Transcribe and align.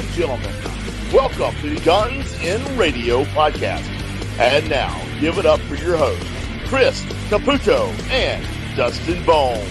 and 0.00 0.08
gentlemen, 0.12 0.54
welcome 1.12 1.54
to 1.60 1.74
the 1.74 1.80
Guns 1.84 2.34
and 2.40 2.66
Radio 2.78 3.24
podcast. 3.24 3.86
And 4.38 4.66
now, 4.70 4.98
give 5.20 5.36
it 5.36 5.44
up 5.44 5.60
for 5.60 5.74
your 5.74 5.98
hosts, 5.98 6.24
Chris 6.68 7.02
Caputo 7.28 7.90
and 8.10 8.42
Dustin 8.76 9.22
Bones. 9.26 9.68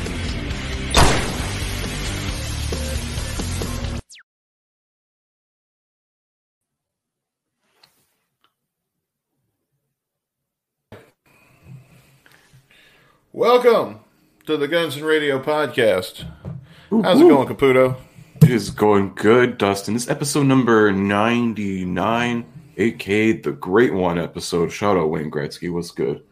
Welcome 13.31 14.01
to 14.45 14.57
the 14.57 14.67
Guns 14.67 14.95
and 14.95 15.05
Radio 15.05 15.41
podcast. 15.41 16.25
How's 16.91 17.19
it 17.19 17.23
going, 17.23 17.47
Caputo? 17.47 18.08
It 18.49 18.55
is 18.55 18.71
going 18.71 19.13
good, 19.13 19.59
Dustin. 19.59 19.93
This 19.93 20.09
episode 20.09 20.47
number 20.47 20.91
99, 20.91 22.45
aka 22.77 23.31
the 23.33 23.51
Great 23.51 23.93
One 23.93 24.17
episode. 24.17 24.71
Shout 24.71 24.97
out 24.97 25.11
Wayne 25.11 25.29
Gretzky. 25.29 25.71
What's 25.71 25.91
good? 25.91 26.23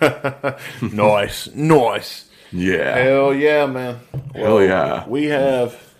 nice, 0.94 1.52
nice. 1.56 2.30
Yeah. 2.52 2.96
Hell 2.98 3.34
yeah, 3.34 3.66
man. 3.66 3.98
Hell 4.32 4.62
yeah. 4.62 5.08
We 5.08 5.24
have 5.24 5.92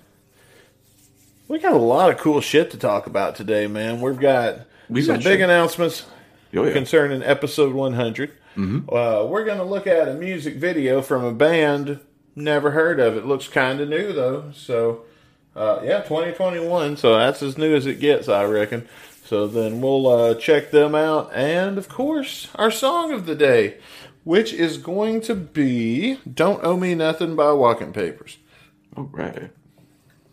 we 1.48 1.58
got 1.58 1.72
a 1.72 1.78
lot 1.78 2.10
of 2.10 2.18
cool 2.18 2.40
shit 2.40 2.70
to 2.70 2.76
talk 2.78 3.08
about 3.08 3.34
today, 3.34 3.66
man. 3.66 4.00
We've 4.00 4.20
got 4.20 4.68
We've 4.88 5.04
some 5.04 5.16
got 5.16 5.24
big 5.24 5.38
shit. 5.38 5.40
announcements 5.40 6.06
Oh, 6.54 6.62
yeah. 6.62 6.72
concerning 6.72 7.24
episode 7.24 7.74
100. 7.74 8.30
Uh, 8.56 9.26
we're 9.28 9.44
going 9.44 9.58
to 9.58 9.64
look 9.64 9.88
at 9.88 10.06
a 10.06 10.14
music 10.14 10.54
video 10.58 11.02
from 11.02 11.24
a 11.24 11.32
band 11.32 11.98
never 12.38 12.70
heard 12.70 13.00
of. 13.00 13.16
It 13.16 13.26
looks 13.26 13.48
kind 13.48 13.80
of 13.80 13.88
new 13.88 14.12
though. 14.12 14.50
So, 14.54 15.04
uh, 15.54 15.80
yeah, 15.82 16.02
2021. 16.02 16.96
So 16.96 17.18
that's 17.18 17.42
as 17.42 17.58
new 17.58 17.74
as 17.74 17.86
it 17.86 18.00
gets, 18.00 18.28
I 18.28 18.44
reckon. 18.44 18.88
So 19.24 19.46
then 19.46 19.82
we'll 19.82 20.06
uh, 20.06 20.34
check 20.36 20.70
them 20.70 20.94
out, 20.94 21.30
and 21.34 21.76
of 21.76 21.86
course, 21.90 22.48
our 22.54 22.70
song 22.70 23.12
of 23.12 23.26
the 23.26 23.34
day, 23.34 23.76
which 24.24 24.54
is 24.54 24.78
going 24.78 25.20
to 25.22 25.34
be 25.34 26.18
"Don't 26.32 26.64
Owe 26.64 26.78
Me 26.78 26.94
Nothing" 26.94 27.36
by 27.36 27.52
Walking 27.52 27.92
Papers. 27.92 28.38
All 28.96 29.10
right. 29.12 29.50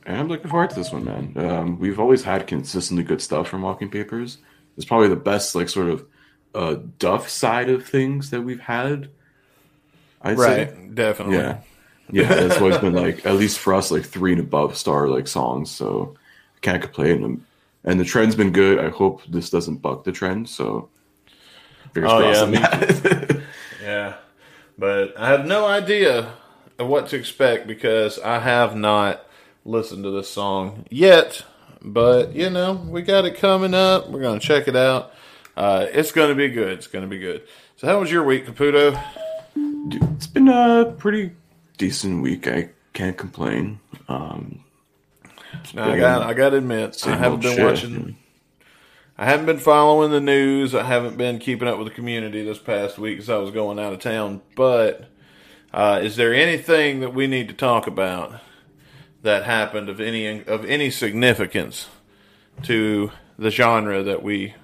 And 0.06 0.18
I'm 0.18 0.28
looking 0.30 0.50
forward 0.50 0.70
to 0.70 0.76
this 0.76 0.94
one, 0.94 1.04
man. 1.04 1.34
Um, 1.36 1.80
we've 1.80 2.00
always 2.00 2.24
had 2.24 2.48
consistently 2.48 3.04
good 3.04 3.22
stuff 3.22 3.50
from 3.50 3.64
Walking 3.64 3.90
Papers. 3.90 4.38
It's 4.78 4.86
probably 4.86 5.10
the 5.10 5.16
best, 5.16 5.56
like, 5.56 5.68
sort 5.68 5.90
of 5.90 6.06
uh, 6.54 6.78
Duff 7.00 7.28
side 7.28 7.70
of 7.70 7.86
things 7.86 8.30
that 8.30 8.42
we've 8.44 8.60
had. 8.60 9.10
I'd 10.22 10.38
say. 10.40 10.74
definitely. 10.94 11.38
Yeah. 11.38 11.58
Yeah, 12.12 12.32
it's 12.34 12.58
always 12.58 12.78
been 12.78 12.94
like 12.94 13.26
at 13.26 13.36
least 13.36 13.60
for 13.60 13.74
us 13.74 13.92
like 13.92 14.04
three 14.06 14.32
and 14.34 14.42
above 14.42 14.78
star 14.78 15.08
like 15.08 15.28
songs, 15.28 15.72
so 15.72 16.16
I 16.56 16.60
can't 16.62 16.82
complain. 16.82 17.24
And, 17.24 17.46
and 17.84 18.00
the 18.00 18.06
trend's 18.06 18.36
been 18.36 18.52
good. 18.52 18.80
I 18.80 18.90
hope 18.90 19.22
this 19.28 19.50
doesn't 19.50 19.78
buck 19.78 20.04
the 20.04 20.12
trend. 20.12 20.50
So 20.50 20.90
fingers 21.94 22.12
Oh, 22.12 22.20
crossed 22.20 22.54
yeah. 22.54 23.42
Yeah, 23.82 24.14
but 24.78 25.18
I 25.20 25.30
have 25.30 25.46
no 25.46 25.66
idea 25.66 26.34
of 26.80 26.88
what 26.88 27.08
to 27.10 27.18
expect 27.18 27.68
because 27.68 28.20
I 28.20 28.40
have 28.40 28.76
not 28.76 29.26
listened 29.64 30.04
to 30.04 30.12
this 30.12 30.30
song 30.30 30.86
yet. 30.90 31.44
But 31.82 32.36
you 32.36 32.50
know, 32.50 32.74
we 32.74 33.04
got 33.04 33.26
it 33.26 33.38
coming 33.38 33.74
up. 33.76 34.10
We're 34.10 34.22
gonna 34.22 34.40
check 34.40 34.68
it 34.68 34.76
out. 34.76 35.14
Uh, 35.56 35.86
it's 35.92 36.12
gonna 36.12 36.34
be 36.36 36.50
good. 36.50 36.74
It's 36.80 36.88
gonna 36.88 37.08
be 37.08 37.20
good. 37.20 37.44
So, 37.78 37.88
how 37.88 38.00
was 38.00 38.12
your 38.12 38.24
week, 38.24 38.48
Caputo? 38.48 39.00
Dude, 39.54 40.02
it's 40.16 40.26
been 40.28 40.50
a 40.50 40.96
pretty 40.98 41.32
decent 41.78 42.22
week. 42.22 42.48
I 42.48 42.70
can't 42.94 43.18
complain. 43.18 43.80
Um, 44.08 44.64
Now, 45.74 45.92
I 45.92 45.98
got 46.00 46.24
I 46.24 46.34
got 46.34 46.50
to 46.52 46.58
admit, 46.58 47.06
I 47.08 47.16
haven't 47.16 47.42
been 47.42 47.56
shit. 47.56 47.64
watching. 47.66 48.18
I 49.18 49.26
haven't 49.26 49.46
been 49.46 49.60
following 49.60 50.12
the 50.12 50.20
news. 50.20 50.76
I 50.76 50.84
haven't 50.84 51.18
been 51.18 51.40
keeping 51.40 51.68
up 51.68 51.78
with 51.78 51.88
the 51.88 51.94
community 51.94 52.44
this 52.44 52.60
past 52.60 52.98
week 52.98 53.18
because 53.18 53.30
I 53.30 53.38
was 53.38 53.52
going 53.52 53.80
out 53.80 53.94
of 53.94 54.00
town. 54.00 54.42
But 54.58 55.10
uh, 55.74 56.02
is 56.04 56.18
there 56.18 56.34
anything 56.34 57.00
that 57.00 57.14
we 57.14 57.26
need 57.28 57.48
to 57.48 57.54
talk 57.54 57.88
about 57.88 58.42
that 59.22 59.44
happened 59.46 59.88
of 59.90 60.02
any 60.02 60.44
of 60.44 60.66
any 60.66 60.90
significance 60.92 61.88
to 62.64 63.12
the 63.40 63.50
genre 63.52 64.04
that 64.04 64.22
we 64.22 64.56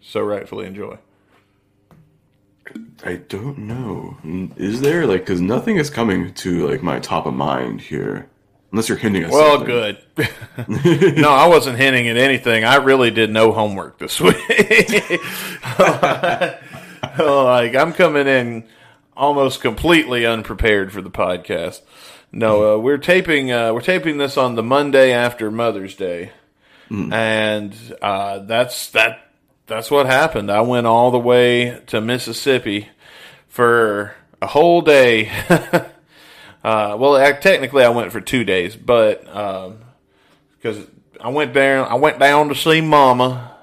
so 0.00 0.20
rightfully 0.20 0.66
enjoy? 0.66 0.98
I 3.04 3.16
don't 3.16 3.58
know. 3.58 4.16
Is 4.56 4.80
there 4.80 5.06
like 5.06 5.22
because 5.22 5.40
nothing 5.40 5.76
is 5.76 5.90
coming 5.90 6.32
to 6.34 6.68
like 6.68 6.82
my 6.82 7.00
top 7.00 7.26
of 7.26 7.34
mind 7.34 7.80
here, 7.80 8.28
unless 8.70 8.88
you're 8.88 8.98
hinting 8.98 9.24
at 9.24 9.30
Well, 9.30 9.58
something. 9.58 9.96
good. 10.16 11.16
no, 11.16 11.30
I 11.30 11.46
wasn't 11.48 11.78
hinting 11.78 12.08
at 12.08 12.16
anything. 12.16 12.64
I 12.64 12.76
really 12.76 13.10
did 13.10 13.30
no 13.30 13.50
homework 13.52 13.98
this 13.98 14.20
week. 14.20 14.38
like 17.18 17.74
I'm 17.74 17.92
coming 17.92 18.26
in 18.26 18.64
almost 19.16 19.60
completely 19.60 20.24
unprepared 20.26 20.92
for 20.92 21.02
the 21.02 21.10
podcast. 21.10 21.80
No, 22.30 22.74
uh, 22.74 22.78
we're 22.78 22.98
taping. 22.98 23.52
Uh, 23.52 23.72
we're 23.74 23.80
taping 23.82 24.16
this 24.18 24.36
on 24.36 24.54
the 24.54 24.62
Monday 24.62 25.12
after 25.12 25.50
Mother's 25.50 25.94
Day, 25.94 26.32
and 26.88 27.74
uh, 28.00 28.38
that's 28.40 28.90
that. 28.92 29.28
That's 29.66 29.90
what 29.90 30.06
happened. 30.06 30.50
I 30.50 30.60
went 30.60 30.86
all 30.86 31.10
the 31.10 31.18
way 31.18 31.80
to 31.86 32.00
Mississippi 32.00 32.88
for 33.48 34.14
a 34.40 34.46
whole 34.46 34.82
day. 34.82 35.30
uh, 35.48 35.88
well, 36.64 37.16
I, 37.16 37.32
technically, 37.32 37.84
I 37.84 37.90
went 37.90 38.12
for 38.12 38.20
two 38.20 38.44
days, 38.44 38.76
but 38.76 39.24
because 39.24 40.84
I 41.20 41.28
went 41.28 41.54
there, 41.54 41.86
I 41.86 41.94
went 41.94 42.18
down 42.18 42.48
to 42.48 42.54
see 42.54 42.80
Mama. 42.80 43.56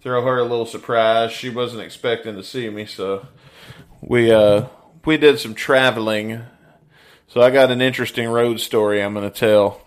Throw 0.00 0.22
her 0.22 0.38
a 0.38 0.44
little 0.44 0.66
surprise. 0.66 1.32
She 1.32 1.50
wasn't 1.50 1.82
expecting 1.82 2.36
to 2.36 2.42
see 2.42 2.70
me, 2.70 2.86
so 2.86 3.26
we 4.00 4.32
uh, 4.32 4.66
we 5.04 5.16
did 5.16 5.38
some 5.38 5.54
traveling. 5.54 6.42
So 7.28 7.42
I 7.42 7.50
got 7.50 7.70
an 7.70 7.82
interesting 7.82 8.28
road 8.28 8.60
story 8.60 9.02
I'm 9.02 9.12
going 9.12 9.30
to 9.30 9.36
tell. 9.36 9.82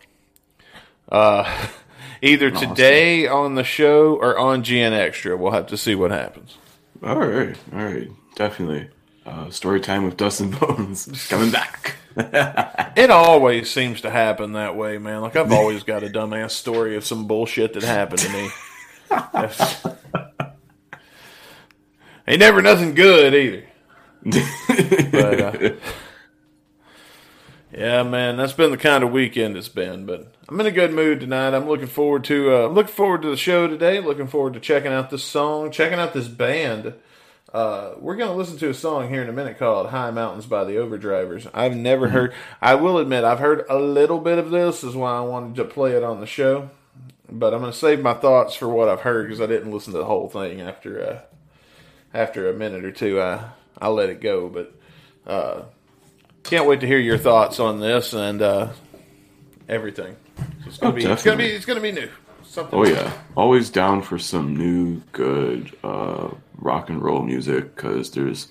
Uh, 1.09 1.67
either 2.21 2.51
today 2.51 3.27
on 3.27 3.55
the 3.55 3.63
show 3.63 4.15
or 4.15 4.37
on 4.37 4.63
GN 4.63 4.91
Extra. 4.91 5.37
We'll 5.37 5.51
have 5.51 5.67
to 5.67 5.77
see 5.77 5.95
what 5.95 6.11
happens. 6.11 6.57
All 7.03 7.19
right, 7.19 7.55
all 7.73 7.83
right, 7.83 8.09
definitely. 8.35 8.89
Uh, 9.25 9.49
story 9.49 9.79
time 9.79 10.05
with 10.05 10.17
Dustin 10.17 10.49
Bones 10.59 11.27
coming 11.29 11.51
back. 11.51 11.95
It 12.97 13.11
always 13.11 13.71
seems 13.71 14.01
to 14.01 14.09
happen 14.09 14.53
that 14.53 14.75
way, 14.75 14.97
man. 14.97 15.21
Like 15.21 15.37
I've 15.37 15.53
always 15.53 15.83
got 15.83 16.03
a 16.03 16.07
dumbass 16.07 16.51
story 16.51 16.97
of 16.97 17.05
some 17.05 17.27
bullshit 17.27 17.71
that 17.73 17.83
happened 17.83 18.19
to 18.19 18.29
me. 18.29 18.49
Ain't 22.27 22.39
never 22.39 22.61
nothing 22.61 22.93
good 22.93 23.33
either. 23.33 23.65
But, 25.11 25.39
uh, 25.41 25.69
yeah, 27.71 28.03
man, 28.03 28.37
that's 28.37 28.53
been 28.53 28.71
the 28.71 28.77
kind 28.77 29.03
of 29.03 29.11
weekend 29.11 29.55
it's 29.55 29.69
been. 29.69 30.05
But 30.05 30.31
I'm 30.47 30.59
in 30.59 30.65
a 30.65 30.71
good 30.71 30.91
mood 30.91 31.19
tonight. 31.19 31.53
I'm 31.53 31.67
looking 31.67 31.87
forward 31.87 32.23
to 32.25 32.53
uh, 32.55 32.65
I'm 32.67 32.73
looking 32.73 32.93
forward 32.93 33.21
to 33.21 33.29
the 33.29 33.37
show 33.37 33.67
today. 33.67 33.99
Looking 33.99 34.27
forward 34.27 34.53
to 34.53 34.59
checking 34.59 34.91
out 34.91 35.09
this 35.09 35.23
song, 35.23 35.71
checking 35.71 35.99
out 35.99 36.13
this 36.13 36.27
band. 36.27 36.95
Uh, 37.53 37.93
we're 37.99 38.15
gonna 38.15 38.35
listen 38.35 38.57
to 38.57 38.69
a 38.69 38.73
song 38.73 39.09
here 39.09 39.21
in 39.21 39.29
a 39.29 39.33
minute 39.33 39.59
called 39.59 39.87
"High 39.87 40.11
Mountains" 40.11 40.45
by 40.45 40.63
the 40.63 40.73
Overdrivers. 40.73 41.49
I've 41.53 41.75
never 41.75 42.09
heard. 42.09 42.33
I 42.61 42.75
will 42.75 42.97
admit 42.97 43.23
I've 43.23 43.39
heard 43.39 43.65
a 43.69 43.79
little 43.79 44.19
bit 44.19 44.39
of 44.39 44.49
this. 44.49 44.83
Is 44.83 44.95
why 44.95 45.17
I 45.17 45.21
wanted 45.21 45.55
to 45.55 45.65
play 45.65 45.93
it 45.93 46.03
on 46.03 46.19
the 46.19 46.27
show. 46.27 46.69
But 47.31 47.53
I'm 47.53 47.59
gonna 47.61 47.73
save 47.73 48.01
my 48.01 48.15
thoughts 48.15 48.55
for 48.55 48.67
what 48.67 48.89
I've 48.89 49.01
heard 49.01 49.27
because 49.27 49.41
I 49.41 49.45
didn't 49.45 49.71
listen 49.71 49.93
to 49.93 49.99
the 49.99 50.05
whole 50.05 50.27
thing 50.29 50.61
after 50.61 51.01
uh, 51.01 51.19
after 52.13 52.49
a 52.49 52.53
minute 52.53 52.83
or 52.83 52.91
two. 52.91 53.21
I 53.21 53.49
I 53.79 53.89
let 53.89 54.09
it 54.09 54.21
go, 54.21 54.49
but 54.49 54.73
uh, 55.25 55.61
can't 56.49 56.65
wait 56.65 56.79
to 56.81 56.87
hear 56.87 56.97
your 56.99 57.17
thoughts 57.17 57.59
on 57.59 57.79
this 57.79 58.13
and 58.13 58.41
uh, 58.41 58.69
everything. 59.67 60.15
It's 60.65 60.77
gonna 60.77 60.93
Oh, 60.93 60.95
be 60.95 61.05
it's 61.05 61.23
gonna 61.23 61.37
be 61.37 61.45
it's 61.45 61.65
gonna 61.65 61.79
be 61.81 61.91
new. 61.91 62.09
Something 62.43 62.79
Oh 62.79 62.85
yeah, 62.85 63.11
always 63.35 63.69
down 63.69 64.01
for 64.01 64.17
some 64.17 64.55
new 64.55 65.01
good 65.11 65.71
uh, 65.83 66.29
rock 66.57 66.89
and 66.89 67.01
roll 67.01 67.21
music 67.21 67.75
because 67.75 68.09
there's 68.11 68.47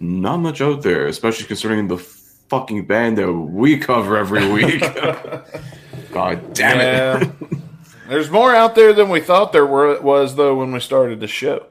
not 0.00 0.38
much 0.38 0.60
out 0.60 0.82
there, 0.82 1.06
especially 1.06 1.46
considering 1.46 1.88
the 1.88 1.98
fucking 1.98 2.86
band 2.86 3.18
that 3.18 3.30
we 3.32 3.76
cover 3.78 4.16
every 4.16 4.50
week. 4.50 4.80
God 6.12 6.54
damn 6.54 6.80
it! 6.80 7.28
Yeah. 7.28 7.58
There's 8.08 8.30
more 8.30 8.54
out 8.54 8.74
there 8.74 8.92
than 8.92 9.08
we 9.08 9.20
thought 9.20 9.52
there 9.52 9.64
were, 9.64 9.98
was, 10.02 10.34
though, 10.34 10.56
when 10.56 10.70
we 10.72 10.80
started 10.80 11.20
the 11.20 11.28
show. 11.28 11.64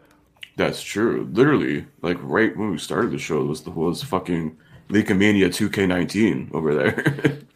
That's 0.55 0.81
true. 0.81 1.29
Literally, 1.31 1.85
like 2.01 2.17
right 2.21 2.55
when 2.57 2.71
we 2.71 2.77
started 2.79 3.11
the 3.11 3.19
show 3.19 3.43
was 3.43 3.61
the 3.61 3.69
was 3.69 4.01
fucking 4.01 4.57
Leakomania 4.91 5.47
2K19 5.47 6.53
over 6.53 6.75
there. 6.75 7.37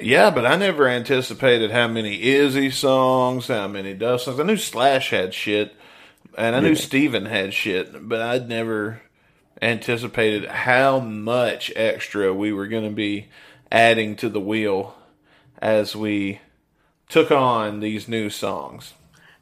Yeah, 0.00 0.30
but 0.30 0.46
I 0.46 0.54
never 0.54 0.86
anticipated 0.86 1.72
how 1.72 1.88
many 1.88 2.22
Izzy 2.22 2.70
songs, 2.70 3.48
how 3.48 3.66
many 3.66 3.94
Dust 3.94 4.26
songs. 4.26 4.38
I 4.38 4.44
knew 4.44 4.56
Slash 4.56 5.10
had 5.10 5.34
shit, 5.34 5.74
and 6.36 6.54
I 6.54 6.60
knew 6.60 6.76
Steven 6.76 7.26
had 7.26 7.52
shit, 7.52 8.08
but 8.08 8.22
I'd 8.22 8.48
never 8.48 9.02
anticipated 9.60 10.48
how 10.48 11.00
much 11.00 11.72
extra 11.74 12.32
we 12.32 12.52
were 12.52 12.68
going 12.68 12.84
to 12.84 12.94
be 12.94 13.28
adding 13.72 14.14
to 14.16 14.28
the 14.28 14.40
wheel 14.40 14.94
as 15.60 15.96
we 15.96 16.40
took 17.08 17.32
on 17.32 17.80
these 17.80 18.06
new 18.06 18.30
songs. 18.30 18.94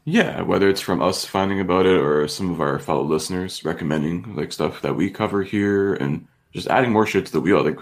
Yeah, 0.05 0.43
whether 0.43 0.69
it's 0.69 0.81
from 0.81 1.03
us 1.03 1.25
finding 1.25 1.61
about 1.61 1.85
it 1.85 1.99
or 1.99 2.27
some 2.29 2.51
of 2.51 2.61
our 2.61 2.79
fellow 2.79 3.03
listeners 3.03 3.65
recommending 3.65 4.37
like 4.37 4.53
stuff 4.53 4.81
that 4.83 4.97
we 4.97 5.11
cover 5.11 5.43
here 5.43 5.93
and 5.95 6.29
just 6.57 6.69
adding 6.69 6.91
more 6.91 7.07
shit 7.07 7.27
to 7.27 7.33
the 7.33 7.41
wheel. 7.41 7.63
Like 7.63 7.79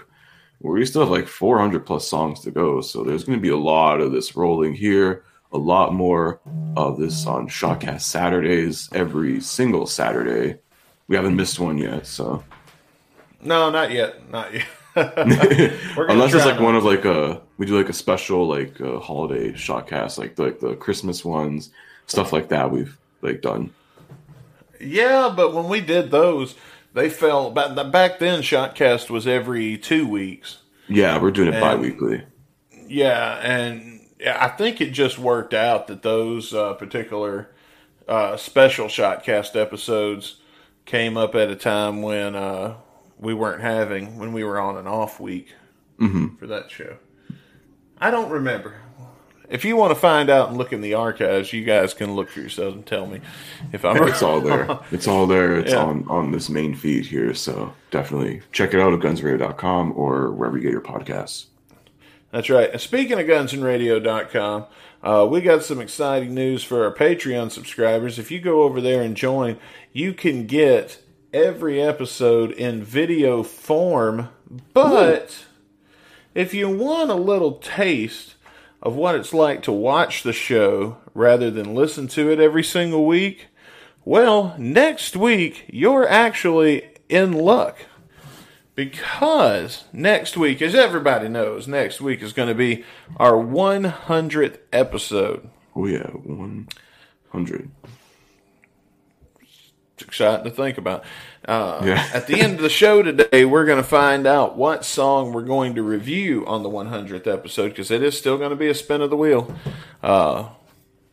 we 0.59 0.85
still 0.85 1.01
have 1.01 1.09
like 1.09 1.27
400 1.27 1.85
plus 1.85 2.07
songs 2.07 2.41
to 2.41 2.51
go, 2.51 2.81
so 2.81 3.03
there's 3.03 3.23
going 3.23 3.37
to 3.37 3.41
be 3.41 3.49
a 3.49 3.57
lot 3.57 4.01
of 4.01 4.11
this 4.11 4.35
rolling 4.35 4.73
here. 4.73 5.23
A 5.53 5.57
lot 5.57 5.93
more 5.93 6.41
of 6.75 6.99
this 6.99 7.25
on 7.25 7.47
Shotcast 7.47 8.01
Saturdays 8.01 8.89
every 8.91 9.39
single 9.39 9.87
Saturday. 9.87 10.59
We 11.07 11.15
haven't 11.15 11.37
missed 11.37 11.59
one 11.59 11.77
yet, 11.77 12.05
so 12.05 12.43
No, 13.41 13.69
not 13.69 13.91
yet, 13.91 14.29
not 14.29 14.53
yet. 14.53 14.65
Unless 14.95 16.33
it's 16.33 16.45
like 16.45 16.59
one 16.59 16.75
of 16.75 16.83
like 16.83 17.05
a 17.05 17.41
we 17.57 17.65
do 17.65 17.77
like 17.77 17.89
a 17.89 17.93
special 17.93 18.47
like 18.47 18.79
uh, 18.81 18.99
holiday 18.99 19.51
shotcast 19.51 20.17
like 20.17 20.37
like 20.39 20.59
the 20.59 20.75
Christmas 20.75 21.23
ones 21.23 21.69
stuff 22.07 22.33
like 22.33 22.49
that 22.49 22.71
we've 22.71 22.97
like 23.21 23.41
done. 23.41 23.71
Yeah, 24.79 25.33
but 25.35 25.53
when 25.53 25.69
we 25.69 25.81
did 25.81 26.11
those, 26.11 26.55
they 26.95 27.09
fell 27.09 27.51
back. 27.51 27.75
Back 27.91 28.17
then, 28.19 28.41
Shotcast 28.41 29.09
was 29.11 29.27
every 29.27 29.77
two 29.77 30.07
weeks. 30.07 30.57
Yeah, 30.87 31.21
we're 31.21 31.31
doing 31.31 31.49
it 31.49 31.53
And- 31.55 31.61
bi-weekly. 31.61 32.23
Yeah, 32.87 33.39
and 33.39 34.01
I 34.25 34.47
think 34.49 34.79
it 34.81 34.91
just 34.91 35.17
worked 35.19 35.53
out 35.53 35.87
that 35.87 36.01
those 36.03 36.53
uh, 36.53 36.73
particular 36.75 37.49
uh, 38.07 38.37
special 38.37 38.87
Shotcast 38.87 39.55
episodes 39.59 40.37
came 40.85 41.17
up 41.17 41.33
at 41.35 41.49
a 41.49 41.55
time 41.55 42.01
when 42.03 42.35
uh, 42.35 42.75
we 43.19 43.33
weren't 43.33 43.61
having 43.61 44.17
when 44.19 44.33
we 44.33 44.43
were 44.43 44.59
on 44.59 44.77
an 44.77 44.85
off 44.87 45.19
week 45.19 45.53
for 46.39 46.45
that 46.47 46.69
show. 46.69 46.97
I 47.99 48.11
don't 48.11 48.29
remember. 48.29 48.75
If 49.49 49.63
you 49.65 49.75
want 49.75 49.91
to 49.91 49.95
find 49.99 50.29
out 50.29 50.49
and 50.49 50.57
look 50.57 50.73
in 50.73 50.81
the 50.81 50.93
archives, 50.95 51.53
you 51.53 51.63
guys 51.63 51.93
can 51.93 52.15
look 52.15 52.29
for 52.29 52.39
yourselves 52.39 52.75
and 52.75 52.85
tell 52.85 53.05
me 53.05 53.21
if 53.73 53.85
I'm 53.85 54.01
It's 54.07 54.23
all 54.23 54.41
there. 54.41 54.79
It's 54.91 55.07
all 55.07 55.27
there. 55.27 55.57
It's 55.59 55.71
Yeah. 55.71 55.83
on 55.83 56.05
on 56.09 56.31
this 56.31 56.49
main 56.49 56.73
feed 56.75 57.05
here. 57.05 57.33
So 57.33 57.73
definitely 57.91 58.41
check 58.51 58.73
it 58.73 58.79
out 58.79 58.93
at 58.93 58.99
gunsradio.com 58.99 59.93
or 59.95 60.31
wherever 60.31 60.57
you 60.57 60.63
get 60.63 60.71
your 60.71 60.81
podcasts. 60.81 61.45
That's 62.31 62.49
right. 62.49 62.69
And 62.71 62.81
speaking 62.81 63.19
of 63.19 63.27
gunsandradio.com, 63.27 64.65
uh, 65.03 65.27
we 65.29 65.41
got 65.41 65.63
some 65.63 65.79
exciting 65.79 66.33
news 66.33 66.63
for 66.63 66.83
our 66.83 66.93
Patreon 66.93 67.51
subscribers. 67.51 68.17
If 68.19 68.31
you 68.31 68.39
go 68.39 68.63
over 68.63 68.81
there 68.81 69.01
and 69.01 69.15
join, 69.15 69.57
you 69.93 70.13
can 70.13 70.45
get 70.47 71.01
every 71.33 71.81
episode 71.81 72.51
in 72.51 72.83
video 72.83 73.43
form. 73.43 74.29
But 74.73 75.45
if 76.33 76.53
you 76.53 76.69
want 76.69 77.09
a 77.11 77.15
little 77.15 77.53
taste 77.53 78.34
of 78.81 78.95
what 78.95 79.15
it's 79.15 79.33
like 79.33 79.63
to 79.63 79.71
watch 79.71 80.23
the 80.23 80.33
show 80.33 80.97
rather 81.13 81.49
than 81.49 81.75
listen 81.75 82.07
to 82.09 82.31
it 82.31 82.39
every 82.39 82.63
single 82.63 83.05
week, 83.05 83.47
well, 84.03 84.55
next 84.57 85.15
week 85.15 85.65
you're 85.67 86.07
actually 86.07 86.89
in 87.09 87.33
luck 87.33 87.79
because 88.75 89.85
next 89.93 90.37
week, 90.37 90.61
as 90.61 90.75
everybody 90.75 91.29
knows, 91.29 91.67
next 91.67 92.01
week 92.01 92.21
is 92.21 92.33
going 92.33 92.49
to 92.49 92.55
be 92.55 92.83
our 93.17 93.33
100th 93.33 94.57
episode. 94.71 95.49
Oh 95.75 95.87
yeah, 95.87 96.07
one 96.07 96.67
hundred. 97.31 97.69
It's 99.41 100.03
exciting 100.03 100.45
to 100.45 100.51
think 100.51 100.77
about. 100.77 101.03
Uh, 101.47 101.81
Yeah. 101.83 102.07
at 102.13 102.27
the 102.27 102.39
end 102.41 102.55
of 102.55 102.61
the 102.61 102.69
show 102.69 103.01
today, 103.03 103.45
we're 103.45 103.65
going 103.65 103.77
to 103.81 103.87
find 103.87 104.25
out 104.25 104.57
what 104.57 104.83
song 104.83 105.31
we're 105.33 105.43
going 105.43 105.75
to 105.75 105.83
review 105.83 106.45
on 106.47 106.63
the 106.63 106.69
100th 106.69 107.27
episode 107.27 107.69
because 107.69 107.91
it 107.91 108.01
is 108.01 108.17
still 108.17 108.37
going 108.37 108.49
to 108.49 108.55
be 108.55 108.67
a 108.67 108.73
spin 108.73 109.01
of 109.01 109.09
the 109.09 109.17
wheel. 109.17 109.53
Uh, 110.01 110.49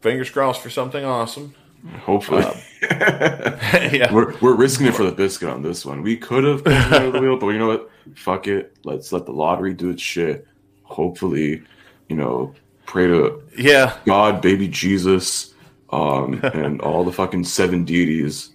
fingers 0.00 0.30
crossed 0.30 0.62
for 0.62 0.70
something 0.70 1.04
awesome. 1.04 1.54
Hopefully. 2.00 2.44
yeah. 2.82 4.12
we're 4.12 4.36
we're 4.40 4.54
risking 4.54 4.86
it 4.86 4.94
for 4.94 5.02
the 5.04 5.12
biscuit 5.12 5.48
on 5.48 5.62
this 5.62 5.84
one. 5.84 6.02
We 6.02 6.16
could 6.16 6.44
have 6.44 6.62
the 6.64 7.18
wheel, 7.20 7.36
but 7.38 7.48
you 7.48 7.58
know 7.58 7.68
what? 7.68 7.90
Fuck 8.14 8.46
it. 8.46 8.76
Let's 8.84 9.12
let 9.12 9.26
the 9.26 9.32
lottery 9.32 9.74
do 9.74 9.90
its 9.90 10.02
shit. 10.02 10.46
Hopefully, 10.84 11.62
you 12.08 12.16
know, 12.16 12.54
pray 12.86 13.06
to 13.08 13.42
Yeah. 13.56 13.96
God, 14.06 14.40
baby 14.40 14.68
Jesus, 14.68 15.54
um, 15.90 16.40
and 16.54 16.80
all 16.82 17.02
the 17.04 17.12
fucking 17.12 17.44
seven 17.44 17.84
deities, 17.84 18.50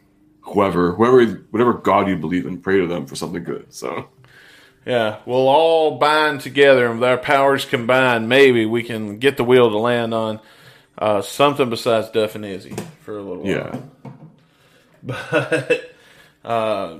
whoever, 0.47 0.93
whoever, 0.93 1.25
whatever 1.51 1.73
God 1.73 2.07
you 2.07 2.15
believe 2.17 2.45
in, 2.45 2.59
pray 2.59 2.79
to 2.79 2.87
them 2.87 3.05
for 3.05 3.15
something 3.15 3.43
good. 3.43 3.73
So, 3.73 4.09
Yeah, 4.85 5.17
we'll 5.25 5.47
all 5.47 5.97
bind 5.97 6.41
together, 6.41 6.87
and 6.87 6.99
with 6.99 7.09
our 7.09 7.17
powers 7.17 7.65
combined, 7.65 8.29
maybe 8.29 8.65
we 8.65 8.83
can 8.83 9.17
get 9.19 9.37
the 9.37 9.43
wheel 9.43 9.69
to 9.69 9.77
land 9.77 10.13
on 10.13 10.39
uh, 10.97 11.21
something 11.21 11.69
besides 11.69 12.09
Duff 12.09 12.35
and 12.35 12.45
Izzy 12.45 12.75
for 13.01 13.17
a 13.17 13.21
little 13.21 13.43
while. 13.43 13.51
yeah, 13.51 13.81
But 15.03 15.91
uh, 16.43 16.97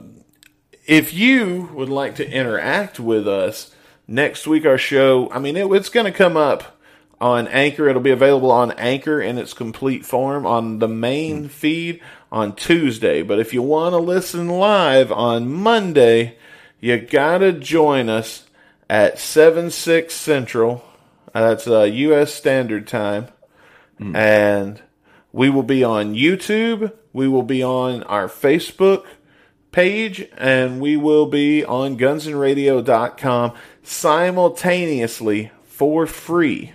if 0.86 1.14
you 1.14 1.70
would 1.74 1.90
like 1.90 2.16
to 2.16 2.30
interact 2.30 3.00
with 3.00 3.28
us 3.28 3.74
next 4.08 4.48
week, 4.48 4.66
our 4.66 4.78
show, 4.78 5.30
I 5.32 5.40
mean, 5.40 5.58
it, 5.58 5.68
it's 5.72 5.90
going 5.90 6.06
to 6.06 6.12
come 6.12 6.38
up 6.38 6.80
on 7.20 7.48
Anchor. 7.48 7.90
It'll 7.90 8.02
be 8.02 8.12
available 8.12 8.52
on 8.52 8.72
Anchor 8.74 9.20
in 9.20 9.38
its 9.38 9.54
complete 9.54 10.06
form 10.06 10.46
on 10.46 10.80
the 10.80 10.88
main 10.88 11.50
feed 11.50 12.02
on 12.32 12.56
Tuesday. 12.56 13.22
But 13.22 13.40
if 13.40 13.54
you 13.54 13.62
want 13.62 13.94
to 13.94 13.98
listen 13.98 14.50
live 14.50 15.12
on 15.12 15.52
Monday, 15.52 16.38
you 16.80 17.00
got 17.00 17.40
to 17.40 17.52
join 17.52 18.10
us 18.10 18.46
at 18.90 19.20
7 19.20 19.72
6 19.72 20.14
Central. 20.14 20.84
That's 21.34 21.68
uh, 21.68 21.84
U.S. 21.84 22.34
Standard 22.34 22.88
Time. 22.88 23.28
And 24.00 24.82
we 25.32 25.50
will 25.50 25.64
be 25.64 25.84
on 25.84 26.14
YouTube. 26.14 26.94
We 27.14 27.28
will 27.28 27.44
be 27.44 27.64
on 27.64 28.04
our 28.04 28.28
Facebook 28.28 29.06
page. 29.72 30.28
And 30.38 30.80
we 30.80 30.98
will 30.98 31.26
be 31.26 31.64
on 31.64 31.98
gunsandradio.com 31.98 33.54
simultaneously 33.84 35.52
for 35.64 36.08
free. 36.08 36.74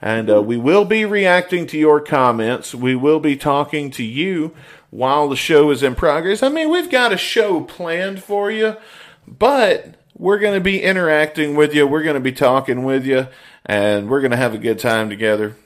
And 0.00 0.28
uh, 0.28 0.42
we 0.42 0.56
will 0.56 0.84
be 0.84 1.04
reacting 1.04 1.66
to 1.68 1.78
your 1.78 2.00
comments. 2.00 2.74
We 2.74 2.96
will 2.96 3.20
be 3.20 3.36
talking 3.36 3.90
to 3.92 4.02
you 4.02 4.52
while 4.92 5.26
the 5.26 5.36
show 5.36 5.70
is 5.70 5.82
in 5.82 5.94
progress. 5.94 6.42
I 6.42 6.50
mean, 6.50 6.70
we've 6.70 6.90
got 6.90 7.12
a 7.12 7.16
show 7.16 7.62
planned 7.62 8.22
for 8.22 8.50
you, 8.50 8.76
but 9.26 9.94
we're 10.14 10.38
going 10.38 10.52
to 10.54 10.60
be 10.60 10.82
interacting 10.82 11.56
with 11.56 11.74
you. 11.74 11.86
We're 11.86 12.02
going 12.02 12.14
to 12.14 12.20
be 12.20 12.30
talking 12.30 12.84
with 12.84 13.06
you, 13.06 13.26
and 13.64 14.10
we're 14.10 14.20
going 14.20 14.32
to 14.32 14.36
have 14.36 14.54
a 14.54 14.58
good 14.58 14.78
time 14.78 15.08
together. 15.08 15.56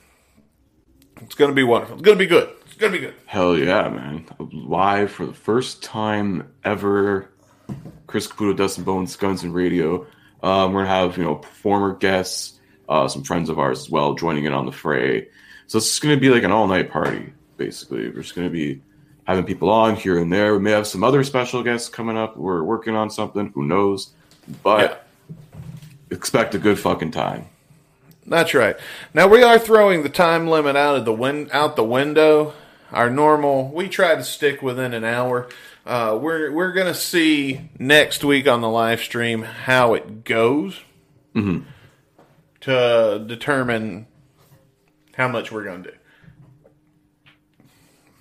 It's 1.21 1.35
going 1.35 1.51
to 1.51 1.55
be 1.55 1.63
wonderful. 1.63 1.97
It's 1.97 2.05
going 2.05 2.17
to 2.17 2.23
be 2.23 2.27
good. 2.27 2.49
It's 2.65 2.75
going 2.75 2.93
to 2.93 2.99
be 2.99 3.05
good. 3.05 3.15
hell 3.25 3.57
yeah, 3.57 3.89
man! 3.89 4.25
Live 4.39 5.11
for 5.11 5.25
the 5.25 5.33
first 5.33 5.83
time 5.83 6.49
ever, 6.63 7.29
Chris 8.07 8.27
Caputo, 8.27 8.55
Dustin 8.55 8.85
Bones, 8.85 9.17
Guns 9.17 9.43
and 9.43 9.53
Radio. 9.53 10.07
Um, 10.41 10.71
we're 10.71 10.85
gonna 10.85 10.95
have 10.95 11.17
you 11.17 11.23
know 11.23 11.35
performer 11.35 11.95
guests, 11.95 12.59
uh, 12.87 13.07
some 13.07 13.23
friends 13.23 13.49
of 13.49 13.59
ours 13.59 13.79
as 13.79 13.89
well 13.89 14.13
joining 14.13 14.45
in 14.45 14.53
on 14.53 14.65
the 14.65 14.71
fray. 14.71 15.27
So 15.65 15.79
it's 15.79 15.87
just 15.87 16.01
gonna 16.01 16.17
be 16.17 16.29
like 16.29 16.43
an 16.43 16.51
all 16.51 16.67
night 16.67 16.91
party, 16.91 17.33
basically. 17.57 18.07
We're 18.07 18.21
just 18.21 18.35
gonna 18.35 18.51
be 18.51 18.81
having 19.27 19.43
people 19.43 19.69
on 19.69 19.95
here 19.97 20.17
and 20.17 20.31
there. 20.31 20.53
We 20.53 20.59
may 20.59 20.71
have 20.71 20.87
some 20.87 21.03
other 21.03 21.23
special 21.23 21.61
guests 21.61 21.89
coming 21.89 22.17
up. 22.17 22.37
We're 22.37 22.63
working 22.63 22.95
on 22.95 23.09
something. 23.09 23.51
Who 23.53 23.65
knows? 23.65 24.11
But 24.63 25.05
expect 26.09 26.55
a 26.55 26.59
good 26.59 26.79
fucking 26.79 27.11
time. 27.11 27.47
That's 28.25 28.53
right. 28.53 28.77
Now 29.13 29.27
we 29.27 29.43
are 29.43 29.59
throwing 29.59 30.03
the 30.03 30.09
time 30.09 30.47
limit 30.47 30.75
out 30.75 30.95
of 30.95 31.05
the 31.05 31.13
win- 31.13 31.49
out 31.51 31.75
the 31.75 31.83
window. 31.83 32.53
Our 32.91 33.09
normal, 33.09 33.69
we 33.69 33.89
try 33.89 34.15
to 34.15 34.23
stick 34.23 34.61
within 34.61 34.93
an 34.93 35.03
hour. 35.03 35.49
Uh, 35.85 36.17
we're 36.21 36.51
we're 36.51 36.71
gonna 36.71 36.93
see 36.93 37.69
next 37.77 38.23
week 38.23 38.47
on 38.47 38.61
the 38.61 38.69
live 38.69 39.01
stream 39.01 39.43
how 39.43 39.93
it 39.93 40.23
goes 40.23 40.79
to 42.61 43.23
determine 43.27 44.07
how 45.15 45.27
much 45.27 45.51
we're 45.51 45.63
gonna 45.63 45.83
do. 45.83 45.91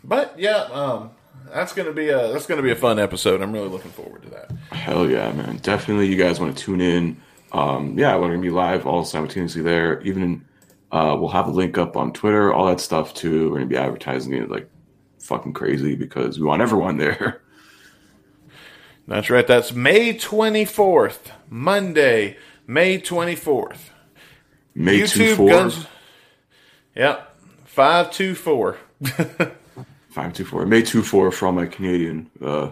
But 0.06 0.38
yeah, 0.38 0.68
um, 0.72 1.10
that's 1.52 1.72
gonna 1.72 1.92
be 1.92 2.10
a 2.10 2.32
that's 2.32 2.46
gonna 2.46 2.62
be 2.62 2.70
a 2.70 2.76
fun 2.76 2.98
episode. 2.98 3.42
I'm 3.42 3.52
really 3.52 3.68
looking 3.68 3.90
forward 3.90 4.22
to 4.22 4.30
that. 4.30 4.52
Hell 4.70 5.10
yeah, 5.10 5.32
man! 5.32 5.56
Definitely, 5.58 6.06
you 6.06 6.16
guys 6.16 6.38
want 6.38 6.56
to 6.56 6.64
tune 6.64 6.80
in. 6.80 7.20
Um, 7.52 7.98
yeah, 7.98 8.14
we're 8.16 8.28
gonna 8.28 8.38
be 8.38 8.50
live 8.50 8.86
all 8.86 9.04
simultaneously 9.04 9.62
there. 9.62 10.00
Even 10.02 10.44
uh, 10.92 11.16
we'll 11.18 11.30
have 11.30 11.48
a 11.48 11.50
link 11.50 11.76
up 11.76 11.96
on 11.96 12.12
Twitter, 12.12 12.52
all 12.52 12.66
that 12.66 12.80
stuff 12.80 13.14
too. 13.14 13.50
We're 13.50 13.56
gonna 13.56 13.66
be 13.66 13.76
advertising 13.76 14.32
it 14.34 14.48
like 14.48 14.70
fucking 15.18 15.54
crazy 15.54 15.96
because 15.96 16.38
we 16.38 16.46
want 16.46 16.62
everyone 16.62 16.98
there. 16.98 17.42
That's 19.08 19.30
right. 19.30 19.46
That's 19.46 19.72
May 19.72 20.14
24th, 20.14 21.30
Monday, 21.48 22.36
May 22.66 23.00
24th. 23.00 23.90
May 24.75 25.06
two 25.06 25.20
YouTube 25.20 25.36
four 25.36 25.48
guns. 25.50 25.86
Yep, 26.94 27.36
five 27.64 28.12
two 28.12 28.34
four. 28.36 28.78
five 30.16 30.32
two 30.32 30.46
four 30.46 30.64
May 30.64 30.80
two 30.80 31.02
four 31.02 31.30
for 31.30 31.46
all 31.46 31.52
my 31.52 31.66
Canadian 31.66 32.30
uh, 32.42 32.70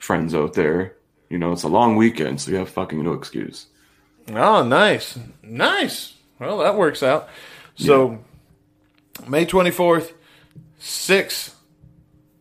friends 0.00 0.34
out 0.34 0.54
there. 0.54 0.96
You 1.30 1.38
know, 1.38 1.52
it's 1.52 1.62
a 1.62 1.68
long 1.68 1.94
weekend, 1.94 2.40
so 2.40 2.50
you 2.50 2.56
have 2.56 2.68
fucking 2.68 3.02
no 3.02 3.12
excuse. 3.12 3.66
Oh, 4.28 4.64
nice, 4.64 5.16
nice. 5.44 6.14
Well, 6.40 6.58
that 6.58 6.76
works 6.76 7.02
out. 7.02 7.28
So, 7.76 8.18
May 9.26 9.46
24th, 9.46 10.12
6. 10.78 11.54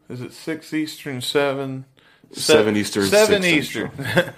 Is 0.10 0.22
it 0.22 0.34
6 0.34 0.74
Eastern, 0.74 1.22
7? 1.22 1.86
Seven 2.34 2.78
Eastern, 2.78 3.06
7 3.06 3.44
six 3.44 3.54
Eastern. 3.54 3.92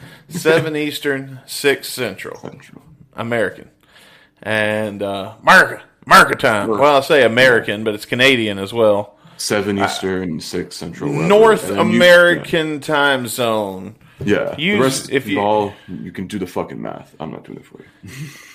7 0.29 0.75
Eastern, 0.75 1.39
6 1.45 1.87
Central. 1.87 2.39
Central. 2.39 2.83
American. 3.13 3.69
And 4.41 5.01
uh, 5.01 5.35
America. 5.41 5.83
America 6.05 6.35
time. 6.35 6.69
Well, 6.69 6.97
I 6.97 7.01
say 7.01 7.23
American, 7.23 7.83
but 7.83 7.95
it's 7.95 8.05
Canadian 8.05 8.59
as 8.59 8.73
well. 8.73 9.17
Seven 9.43 9.77
Eastern, 9.77 10.39
six 10.39 10.75
Central. 10.77 11.09
whatever. 11.11 11.27
North 11.27 11.67
then 11.67 11.75
you- 11.75 11.81
American 11.97 12.79
time 12.79 13.27
zone. 13.27 13.95
Yeah. 14.23 14.55
Use- 14.57 14.77
the 14.77 14.83
rest, 14.83 15.09
if 15.11 15.27
you- 15.27 15.33
you 15.35 15.39
all, 15.41 15.73
you 15.87 16.11
can 16.13 16.27
do 16.27 16.39
the 16.39 16.47
fucking 16.47 16.81
math. 16.81 17.13
I'm 17.19 17.31
not 17.31 17.43
doing 17.43 17.57
it 17.59 17.65
for 17.65 17.79
you. 17.79 18.09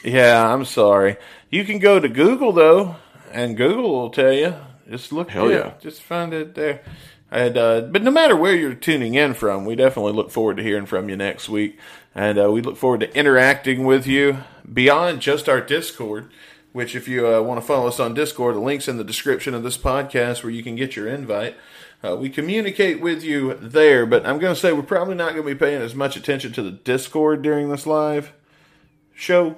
Yeah, 0.12 0.52
I'm 0.54 0.64
sorry. 0.64 1.16
You 1.50 1.64
can 1.64 1.78
go 1.78 1.99
to 2.00 2.09
Google 2.09 2.52
though, 2.52 2.97
and 3.33 3.57
Google 3.57 3.90
will 3.90 4.11
tell 4.11 4.33
you. 4.33 4.54
Just 4.88 5.12
look. 5.12 5.28
Hell 5.30 5.50
yeah. 5.50 5.73
Just 5.80 6.00
find 6.02 6.33
it 6.33 6.54
there. 6.54 6.80
And 7.30 7.59
uh, 7.59 7.80
but 7.83 8.02
no 8.02 8.11
matter 8.11 8.35
where 8.35 8.54
you're 8.54 8.73
tuning 8.75 9.14
in 9.14 9.35
from, 9.35 9.66
we 9.66 9.75
definitely 9.76 10.12
look 10.14 10.30
forward 10.30 10.57
to 10.57 10.62
hearing 10.62 10.87
from 10.87 11.11
you 11.11 11.16
next 11.16 11.49
week, 11.50 11.78
and 12.14 12.38
uh, 12.38 12.50
we 12.50 12.62
look 12.62 12.78
forward 12.78 13.00
to 13.00 13.14
interacting 13.14 13.85
with 13.85 14.07
you 14.07 14.38
beyond 14.73 15.21
just 15.21 15.47
our 15.49 15.61
Discord. 15.61 16.30
Which, 16.78 16.94
if 16.94 17.08
you 17.08 17.26
uh, 17.26 17.40
want 17.42 17.61
to 17.61 17.66
follow 17.66 17.88
us 17.88 17.99
on 17.99 18.14
Discord, 18.14 18.54
the 18.54 18.61
link's 18.61 18.87
in 18.87 18.99
the 18.99 19.02
description 19.02 19.52
of 19.52 19.64
this 19.64 19.76
podcast 19.76 20.44
where 20.44 20.52
you 20.52 20.62
can 20.62 20.76
get 20.76 20.94
your 20.94 21.08
invite. 21.08 21.56
Uh, 22.04 22.14
we 22.14 22.30
communicate 22.30 23.00
with 23.00 23.25
you 23.25 23.54
there, 23.54 24.06
but 24.06 24.25
I'm 24.25 24.38
going 24.38 24.54
to 24.54 24.61
say 24.61 24.73
we're 24.73 24.82
probably 24.82 25.16
not 25.16 25.32
going 25.35 25.42
to 25.44 25.54
be 25.54 25.58
paying 25.58 25.82
as 25.82 25.97
much 25.97 26.16
attention 26.16 26.52
to 26.52 26.62
the 26.62 26.70
Discord 26.70 27.42
during 27.42 27.68
this 27.68 27.85
live 27.85 28.32
show. 29.12 29.56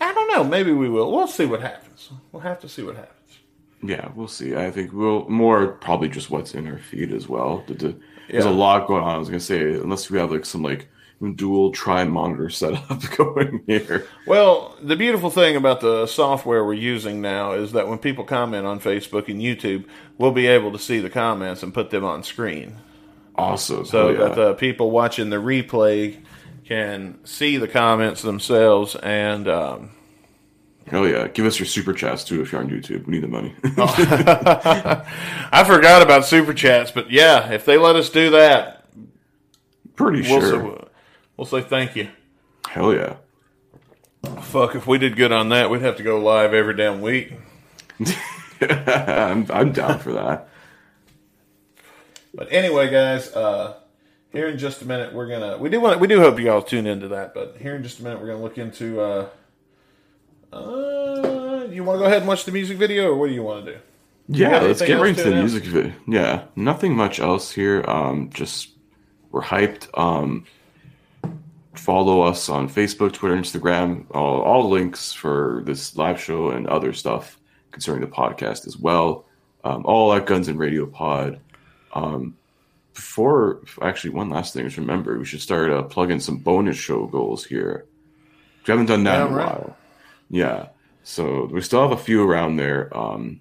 I 0.00 0.14
don't 0.14 0.28
know. 0.32 0.44
Maybe 0.44 0.70
we 0.70 0.88
will. 0.88 1.10
We'll 1.10 1.26
see 1.26 1.46
what 1.46 1.62
happens. 1.62 2.10
We'll 2.30 2.42
have 2.42 2.60
to 2.60 2.68
see 2.68 2.84
what 2.84 2.94
happens. 2.94 3.38
Yeah, 3.82 4.10
we'll 4.14 4.28
see. 4.28 4.54
I 4.54 4.70
think 4.70 4.92
we'll 4.92 5.28
more 5.28 5.66
probably 5.66 6.10
just 6.10 6.30
what's 6.30 6.54
in 6.54 6.68
our 6.68 6.78
feed 6.78 7.12
as 7.12 7.28
well. 7.28 7.64
The- 7.66 7.74
the- 7.74 7.96
There's 8.30 8.44
Yeah. 8.44 8.50
a 8.50 8.52
lot 8.52 8.86
going 8.86 9.02
on. 9.02 9.16
I 9.16 9.18
was 9.18 9.28
gonna 9.28 9.40
say 9.40 9.72
unless 9.72 10.08
we 10.08 10.18
have 10.20 10.30
like 10.30 10.46
some 10.46 10.62
like 10.62 10.86
dual 11.34 11.70
tri 11.70 12.04
monitor 12.04 12.48
setup 12.48 13.00
going 13.16 13.62
here. 13.66 14.06
Well, 14.26 14.76
the 14.80 14.96
beautiful 14.96 15.30
thing 15.30 15.56
about 15.56 15.80
the 15.80 16.06
software 16.06 16.64
we're 16.64 16.74
using 16.74 17.20
now 17.20 17.52
is 17.52 17.72
that 17.72 17.88
when 17.88 17.98
people 17.98 18.24
comment 18.24 18.66
on 18.66 18.80
Facebook 18.80 19.28
and 19.28 19.40
YouTube, 19.40 19.84
we'll 20.16 20.32
be 20.32 20.46
able 20.46 20.72
to 20.72 20.78
see 20.78 20.98
the 20.98 21.10
comments 21.10 21.62
and 21.62 21.74
put 21.74 21.90
them 21.90 22.04
on 22.04 22.22
screen. 22.22 22.76
Awesome. 23.36 23.84
So 23.84 24.10
yeah. 24.10 24.18
that 24.18 24.34
the 24.34 24.54
people 24.54 24.90
watching 24.90 25.30
the 25.30 25.36
replay 25.36 26.22
can 26.64 27.18
see 27.24 27.56
the 27.56 27.68
comments 27.68 28.22
themselves 28.22 28.96
and 28.96 29.48
um, 29.48 29.90
Hell 30.86 31.06
yeah. 31.06 31.28
Give 31.28 31.46
us 31.46 31.58
your 31.58 31.66
super 31.66 31.92
chats 31.92 32.24
too 32.24 32.40
if 32.40 32.50
you're 32.50 32.60
on 32.60 32.68
YouTube. 32.68 33.06
We 33.06 33.12
need 33.12 33.22
the 33.22 33.28
money. 33.28 33.54
I 33.62 35.64
forgot 35.64 36.02
about 36.02 36.24
super 36.24 36.54
chats, 36.54 36.90
but 36.90 37.10
yeah, 37.10 37.52
if 37.52 37.64
they 37.64 37.76
let 37.76 37.96
us 37.96 38.10
do 38.10 38.30
that, 38.30 38.78
Pretty 39.94 40.22
we'll 40.22 40.40
sure. 40.40 40.78
say, 40.78 40.88
we'll 41.40 41.46
say 41.46 41.62
thank 41.62 41.96
you. 41.96 42.06
Hell 42.68 42.92
yeah. 42.92 43.16
Fuck, 44.42 44.74
if 44.74 44.86
we 44.86 44.98
did 44.98 45.16
good 45.16 45.32
on 45.32 45.48
that, 45.48 45.70
we'd 45.70 45.80
have 45.80 45.96
to 45.96 46.02
go 46.02 46.20
live 46.20 46.52
every 46.52 46.76
damn 46.76 47.00
week. 47.00 47.32
I'm, 48.60 49.46
I'm 49.50 49.72
down 49.72 50.00
for 50.00 50.12
that. 50.12 50.50
But 52.34 52.48
anyway, 52.52 52.90
guys, 52.90 53.34
uh, 53.34 53.76
here 54.34 54.48
in 54.48 54.58
just 54.58 54.82
a 54.82 54.84
minute 54.84 55.14
we're 55.14 55.28
gonna 55.28 55.56
we 55.56 55.70
do 55.70 55.80
want 55.80 55.98
we 55.98 56.06
do 56.06 56.20
hope 56.20 56.38
you 56.38 56.52
all 56.52 56.60
tune 56.60 56.86
into 56.86 57.08
that. 57.08 57.32
But 57.32 57.56
here 57.58 57.74
in 57.74 57.82
just 57.82 58.00
a 58.00 58.02
minute 58.02 58.20
we're 58.20 58.26
gonna 58.26 58.42
look 58.42 58.58
into. 58.58 59.00
Uh, 59.00 59.28
uh, 60.52 61.66
you 61.70 61.82
want 61.84 61.96
to 61.96 62.00
go 62.00 62.04
ahead 62.04 62.18
and 62.18 62.28
watch 62.28 62.44
the 62.44 62.52
music 62.52 62.76
video, 62.76 63.08
or 63.08 63.16
what 63.16 63.28
do 63.28 63.32
you 63.32 63.42
want 63.42 63.64
to 63.64 63.72
do? 63.72 63.78
Yeah, 64.28 64.60
let's 64.60 64.82
get 64.82 65.00
right 65.00 65.08
into 65.08 65.22
to 65.24 65.30
the 65.30 65.36
music 65.36 65.64
video. 65.64 65.92
Yeah, 66.06 66.44
nothing 66.54 66.94
much 66.94 67.18
else 67.18 67.50
here. 67.50 67.82
Um, 67.88 68.28
just 68.30 68.68
we're 69.32 69.42
hyped. 69.42 69.88
Um, 69.98 70.44
follow 71.80 72.22
us 72.22 72.48
on 72.48 72.68
Facebook, 72.68 73.12
Twitter, 73.12 73.36
Instagram. 73.36 74.04
All, 74.10 74.40
all 74.42 74.68
links 74.68 75.12
for 75.12 75.62
this 75.64 75.96
live 75.96 76.20
show 76.20 76.50
and 76.50 76.66
other 76.66 76.92
stuff 76.92 77.38
concerning 77.70 78.02
the 78.02 78.14
podcast 78.14 78.66
as 78.66 78.76
well. 78.76 79.24
Um, 79.64 79.82
all 79.84 80.12
at 80.14 80.26
Guns 80.26 80.48
and 80.48 80.58
Radio 80.58 80.86
Pod. 80.86 81.40
Um, 81.92 82.36
before, 82.94 83.60
actually, 83.80 84.10
one 84.10 84.30
last 84.30 84.52
thing 84.54 84.66
is 84.66 84.76
remember 84.78 85.18
we 85.18 85.24
should 85.24 85.40
start 85.40 85.70
uh, 85.70 85.82
plugging 85.82 86.20
some 86.20 86.38
bonus 86.38 86.76
show 86.76 87.06
goals 87.06 87.44
here. 87.44 87.86
We 88.66 88.72
haven't 88.72 88.86
done 88.86 89.04
that 89.04 89.18
Yeah, 89.18 89.26
in 89.26 89.32
a 89.32 89.36
right. 89.36 89.46
while. 89.46 89.76
Yeah, 90.28 90.68
so 91.02 91.46
we 91.46 91.60
still 91.62 91.82
have 91.82 91.92
a 91.98 92.02
few 92.02 92.22
around 92.28 92.56
there. 92.56 92.96
Um, 92.96 93.40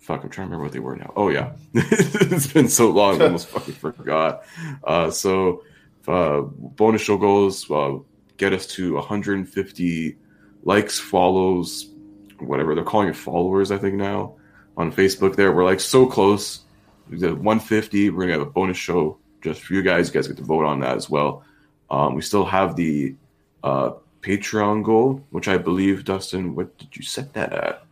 fuck, 0.00 0.22
I'm 0.24 0.30
trying 0.30 0.48
to 0.48 0.50
remember 0.56 0.64
what 0.64 0.72
they 0.72 0.78
were 0.80 0.96
now. 0.96 1.12
Oh 1.16 1.28
yeah, 1.28 1.52
it's 1.74 2.52
been 2.52 2.68
so 2.68 2.90
long, 2.90 3.20
I 3.22 3.26
almost 3.26 3.48
fucking 3.48 3.74
forgot. 3.74 4.42
Uh, 4.84 5.10
so 5.10 5.62
uh, 6.08 6.42
bonus 6.42 7.02
show 7.02 7.16
goals 7.16 7.70
uh, 7.70 7.98
get 8.36 8.52
us 8.52 8.66
to 8.66 8.94
150 8.94 10.16
likes, 10.64 10.98
follows, 10.98 11.90
whatever 12.38 12.74
they're 12.74 12.84
calling 12.84 13.08
it, 13.08 13.16
followers. 13.16 13.70
I 13.70 13.78
think 13.78 13.94
now 13.94 14.36
on 14.76 14.92
Facebook. 14.92 15.36
There, 15.36 15.52
we're 15.52 15.64
like 15.64 15.80
so 15.80 16.06
close. 16.06 16.60
We 17.08 17.18
did 17.18 17.32
150. 17.32 18.10
We're 18.10 18.22
gonna 18.22 18.32
have 18.32 18.42
a 18.42 18.46
bonus 18.46 18.76
show 18.76 19.18
just 19.42 19.62
for 19.62 19.74
you 19.74 19.82
guys. 19.82 20.08
You 20.08 20.14
guys 20.14 20.28
get 20.28 20.36
to 20.38 20.44
vote 20.44 20.64
on 20.64 20.80
that 20.80 20.96
as 20.96 21.10
well. 21.10 21.44
Um, 21.90 22.14
we 22.14 22.22
still 22.22 22.44
have 22.44 22.74
the 22.76 23.14
uh, 23.62 23.92
Patreon 24.22 24.82
goal, 24.82 25.22
which 25.30 25.48
I 25.48 25.58
believe, 25.58 26.04
Dustin, 26.04 26.54
what 26.54 26.78
did 26.78 26.96
you 26.96 27.02
set 27.02 27.34
that 27.34 27.52
at? 27.52 27.84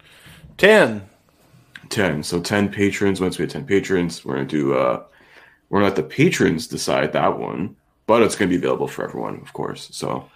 Ten. 0.57 1.07
10 1.91 2.23
so 2.23 2.41
10 2.41 2.71
patrons 2.71 3.21
once 3.21 3.37
we 3.37 3.43
have 3.43 3.53
10 3.53 3.67
patrons 3.67 4.25
we're 4.25 4.37
going 4.37 4.47
to 4.47 4.57
do 4.57 4.75
uh 4.75 5.03
we're 5.69 5.81
going 5.81 5.93
to 5.93 5.97
let 6.01 6.09
the 6.09 6.15
patrons 6.15 6.67
decide 6.67 7.13
that 7.13 7.39
one 7.39 7.77
but 8.11 8.23
it's 8.23 8.35
going 8.35 8.49
to 8.51 8.59
be 8.59 8.61
available 8.63 8.89
for 8.89 9.05
everyone 9.05 9.37
of 9.41 9.53
course 9.53 9.89
so 9.93 10.29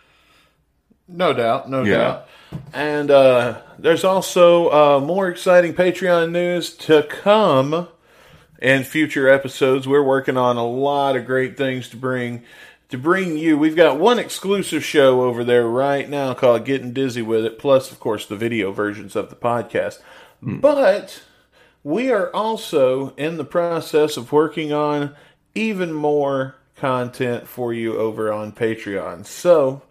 No 1.09 1.33
doubt, 1.35 1.69
no 1.69 1.83
Yeah. 1.83 1.97
doubt. 1.99 2.29
And 2.73 3.11
uh, 3.11 3.61
there's 3.79 4.05
also 4.05 4.71
uh, 4.71 5.01
more 5.01 5.29
exciting 5.29 5.75
Patreon 5.75 6.31
news 6.31 6.73
to 6.87 7.03
come 7.03 7.89
in 8.63 8.85
future 8.85 9.29
episodes. 9.29 9.87
We're 9.89 10.03
working 10.17 10.37
on 10.37 10.57
a 10.57 10.67
lot 10.67 11.17
of 11.17 11.27
great 11.27 11.57
things 11.57 11.89
to 11.91 11.97
bring 11.97 12.43
to 12.91 12.97
bring 12.97 13.37
you. 13.37 13.59
We've 13.59 13.75
got 13.77 13.99
one 13.99 14.19
exclusive 14.21 14.85
show 14.85 15.23
over 15.23 15.43
there 15.45 15.67
right 15.67 16.09
now 16.09 16.33
called 16.33 16.65
Getting 16.65 16.93
Dizzy 16.93 17.23
with 17.23 17.45
It, 17.45 17.59
plus 17.59 17.91
of 17.93 17.99
course 17.99 18.25
the 18.27 18.37
video 18.37 18.71
versions 18.73 19.17
of 19.17 19.29
the 19.31 19.37
podcast. 19.37 19.99
But 20.41 21.23
we 21.83 22.11
are 22.13 22.31
also 22.33 23.15
in 23.17 23.37
the 23.37 23.45
process 23.59 24.17
of 24.17 24.31
working 24.33 24.73
on 24.73 25.15
even 25.55 25.93
more 25.93 26.55
content 26.77 27.47
for 27.47 27.73
you 27.73 27.97
over 27.97 28.33
on 28.33 28.53
Patreon. 28.53 29.27
So, 29.27 29.83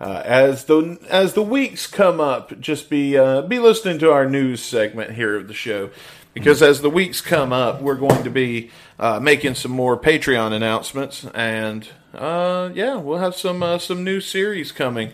uh, 0.00 0.22
as 0.24 0.66
the 0.66 0.98
as 1.08 1.34
the 1.34 1.42
weeks 1.42 1.86
come 1.86 2.20
up, 2.20 2.60
just 2.60 2.90
be 2.90 3.16
uh, 3.16 3.42
be 3.42 3.58
listening 3.58 3.98
to 4.00 4.12
our 4.12 4.28
news 4.28 4.62
segment 4.62 5.12
here 5.12 5.36
of 5.36 5.48
the 5.48 5.54
show, 5.54 5.90
because 6.34 6.62
as 6.62 6.82
the 6.82 6.90
weeks 6.90 7.20
come 7.20 7.52
up, 7.52 7.80
we're 7.80 7.94
going 7.94 8.22
to 8.22 8.30
be 8.30 8.70
uh, 8.98 9.20
making 9.20 9.54
some 9.54 9.72
more 9.72 9.98
Patreon 9.98 10.52
announcements, 10.52 11.24
and 11.34 11.88
uh, 12.12 12.70
yeah, 12.74 12.96
we'll 12.96 13.18
have 13.18 13.34
some 13.34 13.62
uh, 13.62 13.78
some 13.78 14.04
new 14.04 14.20
series 14.20 14.72
coming 14.72 15.12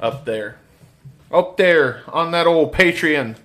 up 0.00 0.24
there, 0.24 0.58
up 1.32 1.56
there 1.56 2.02
on 2.06 2.30
that 2.30 2.46
old 2.46 2.72
Patreon 2.72 3.36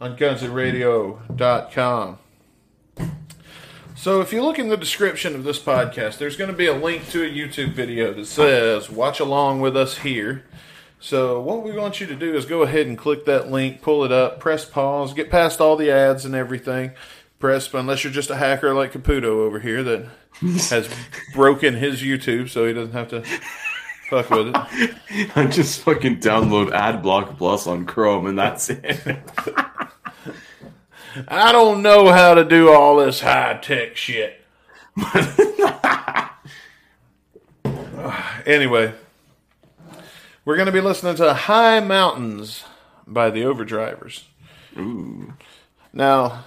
on 0.00 0.16
GunsAndRadio.com. 0.16 2.18
So 4.00 4.22
if 4.22 4.32
you 4.32 4.42
look 4.42 4.58
in 4.58 4.70
the 4.70 4.78
description 4.78 5.34
of 5.34 5.44
this 5.44 5.58
podcast, 5.58 6.16
there's 6.16 6.34
going 6.34 6.50
to 6.50 6.56
be 6.56 6.64
a 6.64 6.72
link 6.72 7.10
to 7.10 7.22
a 7.22 7.28
YouTube 7.28 7.74
video 7.74 8.14
that 8.14 8.24
says 8.24 8.88
"Watch 8.88 9.20
along 9.20 9.60
with 9.60 9.76
us 9.76 9.98
here." 9.98 10.42
So 10.98 11.38
what 11.38 11.62
we 11.62 11.72
want 11.72 12.00
you 12.00 12.06
to 12.06 12.16
do 12.16 12.34
is 12.34 12.46
go 12.46 12.62
ahead 12.62 12.86
and 12.86 12.96
click 12.96 13.26
that 13.26 13.50
link, 13.50 13.82
pull 13.82 14.02
it 14.04 14.10
up, 14.10 14.40
press 14.40 14.64
pause, 14.64 15.12
get 15.12 15.30
past 15.30 15.60
all 15.60 15.76
the 15.76 15.90
ads 15.90 16.24
and 16.24 16.34
everything. 16.34 16.92
Press, 17.38 17.74
unless 17.74 18.02
you're 18.02 18.10
just 18.10 18.30
a 18.30 18.36
hacker 18.36 18.72
like 18.72 18.94
Caputo 18.94 19.24
over 19.24 19.60
here 19.60 19.82
that 19.82 20.06
has 20.70 20.88
broken 21.34 21.74
his 21.74 22.00
YouTube, 22.00 22.48
so 22.48 22.66
he 22.66 22.72
doesn't 22.72 22.94
have 22.94 23.08
to 23.08 23.22
fuck 24.08 24.30
with 24.30 24.48
it. 24.48 25.30
i 25.36 25.46
just 25.46 25.82
fucking 25.82 26.20
download 26.20 26.70
adblock 26.70 27.36
plus 27.36 27.66
on 27.66 27.84
chrome 27.84 28.26
and 28.26 28.38
that's 28.38 28.70
it 28.70 29.18
I 31.28 31.52
don't 31.52 31.82
know 31.82 32.10
how 32.12 32.34
to 32.34 32.44
do 32.44 32.70
all 32.70 32.96
this 32.96 33.20
high 33.20 33.58
tech 33.62 33.96
shit. 33.96 34.44
anyway, 38.46 38.92
we're 40.44 40.56
going 40.56 40.66
to 40.66 40.72
be 40.72 40.80
listening 40.80 41.16
to 41.16 41.34
High 41.34 41.80
Mountains 41.80 42.64
by 43.06 43.30
the 43.30 43.42
Overdrivers. 43.42 44.24
Ooh. 44.76 45.34
Now, 45.92 46.44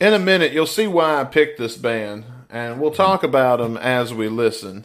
in 0.00 0.14
a 0.14 0.18
minute, 0.18 0.52
you'll 0.52 0.66
see 0.66 0.86
why 0.86 1.20
I 1.20 1.24
picked 1.24 1.58
this 1.58 1.76
band, 1.76 2.24
and 2.50 2.80
we'll 2.80 2.90
talk 2.90 3.22
about 3.22 3.58
them 3.58 3.76
as 3.76 4.12
we 4.12 4.28
listen 4.28 4.84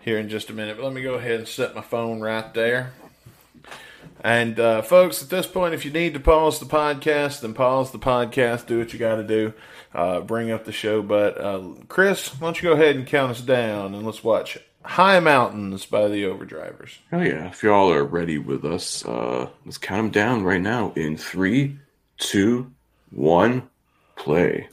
here 0.00 0.18
in 0.18 0.28
just 0.28 0.50
a 0.50 0.52
minute. 0.52 0.76
But 0.76 0.84
let 0.84 0.92
me 0.92 1.02
go 1.02 1.14
ahead 1.14 1.40
and 1.40 1.48
set 1.48 1.74
my 1.74 1.80
phone 1.80 2.20
right 2.20 2.52
there. 2.54 2.92
And 4.24 4.58
uh, 4.60 4.82
folks, 4.82 5.20
at 5.20 5.30
this 5.30 5.48
point, 5.48 5.74
if 5.74 5.84
you 5.84 5.90
need 5.90 6.14
to 6.14 6.20
pause 6.20 6.60
the 6.60 6.66
podcast, 6.66 7.40
then 7.40 7.54
pause 7.54 7.90
the 7.90 7.98
podcast. 7.98 8.66
Do 8.66 8.78
what 8.78 8.92
you 8.92 8.98
got 8.98 9.16
to 9.16 9.24
do. 9.24 9.52
Uh, 9.92 10.20
bring 10.20 10.52
up 10.52 10.64
the 10.64 10.72
show. 10.72 11.02
But 11.02 11.38
uh, 11.38 11.62
Chris, 11.88 12.28
why 12.28 12.46
don't 12.46 12.62
you 12.62 12.68
go 12.68 12.74
ahead 12.74 12.94
and 12.94 13.06
count 13.06 13.32
us 13.32 13.40
down, 13.40 13.94
and 13.94 14.06
let's 14.06 14.22
watch 14.22 14.58
High 14.84 15.18
Mountains 15.18 15.86
by 15.86 16.06
the 16.06 16.22
Overdrivers. 16.22 16.98
Oh 17.12 17.20
yeah, 17.20 17.48
if 17.48 17.62
y'all 17.64 17.92
are 17.92 18.04
ready 18.04 18.38
with 18.38 18.64
us, 18.64 19.04
uh, 19.04 19.48
let's 19.64 19.78
count 19.78 19.98
them 19.98 20.10
down 20.10 20.44
right 20.44 20.60
now 20.60 20.92
in 20.94 21.16
three, 21.16 21.78
two, 22.16 22.70
one, 23.10 23.68
play. 24.14 24.68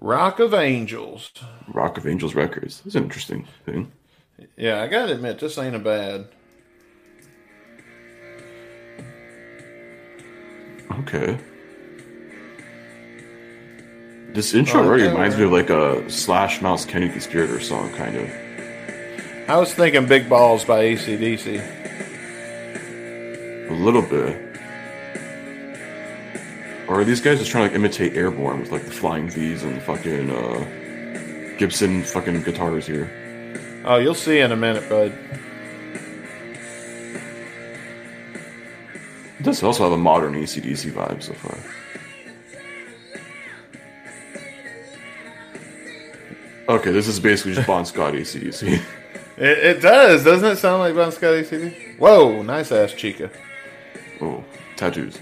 Rock 0.00 0.38
of 0.40 0.52
Angels. 0.52 1.32
Rock 1.68 1.96
of 1.96 2.06
Angels 2.06 2.34
Records. 2.34 2.80
That's 2.82 2.94
an 2.94 3.04
interesting 3.04 3.46
thing. 3.64 3.90
Yeah, 4.56 4.80
I 4.82 4.86
gotta 4.86 5.12
admit, 5.14 5.38
this 5.40 5.58
ain't 5.58 5.74
a 5.74 5.78
bad. 5.80 6.26
Okay. 11.00 11.38
This 14.32 14.54
intro 14.54 14.80
Oh, 14.80 14.84
already 14.86 15.04
reminds 15.04 15.36
me 15.36 15.44
of 15.44 15.52
like 15.52 15.70
a 15.70 16.08
Slash 16.10 16.60
Myles 16.60 16.84
Kennedy 16.84 17.12
Conspirator 17.12 17.60
song, 17.60 17.92
kind 17.94 18.16
of. 18.16 18.30
I 19.48 19.56
was 19.58 19.72
thinking 19.74 20.06
Big 20.06 20.28
Balls 20.28 20.64
by 20.64 20.84
ACDC. 20.84 21.60
A 23.70 23.72
little 23.72 24.02
bit. 24.02 24.40
Or 26.88 27.00
are 27.00 27.04
these 27.04 27.20
guys 27.20 27.38
just 27.38 27.50
trying 27.50 27.64
to 27.64 27.68
like 27.68 27.76
imitate 27.76 28.14
Airbourne 28.14 28.60
with 28.60 28.70
like 28.70 28.84
the 28.84 28.90
flying 28.90 29.28
V's 29.28 29.62
and 29.62 29.76
the 29.76 29.80
fucking 29.80 30.30
uh, 30.30 31.56
Gibson 31.58 32.02
fucking 32.02 32.42
guitars 32.42 32.86
here? 32.86 33.10
Oh, 33.86 33.96
you'll 33.96 34.14
see 34.14 34.38
in 34.38 34.50
a 34.50 34.56
minute, 34.56 34.88
bud. 34.88 35.12
It 39.38 39.42
does 39.42 39.62
also 39.62 39.82
have 39.84 39.92
a 39.92 39.98
modern 39.98 40.32
ACDC 40.32 40.90
vibe 40.92 41.22
so 41.22 41.34
far. 41.34 41.58
Okay, 46.66 46.92
this 46.92 47.08
is 47.08 47.20
basically 47.20 47.52
just 47.54 47.66
Bon 47.66 47.84
Scott 47.84 48.14
ACDC. 48.14 48.82
It, 49.36 49.58
it 49.58 49.82
does, 49.82 50.22
doesn't 50.22 50.48
it 50.48 50.56
sound 50.58 50.78
like 50.78 50.94
Bon 50.94 51.10
Scott 51.10 51.34
ACDC? 51.34 51.98
Whoa, 51.98 52.42
nice 52.42 52.70
ass 52.70 52.92
chica. 52.92 53.28
oh, 54.20 54.44
tattoos. 54.76 55.18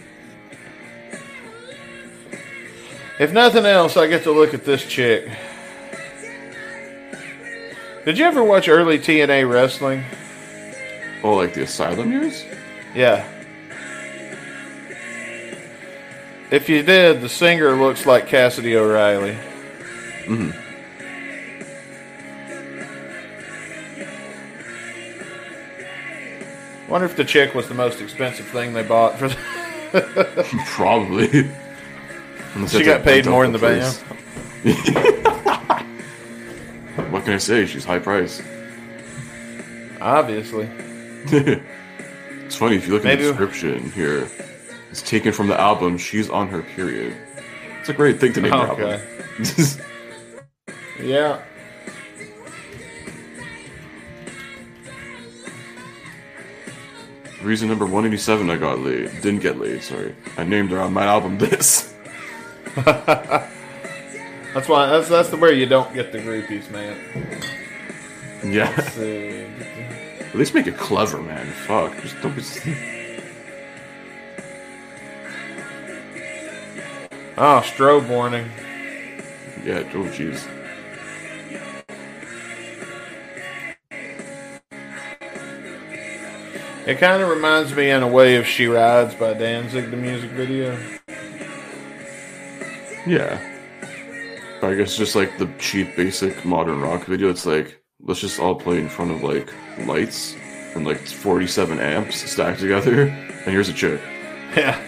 If 3.19 3.33
nothing 3.33 3.65
else, 3.65 3.97
I 3.97 4.09
get 4.09 4.23
to 4.25 4.33
look 4.33 4.53
at 4.53 4.67
this 4.67 4.85
chick. 4.85 5.31
Did 8.05 8.19
you 8.19 8.25
ever 8.25 8.43
watch 8.43 8.69
early 8.69 8.99
TNA 8.99 9.51
wrestling? 9.51 10.05
Oh, 11.23 11.35
like 11.35 11.55
the 11.55 11.63
Asylum 11.63 12.11
years? 12.11 12.45
Yeah. 12.95 13.29
If 16.51 16.69
you 16.69 16.83
did, 16.83 17.21
the 17.21 17.29
singer 17.29 17.75
looks 17.77 18.05
like 18.05 18.27
Cassidy 18.27 18.77
O'Reilly. 18.77 19.39
Hmm 20.27 20.51
Wonder 26.93 27.07
if 27.07 27.17
the 27.17 27.25
chick 27.25 27.55
was 27.55 27.69
the 27.69 27.75
most 27.75 28.03
expensive 28.03 28.45
thing 28.49 28.75
they 28.75 28.83
bought 28.83 29.19
for. 29.19 29.31
Probably. 30.67 31.51
Unless 32.55 32.73
She 32.73 32.85
got 32.85 33.03
paid 33.03 33.25
more 33.25 33.47
in 33.47 33.53
the 33.53 33.59
place. 33.59 34.05
what 37.11 37.25
can 37.25 37.35
I 37.35 37.39
say? 37.39 37.67
She's 37.67 37.85
high 37.85 37.99
price. 37.99 38.43
Obviously. 40.01 40.69
It's 42.53 42.59
funny 42.59 42.77
if 42.77 42.87
you 42.87 42.93
look 42.93 43.07
at 43.07 43.17
the 43.19 43.29
description 43.29 43.91
here. 43.93 44.29
It's 44.91 45.01
taken 45.01 45.33
from 45.33 45.47
the 45.49 45.59
album 45.59 45.97
"She's 45.97 46.29
on 46.29 46.49
Her 46.49 46.61
Period." 46.61 47.17
It's 47.81 47.89
a 47.89 47.95
great 47.95 48.21
thing 48.21 48.35
to 48.35 48.43
name 48.43 48.53
Okay. 48.53 49.01
Yeah. 51.03 51.41
Reason 57.43 57.69
number 57.69 57.87
one 57.87 58.05
eighty 58.05 58.19
seven: 58.19 58.51
I 58.51 58.57
got 58.57 58.81
laid. 58.81 59.11
Didn't 59.23 59.41
get 59.41 59.59
laid. 59.59 59.83
Sorry. 59.83 60.15
I 60.37 60.45
named 60.45 60.73
her 60.73 60.81
on 60.83 60.93
my 60.93 61.05
album 61.07 61.39
this. 61.39 61.95
That's 64.55 64.69
why 64.69 64.87
that's 64.87 65.09
that's 65.09 65.31
the 65.31 65.37
where 65.37 65.53
you 65.53 65.67
don't 65.67 65.95
get 65.95 66.13
the 66.13 66.19
groupies, 66.19 66.71
man. 66.71 66.97
Yeah. 68.45 68.69
At 70.21 70.35
least 70.35 70.55
make 70.55 70.67
it 70.67 70.77
clever, 70.77 71.23
man. 71.23 71.47
Fuck. 71.67 72.01
Just 72.03 72.21
don't 72.21 72.35
be. 72.37 72.43
Oh, 77.39 77.63
strobe 77.65 78.09
warning. 78.09 78.51
Yeah. 79.65 79.85
Oh, 79.95 80.05
jeez. 80.05 80.47
It 86.85 86.99
kind 86.99 87.23
of 87.23 87.29
reminds 87.29 87.75
me 87.75 87.91
in 87.91 88.03
a 88.03 88.09
way 88.09 88.37
of 88.37 88.47
She 88.47 88.67
Rides 88.67 89.15
by 89.15 89.35
Danzig, 89.35 89.91
the 89.91 89.97
music 89.97 90.31
video. 90.31 90.77
Yeah. 93.07 93.52
I 94.63 94.75
guess 94.75 94.97
just 94.97 95.17
like 95.17 95.39
the 95.39 95.49
cheap, 95.59 95.97
basic 95.97 96.45
modern 96.45 96.81
rock 96.81 97.05
video. 97.07 97.31
It's 97.31 97.47
like 97.47 97.83
let's 98.01 98.21
just 98.21 98.41
all 98.41 98.55
play 98.55 98.79
in 98.79 98.89
front 98.89 99.11
of 99.11 99.23
like 99.23 99.53
lights 99.87 100.37
and 100.75 100.87
like 100.87 100.99
forty 101.01 101.47
seven 101.47 101.79
amps 101.81 102.31
stacked 102.31 102.61
together, 102.61 103.03
and 103.09 103.47
here's 103.47 103.69
a 103.69 103.73
chick. 103.75 104.01
Yeah. 104.57 104.81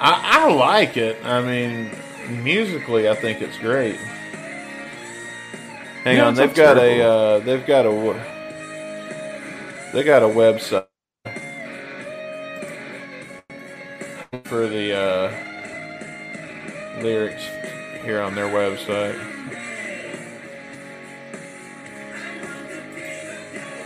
I, 0.00 0.46
I 0.46 0.52
like 0.54 0.96
it. 0.96 1.24
I 1.24 1.42
mean, 1.42 1.90
musically, 2.42 3.08
I 3.08 3.14
think 3.14 3.40
it's 3.42 3.58
great. 3.58 3.96
Hang 6.04 6.16
Yeah, 6.16 6.26
on, 6.28 6.34
they've 6.34 6.54
got 6.54 6.78
a 6.78 7.02
uh, 7.02 7.38
they've 7.40 7.66
got 7.66 7.86
a 7.86 7.90
w- 7.90 8.20
they 9.92 10.02
got 10.02 10.22
a 10.22 10.26
website 10.26 10.86
for 14.52 14.66
the 14.68 14.92
uh, 14.94 15.32
lyrics 17.00 17.42
here 18.04 18.20
on 18.20 18.34
their 18.34 18.48
website. 18.48 19.18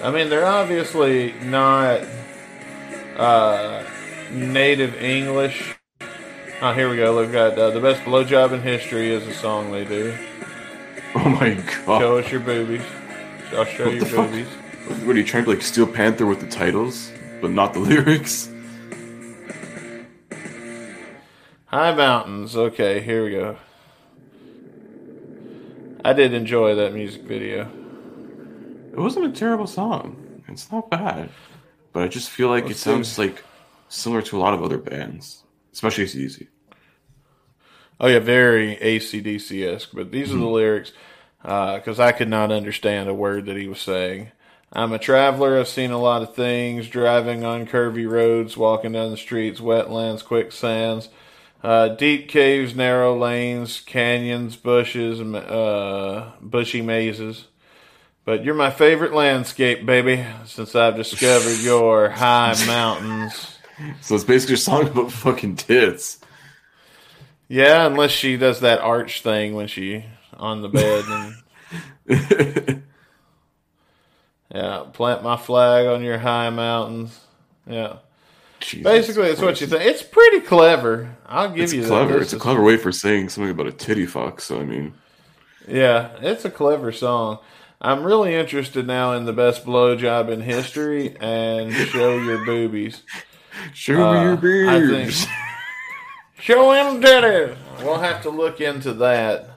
I 0.02 0.10
mean, 0.10 0.28
they're 0.28 0.44
obviously 0.44 1.34
not 1.44 2.00
uh, 3.16 3.84
native 4.32 5.00
English. 5.00 5.76
Oh, 6.60 6.72
here 6.72 6.90
we 6.90 6.96
go. 6.96 7.14
They've 7.22 7.30
got 7.30 7.56
uh, 7.56 7.70
the 7.70 7.80
best 7.80 8.02
blowjob 8.02 8.50
in 8.50 8.60
history 8.60 9.10
is 9.10 9.24
a 9.28 9.34
song 9.34 9.70
they 9.70 9.84
do. 9.84 10.18
Oh 11.14 11.28
my 11.30 11.54
god! 11.86 12.00
Show 12.00 12.18
us 12.18 12.30
your 12.30 12.40
boobies. 12.40 12.82
I'll 13.52 13.64
show 13.64 13.86
What 13.86 13.94
you 13.94 14.04
fuck? 14.04 14.28
boobies. 14.30 14.48
What 15.06 15.16
are 15.16 15.18
you 15.18 15.24
trying 15.24 15.44
to 15.44 15.50
like 15.50 15.62
Steel 15.62 15.86
Panther 15.86 16.26
with 16.26 16.40
the 16.40 16.46
titles, 16.46 17.10
but 17.40 17.52
not 17.52 17.72
the 17.72 17.78
lyrics? 17.90 18.50
High 21.66 21.94
mountains. 21.94 22.56
Okay, 22.56 23.00
here 23.00 23.24
we 23.24 23.32
go. 23.32 23.56
I 26.04 26.12
did 26.12 26.32
enjoy 26.32 26.76
that 26.76 26.94
music 26.94 27.22
video. 27.22 27.68
It 28.92 28.98
wasn't 28.98 29.26
a 29.26 29.32
terrible 29.32 29.66
song. 29.66 30.42
It's 30.46 30.70
not 30.70 30.88
bad, 30.88 31.30
but 31.92 32.04
I 32.04 32.08
just 32.08 32.30
feel 32.30 32.48
like 32.48 32.66
Let's 32.66 32.76
it 32.76 32.82
sounds 32.82 33.08
see. 33.08 33.22
like 33.22 33.42
similar 33.88 34.22
to 34.22 34.36
a 34.36 34.40
lot 34.40 34.54
of 34.54 34.62
other 34.62 34.78
bands, 34.78 35.42
especially 35.72 36.04
ACDC. 36.04 36.46
Oh 37.98 38.06
yeah, 38.06 38.20
very 38.20 38.76
ACDC 38.76 39.74
esque. 39.74 39.90
But 39.92 40.12
these 40.12 40.30
are 40.30 40.36
the 40.36 40.46
hmm. 40.46 40.52
lyrics 40.52 40.92
uh, 41.44 41.78
because 41.78 41.98
I 41.98 42.12
could 42.12 42.28
not 42.28 42.52
understand 42.52 43.08
a 43.08 43.14
word 43.14 43.46
that 43.46 43.56
he 43.56 43.66
was 43.66 43.80
saying. 43.80 44.30
I'm 44.72 44.92
a 44.92 44.98
traveler. 44.98 45.58
I've 45.58 45.68
seen 45.68 45.90
a 45.90 45.98
lot 45.98 46.22
of 46.22 46.34
things. 46.34 46.88
Driving 46.88 47.44
on 47.44 47.66
curvy 47.66 48.08
roads, 48.08 48.56
walking 48.56 48.92
down 48.92 49.10
the 49.10 49.16
streets, 49.16 49.60
wetlands, 49.60 50.24
quicksands, 50.24 51.08
uh, 51.66 51.88
deep 51.88 52.28
caves, 52.28 52.76
narrow 52.76 53.18
lanes, 53.18 53.80
canyons, 53.80 54.54
bushes, 54.54 55.20
uh, 55.20 56.30
bushy 56.40 56.80
mazes. 56.80 57.48
But 58.24 58.44
you're 58.44 58.54
my 58.54 58.70
favorite 58.70 59.12
landscape, 59.12 59.84
baby, 59.84 60.24
since 60.44 60.76
I've 60.76 60.94
discovered 60.94 61.58
your 61.64 62.10
high 62.10 62.54
mountains. 62.68 63.58
So 64.00 64.14
it's 64.14 64.22
basically 64.22 64.54
a 64.54 64.58
song 64.58 64.86
about 64.86 65.10
fucking 65.10 65.56
tits. 65.56 66.20
Yeah, 67.48 67.84
unless 67.84 68.12
she 68.12 68.36
does 68.36 68.60
that 68.60 68.78
arch 68.78 69.22
thing 69.22 69.54
when 69.54 69.66
she 69.66 70.04
on 70.34 70.62
the 70.62 70.68
bed 70.68 71.34
and 72.06 72.82
yeah, 74.54 74.84
plant 74.92 75.24
my 75.24 75.36
flag 75.36 75.86
on 75.86 76.04
your 76.04 76.18
high 76.18 76.50
mountains. 76.50 77.18
Yeah, 77.66 77.96
Jesus 78.60 78.84
basically, 78.84 79.28
it's 79.28 79.40
what 79.40 79.60
you 79.60 79.66
think. 79.66 79.82
It's 79.84 80.02
pretty 80.02 80.40
clever. 80.40 81.14
I'll 81.26 81.50
give 81.50 81.64
It's 81.64 81.72
you 81.72 81.84
clever. 81.84 82.14
that. 82.14 82.22
It's 82.22 82.32
a 82.32 82.38
clever 82.38 82.62
way 82.62 82.76
for 82.76 82.90
saying 82.92 83.28
something 83.28 83.50
about 83.50 83.66
a 83.66 83.72
titty 83.72 84.06
fuck. 84.06 84.40
So 84.40 84.60
I 84.60 84.64
mean, 84.64 84.94
Yeah, 85.68 86.10
it's 86.20 86.44
a 86.44 86.50
clever 86.50 86.90
song. 86.92 87.38
I'm 87.80 88.02
really 88.02 88.34
interested 88.34 88.86
now 88.86 89.12
in 89.12 89.26
the 89.26 89.32
best 89.34 89.64
blowjob 89.66 90.30
in 90.30 90.40
history 90.40 91.14
and 91.20 91.72
show 91.74 92.16
your 92.18 92.44
boobies. 92.44 93.02
Show 93.74 94.12
me 94.12 94.20
your 94.50 94.70
I 94.70 94.86
think- 94.86 95.12
Show 96.38 96.72
him 96.72 97.00
titties. 97.02 97.56
We'll 97.82 97.98
have 97.98 98.22
to 98.22 98.30
look 98.30 98.60
into 98.60 98.92
that 98.94 99.48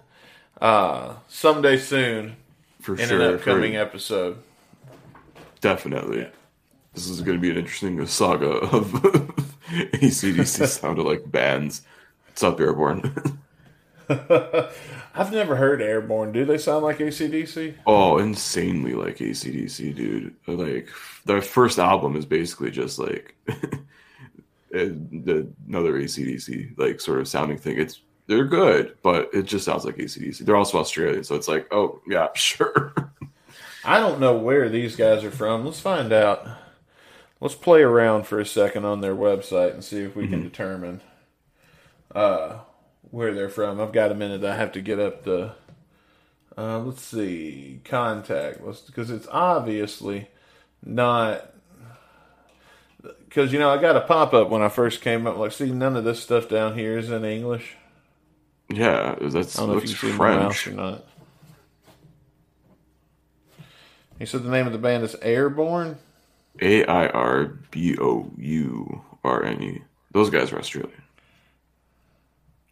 uh, 0.62 1.16
someday 1.28 1.78
soon 1.78 2.36
For 2.82 2.96
in 2.98 3.08
sure. 3.10 3.22
an 3.22 3.36
upcoming 3.36 3.74
for- 3.74 3.80
episode. 3.80 4.38
definitely. 5.62 6.28
This 6.94 7.08
is 7.08 7.22
going 7.22 7.38
to 7.38 7.42
be 7.42 7.52
an 7.52 7.58
interesting 7.58 8.06
saga 8.08 8.50
of 8.50 8.92
ACDC 9.70 10.68
sounded 10.80 11.04
like 11.04 11.32
bands. 11.32 11.84
What's 12.26 12.44
up, 12.44 12.60
Airbourne? 12.60 13.40
I've 14.10 15.32
never 15.32 15.56
heard 15.56 15.82
Airbourne. 15.82 16.32
Do 16.32 16.46
they 16.46 16.58
sound 16.58 16.84
like 16.84 16.98
ACDC? 16.98 17.76
oh, 17.86 18.18
insanely 18.18 18.94
like 18.94 19.18
ACDC, 19.18 19.96
dude. 19.96 20.36
Like, 20.48 20.90
their 21.26 21.42
first 21.42 21.78
album 21.78 22.16
is 22.16 22.26
basically 22.26 22.72
just 22.72 22.98
like 22.98 23.36
eh, 23.48 23.60
another 24.74 25.94
ACDC, 25.94 26.78
like, 26.78 27.00
sort 27.00 27.20
of 27.20 27.28
sounding 27.28 27.58
thing. 27.58 27.80
It's 27.80 28.02
They're 28.28 28.46
good, 28.46 28.98
but 29.04 29.30
it 29.34 29.44
just 29.44 29.66
sounds 29.66 29.86
like 29.86 29.98
ACDC. 29.98 30.40
They're 30.40 30.56
also 30.56 30.80
Australian, 30.80 31.24
so 31.24 31.36
it's 31.36 31.48
like, 31.48 31.68
oh, 31.72 32.02
yeah, 32.08 32.30
sure. 32.34 32.94
I 33.86 34.00
don't 34.00 34.20
know 34.20 34.36
where 34.38 34.70
these 34.70 34.96
guys 34.96 35.24
are 35.24 35.32
from. 35.32 35.66
Let's 35.66 35.80
find 35.80 36.12
out. 36.12 36.48
Let's 37.42 37.56
play 37.56 37.82
around 37.82 38.28
for 38.28 38.40
a 38.40 38.46
second 38.46 38.84
on 38.86 39.02
their 39.02 39.16
website 39.16 39.74
and 39.74 39.84
see 39.84 40.02
if 40.02 40.16
we 40.16 40.28
can 40.28 40.44
determine 40.44 41.02
uh, 42.14 42.60
where 43.12 43.34
they're 43.34 43.50
from. 43.50 43.80
I've 43.80 43.94
got 43.94 44.12
a 44.12 44.16
minute. 44.16 44.44
I 44.44 44.56
have 44.56 44.72
to 44.74 44.82
get 44.82 45.00
up 45.00 45.24
the. 45.24 45.54
Uh, 46.58 46.80
let's 46.80 47.02
see 47.02 47.80
contact. 47.86 48.62
Let's 48.62 48.82
because 48.82 49.10
it's 49.10 49.28
obviously 49.32 50.28
not. 50.84 51.54
Because 53.02 53.54
you 53.54 53.60
know 53.60 53.70
I 53.70 53.80
got 53.80 53.96
a 53.96 54.02
pop 54.02 54.34
up 54.34 54.50
when 54.50 54.62
I 54.62 54.68
first 54.68 55.02
came 55.02 55.26
up. 55.26 55.38
Like, 55.38 55.54
see, 55.54 55.72
none 55.72 55.96
of 55.96 56.04
this 56.04 56.22
stuff 56.22 56.50
down 56.50 56.78
here 56.78 56.98
is 56.98 57.10
in 57.10 57.24
English. 57.24 57.76
yeah, 58.70 59.16
that's 59.22 59.58
I 59.58 59.62
don't 59.62 59.70
know 59.70 59.78
if 59.78 59.88
looks 59.88 60.04
you 60.04 60.12
see 60.12 60.18
mouse 60.18 60.60
French. 60.60 60.68
or 60.68 60.72
not. 60.82 61.06
He 64.18 64.26
said 64.26 64.44
the 64.44 64.52
name 64.52 64.68
of 64.68 64.74
the 64.74 64.80
band 64.80 65.06
is 65.06 65.16
Airbourne. 65.22 65.98
A 66.62 66.86
I 66.86 67.08
R 67.08 67.46
B 67.72 67.98
O 68.00 68.32
U 68.38 69.02
R 69.24 69.44
N 69.44 69.64
E. 69.64 69.82
Those 70.12 70.30
guys 70.30 70.52
are 70.52 70.60
Australian. 70.60 71.04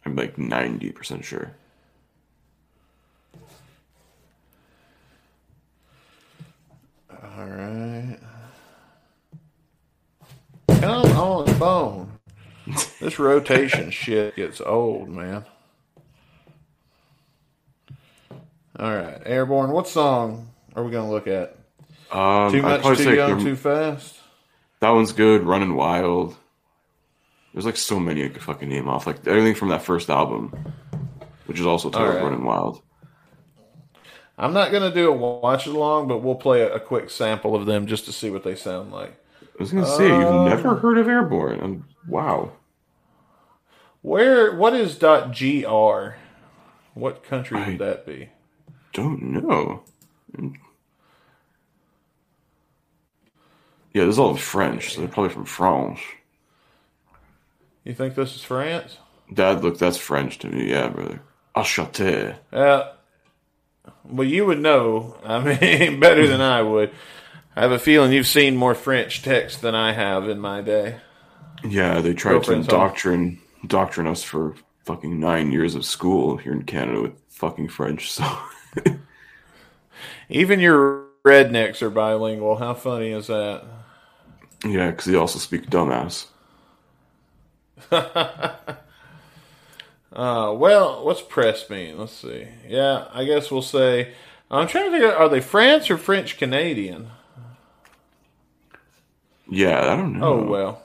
I'm 0.04 0.16
like 0.16 0.36
90% 0.36 1.22
sure. 1.22 1.52
All 7.10 7.46
right. 7.46 8.18
Come 10.68 11.06
on, 11.18 11.58
bone. 11.58 12.12
This 13.00 13.18
rotation 13.18 13.90
shit 13.92 14.36
gets 14.36 14.60
old, 14.60 15.08
man. 15.08 15.44
All 18.78 18.94
right, 18.94 19.20
Airbourne. 19.26 19.70
What 19.72 19.88
song 19.88 20.50
are 20.76 20.84
we 20.84 20.92
gonna 20.92 21.10
look 21.10 21.26
at? 21.26 21.57
Um, 22.10 22.52
Too 22.52 22.62
much, 22.62 22.98
too 22.98 23.14
young, 23.14 23.42
too 23.42 23.56
fast. 23.56 24.18
that 24.80 24.90
one's 24.90 25.12
good. 25.12 25.42
Running 25.42 25.74
Wild. 25.76 26.36
There's 27.52 27.66
like 27.66 27.76
so 27.76 27.98
many 28.00 28.24
I 28.24 28.28
could 28.28 28.42
fucking 28.42 28.68
name 28.68 28.88
off. 28.88 29.06
Like 29.06 29.26
everything 29.26 29.54
from 29.54 29.68
that 29.70 29.82
first 29.82 30.08
album, 30.10 30.52
which 31.46 31.58
is 31.60 31.66
also 31.66 31.90
titled 31.90 32.10
Alright. 32.16 32.24
Running 32.24 32.44
Wild. 32.44 32.80
I'm 34.38 34.52
not 34.52 34.70
gonna 34.70 34.92
do 34.94 35.08
a 35.10 35.12
watch 35.12 35.66
along, 35.66 36.08
but 36.08 36.18
we'll 36.18 36.36
play 36.36 36.60
a, 36.62 36.74
a 36.76 36.80
quick 36.80 37.10
sample 37.10 37.54
of 37.56 37.66
them 37.66 37.86
just 37.86 38.04
to 38.04 38.12
see 38.12 38.30
what 38.30 38.44
they 38.44 38.54
sound 38.54 38.92
like. 38.92 39.18
I 39.42 39.46
was 39.58 39.72
gonna 39.72 39.86
say 39.86 40.06
you've 40.06 40.48
never 40.48 40.76
heard 40.76 40.96
of 40.98 41.08
Airbourne. 41.08 41.60
Um, 41.60 41.84
wow. 42.06 42.52
Where? 44.02 44.54
What 44.54 44.74
is 44.74 44.94
.gr? 44.94 46.14
What 46.94 47.22
country 47.24 47.58
I- 47.58 47.68
would 47.70 47.78
that 47.80 48.06
be? 48.06 48.28
Don't 48.92 49.22
know. 49.22 49.82
Yeah, 53.98 54.04
this 54.04 54.14
is 54.14 54.18
all 54.20 54.30
in 54.30 54.36
French, 54.36 54.94
so 54.94 55.00
they're 55.00 55.08
probably 55.08 55.32
from 55.32 55.44
France. 55.44 55.98
You 57.82 57.94
think 57.94 58.14
this 58.14 58.36
is 58.36 58.44
France? 58.44 58.96
Dad, 59.34 59.64
look, 59.64 59.76
that's 59.76 59.96
French 59.96 60.38
to 60.38 60.48
me. 60.48 60.70
Yeah, 60.70 60.86
brother. 60.86 61.20
Acheter. 61.56 62.36
Uh, 62.52 62.92
well, 64.04 64.28
you 64.28 64.46
would 64.46 64.60
know. 64.60 65.16
I 65.24 65.40
mean, 65.40 65.98
better 66.00 66.28
than 66.28 66.40
I 66.40 66.62
would. 66.62 66.92
I 67.56 67.62
have 67.62 67.72
a 67.72 67.78
feeling 67.80 68.12
you've 68.12 68.28
seen 68.28 68.54
more 68.54 68.76
French 68.76 69.24
text 69.24 69.62
than 69.62 69.74
I 69.74 69.94
have 69.94 70.28
in 70.28 70.38
my 70.38 70.60
day. 70.60 71.00
Yeah, 71.64 72.00
they 72.00 72.14
tried 72.14 72.34
to 72.34 72.38
Girlfriend's 72.38 72.68
doctrine 72.68 73.40
doctrine 73.66 74.06
us 74.06 74.22
for 74.22 74.54
fucking 74.84 75.18
nine 75.18 75.50
years 75.50 75.74
of 75.74 75.84
school 75.84 76.36
here 76.36 76.52
in 76.52 76.62
Canada 76.62 77.02
with 77.02 77.20
fucking 77.30 77.70
French. 77.70 78.12
So 78.12 78.24
Even 80.28 80.60
your 80.60 81.06
rednecks 81.24 81.82
are 81.82 81.90
bilingual. 81.90 82.58
How 82.58 82.74
funny 82.74 83.10
is 83.10 83.26
that? 83.26 83.64
Yeah, 84.64 84.90
because 84.90 85.06
they 85.06 85.16
also 85.16 85.38
speak 85.38 85.68
dumbass. 85.70 86.26
Uh, 90.18 90.52
well, 90.52 91.04
what's 91.04 91.20
press 91.22 91.70
mean? 91.70 91.96
Let's 91.96 92.12
see. 92.12 92.48
Yeah, 92.66 93.06
I 93.12 93.24
guess 93.24 93.52
we'll 93.52 93.62
say. 93.62 94.14
I'm 94.50 94.66
trying 94.66 94.86
to 94.86 94.90
figure 94.90 95.12
out 95.12 95.20
are 95.20 95.28
they 95.28 95.40
France 95.40 95.90
or 95.90 95.96
French 95.96 96.38
Canadian? 96.38 97.10
Yeah, 99.48 99.92
I 99.92 99.96
don't 99.96 100.18
know. 100.18 100.26
Oh, 100.26 100.44
well. 100.44 100.82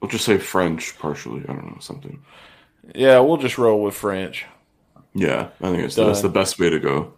We'll 0.00 0.10
just 0.10 0.26
say 0.26 0.36
French 0.36 0.98
partially. 0.98 1.40
I 1.48 1.54
don't 1.54 1.66
know 1.72 1.78
something. 1.80 2.22
Yeah, 2.94 3.20
we'll 3.20 3.38
just 3.38 3.56
roll 3.56 3.82
with 3.82 3.94
French. 3.94 4.44
Yeah, 5.14 5.48
I 5.62 5.70
think 5.70 5.84
it's, 5.84 5.94
that's 5.94 6.20
the 6.20 6.28
best 6.28 6.58
way 6.58 6.68
to 6.68 6.78
go. 6.78 7.14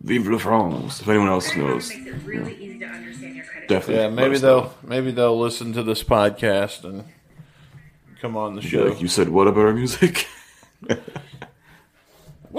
Vive 0.00 0.26
la 0.28 0.38
France! 0.38 1.00
If 1.00 1.08
anyone 1.08 1.28
else 1.28 1.54
knows, 1.54 1.90
makes 1.90 2.06
it 2.06 2.14
really 2.24 2.54
easy 2.56 3.43
to 3.68 3.74
understand 3.76 3.96
your 3.98 4.16
credit. 4.16 4.16
definitely. 4.16 4.22
Yeah, 4.22 4.28
maybe 4.28 4.38
they'll 4.38 4.74
maybe 4.82 5.10
they'll 5.10 5.38
listen 5.38 5.72
to 5.74 5.82
this 5.82 6.02
podcast 6.02 6.84
and 6.84 7.04
come 8.20 8.36
on 8.36 8.54
the 8.56 8.62
show. 8.62 8.84
Like 8.84 9.00
you 9.00 9.08
said, 9.08 9.28
what 9.28 9.46
about 9.48 9.66
our 9.66 9.72
music? 9.74 10.26
we 10.82 10.88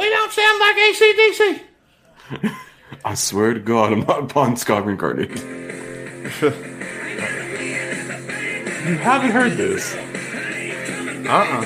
don't 0.10 0.32
sound 0.32 0.60
like 0.60 0.76
ACDC. 0.76 1.62
I 3.06 3.14
swear 3.16 3.54
to 3.54 3.60
God, 3.60 3.94
I'm 3.94 4.00
not 4.02 4.34
Bon 4.34 4.56
Scott 4.56 4.86
reincarnated. 4.86 5.40
you 8.88 8.98
haven't 8.98 9.32
heard 9.32 9.54
this. 9.58 9.94
Uh-uh. 11.28 11.66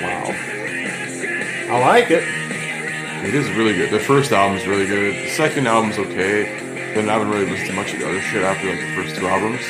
Wow. 0.00 0.24
I 1.70 1.78
like 1.80 2.10
it. 2.10 2.43
It 3.24 3.34
is 3.34 3.50
really 3.52 3.74
good. 3.74 3.90
The 3.90 3.98
first 3.98 4.32
album 4.32 4.58
is 4.58 4.66
really 4.66 4.86
good. 4.86 5.14
The 5.24 5.30
second 5.30 5.66
album's 5.66 5.98
okay. 5.98 6.44
Then 6.94 7.08
I 7.08 7.14
haven't 7.14 7.30
really 7.30 7.46
listened 7.50 7.68
to 7.68 7.74
much 7.74 7.94
of 7.94 7.98
the 7.98 8.06
other 8.06 8.20
shit 8.20 8.42
after 8.42 8.68
like 8.68 8.80
the 8.80 8.94
first 8.94 9.16
two 9.16 9.26
albums. 9.26 9.62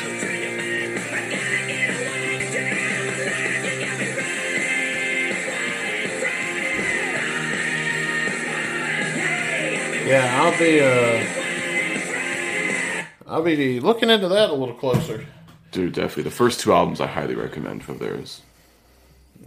Yeah, 10.05 10.43
I'll 10.43 10.59
be 10.59 10.81
uh 10.81 11.25
I'll 13.25 13.41
be 13.41 13.79
looking 13.79 14.09
into 14.09 14.27
that 14.27 14.49
a 14.49 14.53
little 14.53 14.75
closer. 14.75 15.25
Dude, 15.71 15.93
definitely. 15.93 16.23
The 16.23 16.31
first 16.31 16.59
two 16.59 16.73
albums 16.73 16.99
I 16.99 17.07
highly 17.07 17.35
recommend 17.35 17.85
from 17.85 17.99
theirs. 17.99 18.41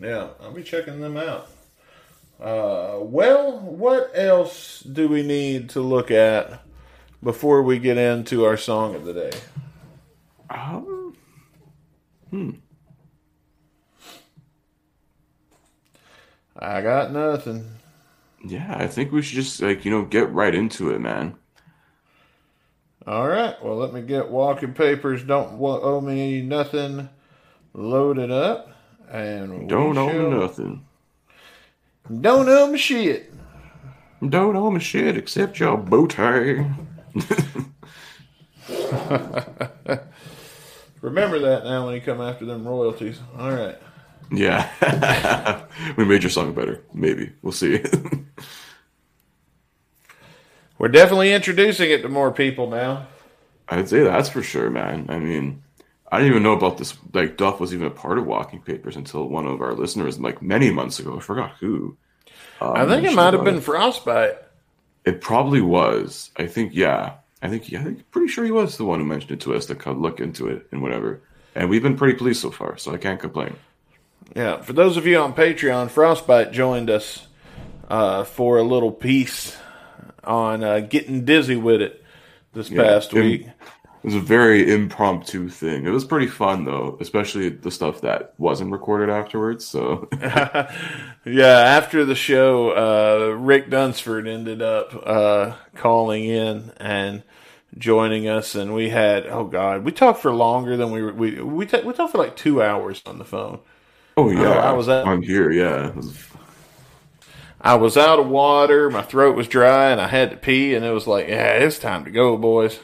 Yeah, 0.01 0.29
I'll 0.41 0.53
be 0.53 0.63
checking 0.63 1.01
them 1.01 1.19
out. 1.19 1.51
Uh, 2.41 2.99
well, 3.01 3.59
what 3.59 4.11
else 4.15 4.81
do 4.81 5.09
we 5.09 5.23
need 5.23 5.69
to 5.71 5.81
look 5.81 6.11
at 6.11 6.63
before 7.23 7.63
we 7.63 7.79
get 7.81 7.99
into 7.99 8.45
our 8.45 8.57
song 8.57 8.95
of 8.95 9.05
the 9.05 9.13
day? 9.13 9.31
Um, 10.51 11.17
hmm. 12.31 12.51
I 16.59 16.81
got 16.81 17.13
nothing. 17.13 17.65
yeah, 18.45 18.75
I 18.79 18.87
think 18.87 19.13
we 19.13 19.23
should 19.23 19.37
just 19.37 19.61
like, 19.61 19.85
you 19.85 19.91
know, 19.91 20.05
get 20.05 20.31
right 20.33 20.55
into 20.55 20.91
it, 20.91 20.99
man. 21.01 21.37
All 23.07 23.29
right. 23.29 23.55
Well, 23.65 23.77
let 23.77 23.93
me 23.95 24.03
get 24.03 24.29
walking 24.29 24.75
papers. 24.75 25.23
Don't 25.25 25.59
owe 25.61 26.01
me 26.01 26.43
nothing. 26.43 27.09
Loaded 27.75 28.31
up, 28.31 28.73
and 29.11 29.69
Don't 29.69 29.95
shall- 29.95 30.09
own 30.11 30.39
nothing. 30.41 30.85
Don't 32.09 32.49
owe 32.49 32.67
me 32.69 32.79
shit. 32.79 33.33
Don't 34.27 34.57
own 34.57 34.75
me 34.75 34.81
shit 34.81 35.17
except 35.17 35.61
your 35.61 35.77
bow 35.77 36.07
tie. 36.07 36.71
Remember 41.01 41.39
that 41.39 41.65
now 41.65 41.87
when 41.87 41.95
you 41.95 42.01
come 42.01 42.21
after 42.21 42.45
them 42.45 42.67
royalties. 42.67 43.21
All 43.39 43.51
right. 43.53 43.79
Yeah, 44.31 45.65
we 45.97 46.05
made 46.05 46.23
your 46.23 46.31
song 46.31 46.53
better. 46.53 46.83
Maybe 46.93 47.33
we'll 47.43 47.53
see. 47.53 47.83
We're 50.79 50.89
definitely 50.89 51.33
introducing 51.33 51.91
it 51.91 52.03
to 52.03 52.09
more 52.09 52.31
people 52.31 52.69
now. 52.69 53.07
I'd 53.69 53.89
say 53.89 54.03
that's 54.03 54.29
for 54.29 54.43
sure, 54.43 54.71
man. 54.71 55.07
I 55.09 55.19
mean, 55.19 55.63
I 56.11 56.19
didn't 56.19 56.33
even 56.33 56.43
know 56.43 56.53
about 56.53 56.79
this. 56.79 56.97
Like 57.13 57.37
Duff 57.37 57.61
was 57.61 57.75
even 57.75 57.87
a 57.87 57.91
part 57.91 58.19
of 58.19 58.27
Walking 58.27 58.61
Papers 58.61 58.97
until 58.97 59.29
one 59.29 59.47
of 59.47 59.61
our 59.61 59.75
listeners, 59.75 60.19
like 60.19 60.41
many 60.41 60.71
months 60.71 60.99
ago, 60.99 61.17
I 61.17 61.21
forgot 61.21 61.53
who. 61.61 61.97
Um, 62.61 62.73
I 62.77 62.87
think 62.87 63.05
it 63.05 63.15
might 63.15 63.35
have 63.35 63.45
been 63.45 63.57
it. 63.57 63.63
Frostbite. 63.63 64.37
It 65.05 65.21
probably 65.21 65.61
was. 65.61 66.31
I 66.37 66.47
think, 66.47 66.75
yeah. 66.75 67.15
I 67.41 67.49
think, 67.49 67.71
yeah, 67.71 67.81
I 67.81 67.85
think 67.85 68.11
pretty 68.11 68.29
sure 68.29 68.45
he 68.45 68.51
was 68.51 68.77
the 68.77 68.85
one 68.85 68.99
who 68.99 69.07
mentioned 69.07 69.33
it 69.33 69.41
to 69.41 69.55
us 69.55 69.67
to 69.67 69.75
come 69.75 70.03
look 70.03 70.21
into 70.21 70.49
it 70.49 70.67
and 70.73 70.83
whatever. 70.83 71.23
And 71.55 71.71
we've 71.71 71.83
been 71.83 71.97
pretty 71.97 72.19
pleased 72.19 72.41
so 72.41 72.51
far, 72.51 72.77
so 72.79 72.93
I 72.93 72.97
can't 72.97 73.21
complain. 73.21 73.57
Yeah, 74.35 74.61
for 74.61 74.73
those 74.73 74.97
of 74.97 75.07
you 75.07 75.19
on 75.19 75.35
Patreon, 75.35 75.91
Frostbite 75.91 76.53
joined 76.53 76.91
us 76.91 77.27
uh, 77.89 78.25
for 78.25 78.59
a 78.59 78.63
little 78.63 78.93
piece 78.93 79.57
on 80.25 80.63
uh, 80.63 80.81
getting 80.81 81.25
dizzy 81.25 81.57
with 81.57 81.81
it 81.81 82.05
this 82.53 82.71
yeah, 82.71 82.83
past 82.83 83.13
week. 83.13 83.47
It 83.99 84.05
was 84.05 84.15
a 84.15 84.21
very 84.21 84.73
impromptu 84.73 85.49
thing. 85.49 85.85
It 85.85 85.91
was 85.91 86.05
pretty 86.05 86.29
fun 86.29 86.65
though, 86.65 86.97
especially 87.01 87.49
the 87.49 87.71
stuff 87.71 88.01
that 88.03 88.33
wasn't 88.39 88.71
recorded 88.71 89.11
afterwards. 89.11 89.67
So, 89.67 90.09
yeah, 90.21 90.69
after 91.25 92.05
the 92.05 92.15
show, 92.15 92.71
uh, 92.71 93.35
Rick 93.35 93.71
Dunsford 93.71 94.29
ended 94.29 94.63
up 94.63 94.95
uh, 95.05 95.57
calling 95.75 96.25
in 96.25 96.73
and 96.77 97.25
joining 97.77 98.29
us, 98.29 98.55
and 98.55 98.73
we 98.73 98.91
had 98.91 99.27
oh 99.27 99.45
god, 99.45 99.85
we 99.85 99.91
talked 99.91 100.23
for 100.23 100.33
longer 100.33 100.77
than 100.77 100.93
we 100.93 101.11
we 101.11 101.41
we, 101.43 101.67
t- 101.67 101.83
we 101.83 101.93
talked 101.93 102.13
for 102.13 102.19
like 102.19 102.37
two 102.37 102.63
hours 102.63 103.03
on 103.05 103.19
the 103.19 103.25
phone. 103.25 103.59
Oh 104.17 104.31
yeah, 104.31 104.51
uh, 104.51 104.71
I 104.71 104.73
was 104.73 104.89
at, 104.89 105.07
on 105.07 105.23
here. 105.23 105.51
Yeah, 105.51 105.93
I 107.61 107.75
was 107.75 107.97
out 107.97 108.21
of 108.21 108.29
water, 108.29 108.91
my 108.91 109.03
throat 109.03 109.37
was 109.37 109.49
dry, 109.49 109.91
and 109.91 110.01
I 110.01 110.07
had 110.07 110.31
to 110.31 110.37
pee, 110.37 110.75
and 110.75 110.85
it 110.85 110.93
was 110.93 111.07
like, 111.09 111.27
yeah, 111.29 111.55
it's 111.55 111.79
time 111.79 112.05
to 112.05 112.11
go, 112.11 112.37
boys. 112.37 112.79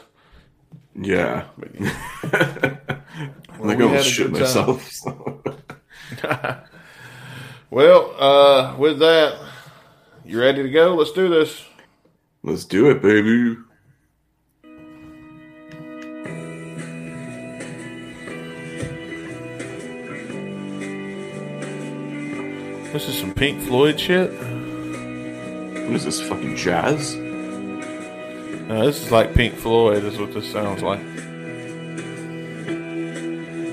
Yeah. 0.97 1.45
well, 1.57 1.89
like 3.59 3.79
I 3.79 3.83
almost 3.83 4.09
shit 4.09 4.31
myself. 4.31 4.89
So. 4.91 5.41
well, 7.69 8.15
uh, 8.17 8.77
with 8.77 8.99
that, 8.99 9.37
you 10.23 10.39
ready 10.39 10.63
to 10.63 10.69
go? 10.69 10.95
Let's 10.95 11.11
do 11.11 11.27
this. 11.27 11.65
Let's 12.43 12.63
do 12.63 12.89
it, 12.91 13.01
baby. 13.01 13.57
This 22.93 23.09
is 23.09 23.19
some 23.19 23.33
Pink 23.33 23.61
Floyd 23.63 23.99
shit. 23.99 24.31
What 24.31 25.95
is 25.95 26.05
this 26.05 26.21
fucking 26.21 26.55
jazz? 26.55 27.24
No, 28.67 28.83
this 28.83 28.99
is 28.99 29.11
like 29.11 29.35
Pink 29.35 29.53
Floyd, 29.53 30.03
is 30.03 30.17
what 30.17 30.33
this 30.33 30.51
sounds 30.51 30.81
like. 30.81 30.99
I 30.99 31.03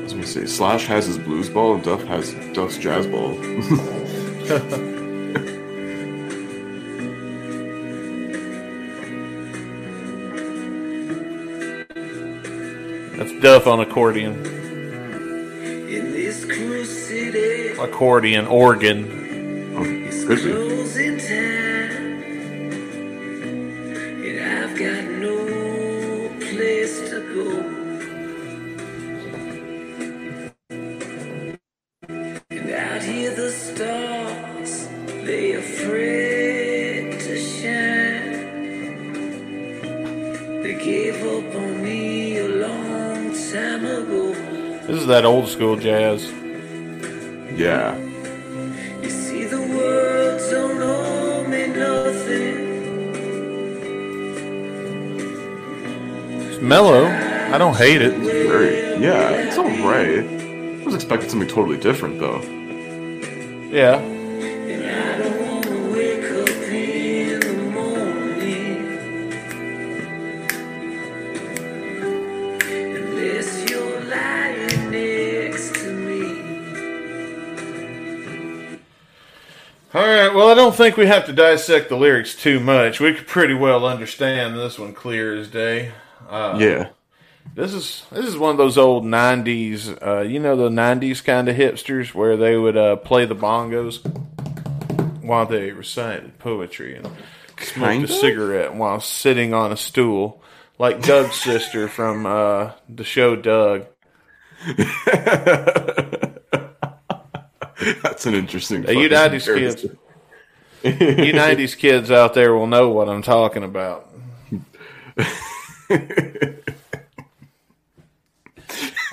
was 0.02 0.12
gonna 0.12 0.26
say 0.26 0.44
Slash 0.44 0.84
has 0.84 1.06
his 1.06 1.16
blues 1.16 1.48
ball 1.48 1.76
and 1.76 1.82
Duff 1.82 2.02
has 2.04 2.34
Duff's 2.52 2.76
jazz 2.76 3.06
ball. 3.06 3.32
That's 13.16 13.32
Duff 13.40 13.66
on 13.66 13.80
accordion. 13.80 14.44
Accordion, 17.80 18.46
organ. 18.46 19.74
Oh, 19.74 20.10
could 27.32 27.66
be. 27.66 27.72
is 45.02 45.08
that 45.08 45.24
old 45.24 45.48
school 45.48 45.76
jazz. 45.76 46.30
Yeah. 47.58 47.96
You 49.02 49.10
see 49.10 49.44
the 49.44 49.60
words 49.60 50.50
don't 50.50 50.80
owe 50.80 51.44
me 51.48 51.66
nothing. 51.66 52.72
It's 56.48 56.60
mellow. 56.60 57.21
I 57.52 57.58
don't 57.58 57.76
hate 57.76 58.00
it. 58.00 58.14
It's 58.14 58.48
very, 58.48 59.02
yeah, 59.02 59.28
it's 59.30 59.58
alright. 59.58 60.24
I 60.24 60.84
was 60.84 60.94
expecting 60.94 61.28
something 61.28 61.48
totally 61.48 61.76
different 61.76 62.18
though. 62.18 62.40
Yeah. 63.70 64.00
All 79.94 80.00
right. 80.00 80.34
Well, 80.34 80.48
I 80.48 80.54
don't 80.54 80.74
think 80.74 80.96
we 80.96 81.04
have 81.06 81.26
to 81.26 81.34
dissect 81.34 81.90
the 81.90 81.96
lyrics 81.96 82.34
too 82.34 82.60
much. 82.60 82.98
We 82.98 83.12
could 83.12 83.26
pretty 83.26 83.52
well 83.52 83.84
understand 83.84 84.56
this 84.58 84.78
one 84.78 84.94
clear 84.94 85.36
as 85.36 85.48
day. 85.48 85.92
Uh, 86.30 86.56
yeah. 86.58 86.88
This 87.54 87.74
is 87.74 88.06
this 88.10 88.24
is 88.24 88.38
one 88.38 88.52
of 88.52 88.56
those 88.56 88.78
old 88.78 89.04
'90s, 89.04 89.98
uh, 90.04 90.20
you 90.22 90.38
know, 90.38 90.56
the 90.56 90.70
'90s 90.70 91.22
kind 91.22 91.48
of 91.50 91.56
hipsters 91.56 92.14
where 92.14 92.36
they 92.36 92.56
would 92.56 92.78
uh, 92.78 92.96
play 92.96 93.26
the 93.26 93.36
bongos 93.36 94.00
while 95.22 95.44
they 95.44 95.70
recited 95.70 96.38
poetry 96.38 96.96
and 96.96 97.10
smoked 97.60 98.04
a 98.04 98.08
cigarette 98.08 98.74
while 98.74 99.00
sitting 99.00 99.52
on 99.52 99.70
a 99.70 99.76
stool, 99.76 100.42
like 100.78 101.02
Doug's 101.02 101.36
sister 101.36 101.88
from 101.88 102.24
uh, 102.24 102.72
the 102.88 103.04
show 103.04 103.36
Doug. 103.36 103.86
That's 108.02 108.24
an 108.24 108.34
interesting. 108.34 108.84
you 108.84 109.10
'90s 109.10 109.54
kids, 109.54 109.84
you 110.82 111.32
'90s 111.34 111.76
kids 111.76 112.10
out 112.10 112.32
there 112.32 112.54
will 112.54 112.66
know 112.66 112.88
what 112.88 113.10
I'm 113.10 113.22
talking 113.22 113.62
about. 113.62 114.08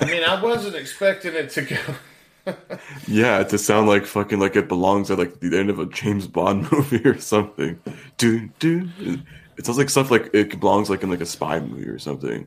I 0.00 0.04
mean, 0.06 0.24
I 0.24 0.42
wasn't 0.42 0.76
expecting 0.76 1.34
it 1.34 1.50
to 1.50 1.62
go. 1.62 2.56
yeah, 3.06 3.42
to 3.42 3.58
sound 3.58 3.88
like 3.88 4.06
fucking 4.06 4.40
like 4.40 4.56
it 4.56 4.68
belongs 4.68 5.10
at 5.10 5.18
like 5.18 5.40
the 5.40 5.58
end 5.58 5.70
of 5.70 5.78
a 5.78 5.86
James 5.86 6.26
Bond 6.26 6.70
movie 6.72 7.06
or 7.06 7.18
something. 7.18 7.78
Dude, 8.16 8.58
dude, 8.58 8.90
it 9.56 9.66
sounds 9.66 9.78
like 9.78 9.90
stuff 9.90 10.10
like 10.10 10.30
it 10.32 10.58
belongs 10.58 10.90
like 10.90 11.02
in 11.02 11.10
like 11.10 11.20
a 11.20 11.26
spy 11.26 11.60
movie 11.60 11.88
or 11.88 11.98
something. 11.98 12.46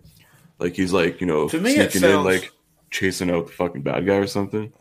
Like 0.59 0.75
he's 0.75 0.93
like 0.93 1.21
you 1.21 1.27
know 1.27 1.47
to 1.49 1.59
me 1.59 1.75
sneaking 1.75 2.01
sounds... 2.01 2.13
in 2.15 2.23
like 2.23 2.51
chasing 2.89 3.29
out 3.29 3.47
the 3.47 3.53
fucking 3.53 3.81
bad 3.81 4.05
guy 4.05 4.15
or 4.15 4.27
something. 4.27 4.73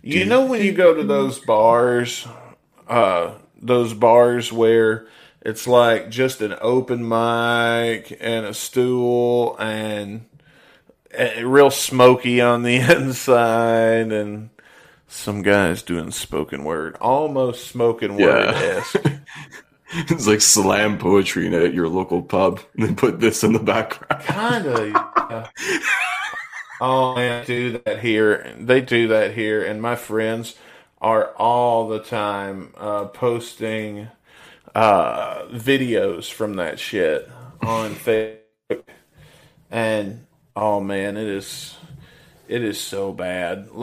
You 0.00 0.24
know 0.24 0.46
when 0.46 0.62
you 0.62 0.72
go 0.72 0.94
to 0.94 1.02
those 1.02 1.40
bars 1.40 2.26
uh, 2.88 3.34
those 3.60 3.94
bars 3.94 4.52
where 4.52 5.06
it's 5.42 5.66
like 5.66 6.10
just 6.10 6.40
an 6.40 6.54
open 6.60 7.06
mic 7.06 8.16
and 8.20 8.46
a 8.46 8.54
stool 8.54 9.56
and 9.58 10.24
real 11.42 11.70
smoky 11.70 12.40
on 12.40 12.62
the 12.62 12.76
inside 12.96 14.12
and 14.12 14.50
some 15.06 15.42
guys 15.42 15.82
doing 15.82 16.10
spoken 16.10 16.64
word, 16.64 16.96
almost 17.00 17.66
spoken 17.66 18.16
word 18.16 18.54
esque. 18.54 18.96
it's 19.94 20.26
like 20.26 20.40
slam 20.40 20.98
poetry 20.98 21.54
at 21.54 21.72
your 21.72 21.88
local 21.88 22.20
pub, 22.20 22.60
and 22.74 22.84
then 22.84 22.96
put 22.96 23.20
this 23.20 23.42
in 23.42 23.52
the 23.52 23.58
background. 23.58 24.22
Kind 24.24 24.66
of. 24.66 24.88
Yeah. 24.88 25.48
oh, 26.80 27.14
man, 27.14 27.46
do 27.46 27.80
that 27.84 28.00
here. 28.00 28.54
They 28.58 28.82
do 28.82 29.08
that 29.08 29.34
here, 29.34 29.64
and 29.64 29.80
my 29.80 29.96
friends 29.96 30.56
are 31.00 31.32
all 31.36 31.88
the 31.88 32.00
time 32.00 32.74
uh, 32.76 33.06
posting 33.06 34.08
uh, 34.74 35.44
videos 35.46 36.30
from 36.30 36.54
that 36.54 36.78
shit 36.78 37.30
on 37.62 37.94
Facebook, 37.94 38.82
and 39.70 40.26
oh 40.58 40.80
man, 40.80 41.16
it 41.16 41.28
is 41.28 41.76
it 42.48 42.62
is 42.62 42.80
so 42.80 43.12
bad. 43.12 43.68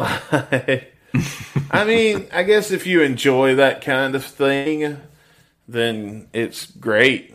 I 1.72 1.84
mean, 1.86 2.28
I 2.34 2.44
guess 2.44 2.72
if 2.72 2.86
you 2.86 3.02
enjoy 3.02 3.56
that 3.56 3.82
kind 3.82 4.16
of 4.16 4.26
thing, 4.26 5.00
then 5.68 6.28
it's 6.34 6.66
great 6.66 7.34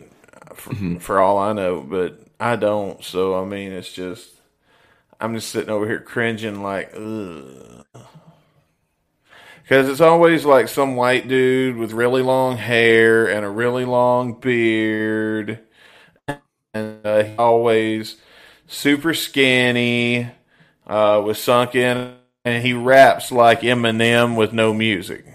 for, 0.53 0.73
mm-hmm. 0.73 0.97
for 0.97 1.19
all 1.19 1.37
I 1.39 1.53
know. 1.53 1.81
But 1.81 2.21
I 2.39 2.55
don't, 2.55 3.03
so 3.03 3.41
I 3.41 3.45
mean, 3.45 3.71
it's 3.71 3.91
just 3.91 4.29
I'm 5.19 5.33
just 5.33 5.49
sitting 5.49 5.71
over 5.71 5.87
here 5.87 5.99
cringing 5.99 6.61
like. 6.61 6.91
Because 9.63 9.87
it's 9.87 10.01
always 10.01 10.45
like 10.45 10.67
some 10.67 10.95
white 10.95 11.27
dude 11.27 11.77
with 11.77 11.93
really 11.93 12.21
long 12.21 12.57
hair 12.57 13.27
and 13.29 13.45
a 13.45 13.49
really 13.49 13.85
long 13.85 14.39
beard. 14.39 15.59
And 16.73 17.05
uh, 17.05 17.23
he 17.23 17.35
always 17.37 18.17
super 18.71 19.13
skinny, 19.13 20.31
uh, 20.87 21.21
with 21.23 21.37
sunken, 21.37 22.15
and 22.43 22.65
he 22.65 22.73
raps 22.73 23.31
like 23.31 23.61
Eminem 23.61 24.35
with 24.35 24.53
no 24.53 24.73
music. 24.73 25.25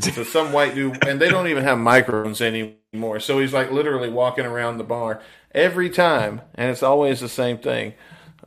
so 0.00 0.24
some 0.24 0.52
white 0.52 0.74
dude, 0.74 1.06
and 1.06 1.20
they 1.20 1.28
don't 1.28 1.46
even 1.46 1.62
have 1.62 1.78
microphones 1.78 2.40
anymore. 2.40 3.20
So 3.20 3.38
he's 3.38 3.52
like 3.52 3.70
literally 3.70 4.08
walking 4.08 4.46
around 4.46 4.78
the 4.78 4.84
bar 4.84 5.22
every 5.52 5.90
time, 5.90 6.40
and 6.54 6.70
it's 6.70 6.82
always 6.82 7.20
the 7.20 7.28
same 7.28 7.58
thing. 7.58 7.94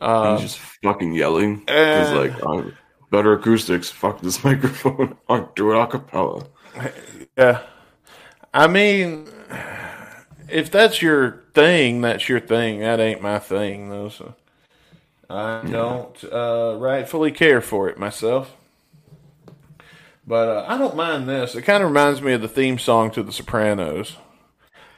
Um, 0.01 0.37
He's 0.37 0.53
just 0.53 0.59
fucking 0.83 1.13
yelling. 1.13 1.59
He's 1.59 1.69
uh, 1.69 2.15
like, 2.15 2.45
oh, 2.45 2.71
better 3.11 3.33
acoustics. 3.33 3.89
Fuck 3.89 4.21
this 4.21 4.43
microphone. 4.43 5.17
I'll 5.27 5.51
do 5.55 5.71
it 5.71 5.81
a 5.81 5.87
cappella. 5.87 6.45
Yeah. 7.37 7.61
I 8.53 8.67
mean, 8.67 9.27
if 10.51 10.71
that's 10.71 11.01
your 11.01 11.43
thing, 11.53 12.01
that's 12.01 12.27
your 12.29 12.39
thing. 12.39 12.79
That 12.79 12.99
ain't 12.99 13.21
my 13.21 13.39
thing, 13.39 13.89
though. 13.89 14.09
So 14.09 14.35
I 15.29 15.61
don't 15.69 16.23
uh, 16.31 16.75
rightfully 16.79 17.31
care 17.31 17.61
for 17.61 17.89
it 17.89 17.97
myself. 17.97 18.55
But 20.27 20.47
uh, 20.49 20.65
I 20.67 20.77
don't 20.77 20.95
mind 20.95 21.27
this. 21.27 21.55
It 21.55 21.63
kind 21.63 21.81
of 21.83 21.89
reminds 21.89 22.21
me 22.21 22.33
of 22.33 22.41
the 22.41 22.47
theme 22.47 22.77
song 22.77 23.09
to 23.11 23.23
The 23.23 23.31
Sopranos. 23.31 24.15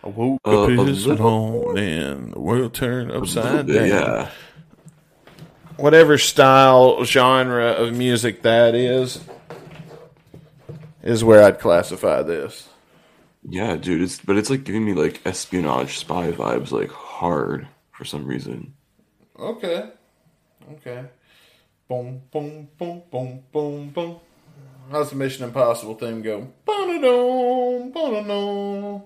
I 0.03 0.07
woke 0.09 0.41
Uh, 0.45 0.63
up 0.63 0.85
this 0.87 1.05
morning, 1.05 2.31
the 2.31 2.39
world 2.39 2.73
turned 2.73 3.11
upside 3.11 3.67
down. 3.67 3.87
yeah. 3.87 4.29
Whatever 5.77 6.17
style, 6.17 7.03
genre 7.05 7.67
of 7.71 7.95
music 7.95 8.41
that 8.41 8.75
is, 8.75 9.19
is 11.01 11.23
where 11.23 11.43
I'd 11.43 11.59
classify 11.59 12.23
this. 12.23 12.67
Yeah, 13.47 13.75
dude. 13.75 14.01
It's 14.01 14.19
but 14.19 14.37
it's 14.37 14.49
like 14.49 14.63
giving 14.63 14.85
me 14.85 14.93
like 14.93 15.21
espionage 15.25 15.97
spy 15.97 16.31
vibes, 16.31 16.71
like 16.71 16.91
hard 16.91 17.67
for 17.91 18.05
some 18.05 18.25
reason. 18.25 18.73
Okay. 19.39 19.89
Okay. 20.73 21.05
Boom, 21.87 22.21
boom, 22.31 22.69
boom, 22.77 23.03
boom, 23.11 23.43
boom, 23.51 23.89
boom. 23.89 24.19
How's 24.91 25.09
the 25.09 25.15
Mission 25.15 25.43
Impossible 25.45 25.95
theme 25.95 26.21
go? 26.21 26.47
Ba-da-dum, 26.65 27.91
ba-da-dum, 27.91 29.03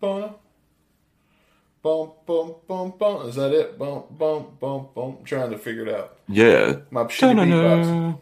ba- 0.00 0.34
Bum, 1.82 2.12
bum, 2.24 2.54
bum, 2.68 2.92
bum. 2.96 3.28
Is 3.28 3.34
that 3.34 3.52
it? 3.52 3.76
Bum, 3.76 4.04
bum, 4.10 4.56
bum, 4.60 4.88
bum. 4.94 5.16
I'm 5.18 5.24
trying 5.24 5.50
to 5.50 5.58
figure 5.58 5.86
it 5.86 5.94
out. 5.94 6.18
Yeah. 6.28 6.76
My 6.92 7.04
shitty 7.04 7.34
beatbox. 7.34 8.20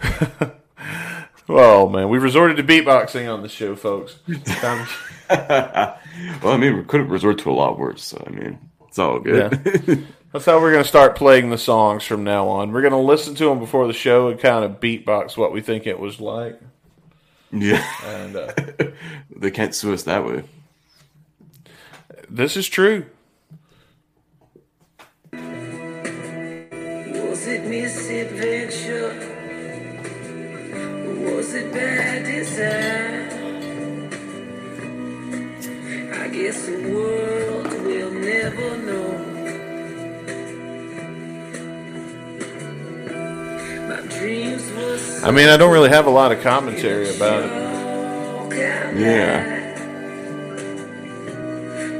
Da-na-na, 1.46 1.62
da-na-na, 1.62 1.76
da-na. 1.76 1.84
Oh, 1.84 1.88
man. 1.88 2.08
We've 2.08 2.22
resorted 2.22 2.56
to 2.56 2.62
beatboxing 2.62 3.32
on 3.32 3.42
the 3.42 3.48
show, 3.48 3.76
folks. 3.76 4.16
Well, 6.42 6.52
I 6.52 6.56
mean, 6.58 6.76
we 6.76 6.84
could 6.84 7.00
have 7.00 7.10
resorted 7.10 7.42
to 7.44 7.50
a 7.50 7.52
lot 7.52 7.78
worse. 7.78 8.04
So 8.04 8.22
I 8.26 8.30
mean, 8.30 8.58
it's 8.86 8.98
all 8.98 9.18
good. 9.18 9.50
That's 10.32 10.44
how 10.44 10.60
we're 10.60 10.70
going 10.72 10.82
to 10.82 10.88
start 10.88 11.16
playing 11.16 11.50
the 11.50 11.58
songs 11.58 12.04
from 12.04 12.24
now 12.24 12.46
on. 12.48 12.72
We're 12.72 12.82
going 12.82 12.92
to 12.92 12.98
listen 12.98 13.34
to 13.36 13.46
them 13.46 13.58
before 13.58 13.86
the 13.86 13.92
show 13.92 14.28
and 14.28 14.38
kind 14.38 14.64
of 14.64 14.80
beatbox 14.80 15.36
what 15.36 15.52
we 15.52 15.60
think 15.60 15.86
it 15.86 15.98
was 15.98 16.20
like. 16.20 16.60
yeah. 17.52 17.84
And 18.04 18.36
uh, 18.36 18.52
they 19.36 19.50
can't 19.50 19.74
sue 19.74 19.92
us 19.92 20.04
that 20.04 20.24
way. 20.24 20.44
this 22.28 22.56
is 22.56 22.68
true. 22.68 23.06
I 45.26 45.30
mean, 45.30 45.48
I 45.48 45.56
don't 45.56 45.72
really 45.72 45.88
have 45.88 46.06
a 46.06 46.10
lot 46.10 46.32
of 46.32 46.42
commentary 46.42 47.08
about 47.16 47.44
it. 47.44 47.50
Yeah. 49.00 49.62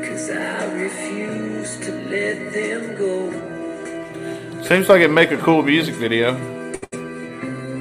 Cause 0.07 0.31
I 0.31 0.67
refuse 0.75 1.77
to 1.81 1.93
let 2.11 2.53
them 2.53 2.97
go. 2.97 3.33
Seems 4.63 4.89
like 4.91 5.01
it'd 5.01 5.11
make 5.11 5.31
a 5.31 5.39
cool 5.39 5.63
music 5.63 5.95
video. 5.95 6.33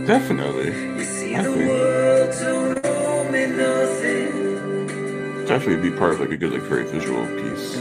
Definitely. 0.08 0.70
I 0.70 1.44
think- 1.44 1.70
world 1.70 2.36
don't 2.42 2.86
owe 2.86 3.24
me 3.30 3.46
nothing. 3.48 5.46
Definitely 5.46 5.90
be 5.90 5.96
part 5.98 6.14
of 6.14 6.20
like 6.22 6.32
a 6.32 6.38
good, 6.38 6.54
like 6.54 6.62
very 6.62 6.86
visual 6.86 7.26
piece. 7.28 7.76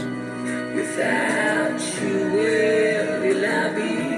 Without 0.75 1.79
you, 2.01 2.29
where 2.33 3.21
will 3.21 3.45
I 3.45 3.69
be? 3.73 4.12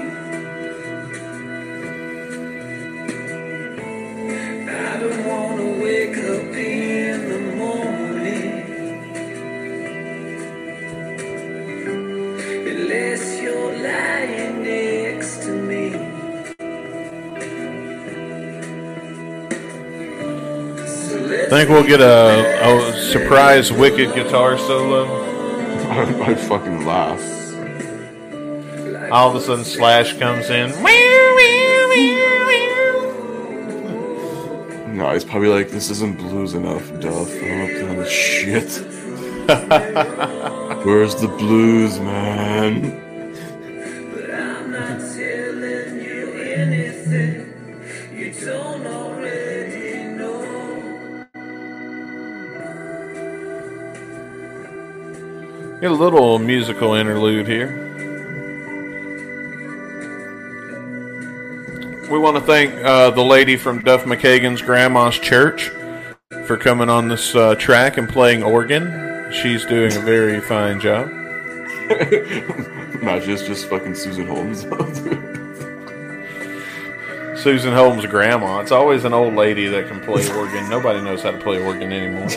Think 21.56 21.70
we'll 21.70 21.86
get 21.86 22.02
a, 22.02 22.68
a 22.68 22.92
surprise 23.10 23.72
wicked 23.72 24.14
guitar 24.14 24.58
solo. 24.58 25.06
I, 25.88 26.02
I 26.30 26.34
fucking 26.34 26.84
laugh. 26.84 27.22
All 29.10 29.30
of 29.30 29.36
a 29.36 29.40
sudden, 29.40 29.64
Slash 29.64 30.18
comes 30.18 30.50
in. 30.50 30.70
No, 34.94 35.12
he's 35.14 35.24
probably 35.24 35.48
like, 35.48 35.70
this 35.70 35.88
isn't 35.90 36.18
blues 36.18 36.52
enough, 36.52 36.88
Duff. 37.00 37.30
I 37.30 37.72
don't 37.72 37.96
know 37.96 38.04
shit. 38.04 38.70
Where's 40.84 41.14
the 41.14 41.28
blues, 41.28 41.98
man? 42.00 43.05
Get 55.80 55.90
a 55.90 55.94
little 55.94 56.38
musical 56.38 56.94
interlude 56.94 57.46
here. 57.46 57.68
We 62.10 62.18
want 62.18 62.38
to 62.38 62.40
thank 62.40 62.72
uh, 62.82 63.10
the 63.10 63.22
lady 63.22 63.58
from 63.58 63.80
Duff 63.80 64.04
McKagan's 64.04 64.62
Grandma's 64.62 65.18
Church 65.18 65.70
for 66.46 66.56
coming 66.56 66.88
on 66.88 67.08
this 67.08 67.34
uh, 67.34 67.56
track 67.56 67.98
and 67.98 68.08
playing 68.08 68.42
organ. 68.42 69.30
She's 69.30 69.66
doing 69.66 69.94
a 69.94 70.00
very 70.00 70.40
fine 70.40 70.80
job. 70.80 71.08
Not 73.02 73.22
just 73.22 73.44
just 73.44 73.68
fucking 73.68 73.96
Susan 73.96 74.26
Holmes. 74.26 74.62
Susan 77.42 77.74
Holmes' 77.74 78.06
grandma. 78.06 78.60
It's 78.60 78.72
always 78.72 79.04
an 79.04 79.12
old 79.12 79.34
lady 79.34 79.66
that 79.66 79.88
can 79.88 80.00
play 80.00 80.26
organ. 80.32 80.70
Nobody 80.70 81.02
knows 81.02 81.22
how 81.22 81.32
to 81.32 81.38
play 81.38 81.62
organ 81.62 81.92
anymore. 81.92 82.30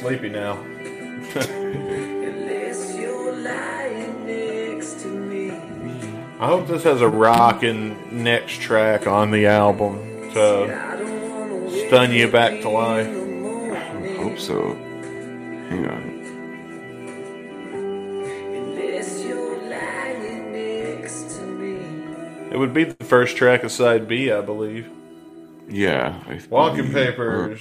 Sleepy 0.00 0.28
now. 0.28 0.58
unless 1.34 2.94
you're 2.96 3.32
lying 3.36 4.26
next 4.26 5.00
to 5.02 5.08
me. 5.08 5.50
I 6.40 6.46
hope 6.46 6.66
this 6.66 6.82
has 6.84 7.00
a 7.00 7.08
rocking 7.08 8.22
next 8.24 8.60
track 8.60 9.06
on 9.06 9.30
the 9.30 9.46
album 9.46 10.30
to 10.32 10.64
I 10.64 10.96
don't 10.96 11.30
wanna 11.30 11.56
wake 11.66 11.86
stun 11.88 12.12
you 12.12 12.30
back 12.30 12.60
to 12.62 12.68
life. 12.68 13.06
in 13.06 13.14
the 13.14 13.24
morning 13.48 14.16
Hope 14.16 14.38
so. 14.38 14.74
Hang 15.70 15.86
on. 15.86 16.02
unless 18.54 19.22
you're 19.24 19.58
lying 19.68 20.52
next 20.52 21.36
to 21.36 21.42
me. 21.42 21.76
It 22.52 22.58
would 22.58 22.74
be 22.74 22.84
the 22.84 23.04
first 23.04 23.36
track 23.36 23.62
of 23.64 23.70
side 23.72 24.06
B, 24.08 24.30
I 24.32 24.40
believe. 24.40 24.88
Yeah. 25.68 26.20
I 26.28 26.40
Walking 26.50 26.90
believe- 26.90 26.94
Papers, 27.10 27.60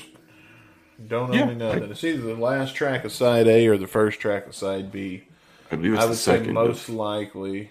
Don't 1.13 1.29
owe 1.29 1.33
Yeah, 1.33 1.45
me 1.45 1.53
nothing. 1.53 1.91
It's 1.91 2.03
either 2.03 2.21
the 2.23 2.33
last 2.35 2.73
track 2.73 3.05
of 3.05 3.11
side 3.11 3.47
A 3.47 3.67
or 3.67 3.77
the 3.77 3.85
first 3.85 4.19
track 4.19 4.47
of 4.47 4.55
side 4.55 4.91
B. 4.91 5.23
I 5.71 5.75
believe 5.75 5.93
it's 5.93 6.01
I 6.01 6.05
the 6.05 6.09
would 6.09 6.17
say 6.17 6.37
second. 6.39 6.53
most 6.53 6.89
likely. 6.89 7.69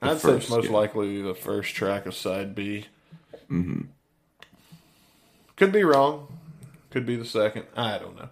The 0.00 0.10
I'd 0.10 0.18
say 0.20 0.32
it's 0.32 0.50
most 0.50 0.64
yeah. 0.66 0.72
likely 0.72 1.22
the 1.22 1.34
first 1.34 1.76
track 1.76 2.06
of 2.06 2.14
side 2.16 2.56
B. 2.56 2.86
Mm-hmm. 3.48 3.82
Could 5.54 5.70
be 5.70 5.84
wrong. 5.84 6.26
Could 6.90 7.06
be 7.06 7.14
the 7.14 7.24
second. 7.24 7.66
I 7.76 7.98
don't 7.98 8.16
know. 8.16 8.30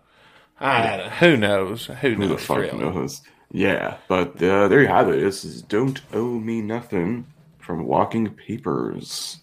I 0.58 0.96
don't, 0.96 1.12
who 1.12 1.36
knows? 1.36 1.86
Who 1.86 2.14
Who 2.14 2.26
the 2.26 2.26
knows? 2.30 2.44
fuck 2.44 2.58
really? 2.58 2.78
knows? 2.78 3.22
Yeah, 3.52 3.98
but 4.08 4.42
uh, 4.42 4.66
there 4.66 4.80
you 4.82 4.88
have 4.88 5.08
it. 5.10 5.20
This 5.20 5.44
is 5.44 5.62
"Don't 5.62 6.00
Owe 6.12 6.40
Me 6.40 6.60
Nothing" 6.60 7.26
from 7.60 7.86
Walking 7.86 8.30
Papers. 8.34 9.38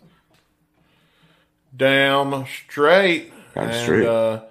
Damn 1.76 2.46
straight. 2.46 3.32
Damn 3.56 3.70
and, 3.70 3.84
straight. 3.84 4.08
Uh, 4.08 4.42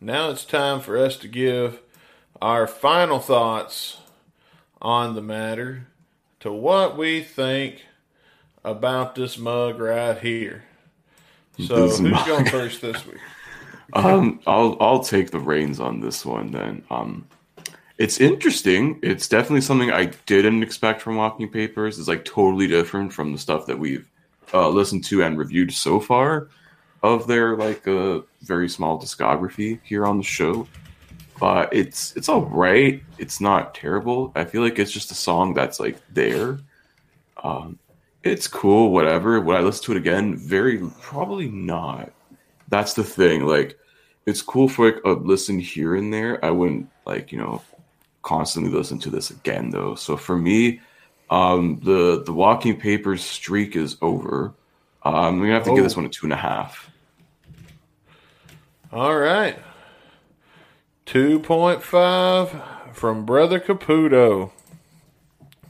now 0.00 0.30
it's 0.30 0.44
time 0.44 0.80
for 0.80 0.98
us 0.98 1.16
to 1.18 1.28
give 1.28 1.80
our 2.42 2.66
final 2.66 3.18
thoughts 3.20 3.98
on 4.82 5.14
the 5.14 5.22
matter 5.22 5.86
to 6.40 6.52
what 6.52 6.96
we 6.96 7.22
think 7.22 7.84
about 8.64 9.14
this 9.14 9.38
mug 9.38 9.78
right 9.78 10.18
here. 10.18 10.64
So 11.58 11.86
This 11.86 11.98
who's 11.98 12.10
mug. 12.10 12.26
going 12.26 12.46
first 12.46 12.80
this 12.80 13.06
week? 13.06 13.18
Um, 13.92 14.40
I'll 14.46 14.76
I'll 14.80 15.04
take 15.04 15.30
the 15.30 15.38
reins 15.38 15.78
on 15.78 16.00
this 16.00 16.24
one 16.26 16.50
then. 16.50 16.82
Um, 16.90 17.28
it's 17.96 18.18
interesting. 18.18 18.98
It's 19.02 19.28
definitely 19.28 19.60
something 19.60 19.92
I 19.92 20.06
didn't 20.26 20.64
expect 20.64 21.00
from 21.00 21.14
Walking 21.16 21.48
Papers. 21.48 21.98
It's 21.98 22.08
like 22.08 22.24
totally 22.24 22.66
different 22.66 23.12
from 23.12 23.30
the 23.30 23.38
stuff 23.38 23.66
that 23.66 23.78
we've 23.78 24.10
uh, 24.52 24.68
listened 24.70 25.04
to 25.04 25.22
and 25.22 25.38
reviewed 25.38 25.72
so 25.72 26.00
far 26.00 26.48
of 27.04 27.26
their 27.26 27.54
like 27.56 27.86
uh, 27.86 28.20
very 28.42 28.68
small 28.68 28.98
discography 29.00 29.78
here 29.84 30.06
on 30.06 30.16
the 30.16 30.24
show. 30.24 30.66
But 31.38 31.72
it's 31.74 32.16
it's 32.16 32.28
all 32.28 32.46
right. 32.46 33.02
It's 33.18 33.40
not 33.40 33.74
terrible. 33.74 34.32
I 34.34 34.44
feel 34.44 34.62
like 34.62 34.78
it's 34.78 34.90
just 34.92 35.10
a 35.10 35.14
song 35.14 35.52
that's 35.52 35.78
like 35.78 35.98
there. 36.12 36.58
Um, 37.42 37.78
it's 38.22 38.48
cool, 38.48 38.90
whatever. 38.90 39.38
Would 39.40 39.56
I 39.56 39.60
listen 39.60 39.84
to 39.86 39.92
it 39.92 39.98
again? 39.98 40.36
Very 40.36 40.78
probably 41.00 41.48
not. 41.50 42.10
That's 42.68 42.94
the 42.94 43.04
thing. 43.04 43.44
Like, 43.46 43.78
it's 44.24 44.40
cool 44.40 44.68
for 44.68 44.86
like 44.86 45.04
a 45.04 45.10
listen 45.10 45.58
here 45.58 45.94
and 45.96 46.12
there. 46.12 46.42
I 46.42 46.50
wouldn't 46.50 46.88
like 47.04 47.30
you 47.32 47.38
know 47.38 47.60
constantly 48.22 48.72
listen 48.72 48.98
to 49.00 49.10
this 49.10 49.30
again 49.30 49.68
though. 49.70 49.94
So 49.96 50.16
for 50.16 50.38
me, 50.38 50.80
um, 51.28 51.80
the 51.82 52.22
the 52.24 52.32
Walking 52.32 52.78
Papers 52.80 53.22
streak 53.22 53.76
is 53.76 53.98
over. 54.00 54.54
Um, 55.02 55.14
I'm 55.14 55.38
gonna 55.40 55.52
have 55.52 55.64
to 55.64 55.70
Oh. 55.72 55.74
give 55.74 55.84
this 55.84 55.96
one 55.96 56.06
a 56.06 56.08
two 56.08 56.24
and 56.24 56.32
a 56.32 56.36
half. 56.36 56.90
All 58.94 59.16
right. 59.18 59.58
2.5 61.06 62.94
from 62.94 63.26
Brother 63.26 63.58
Caputo. 63.58 64.52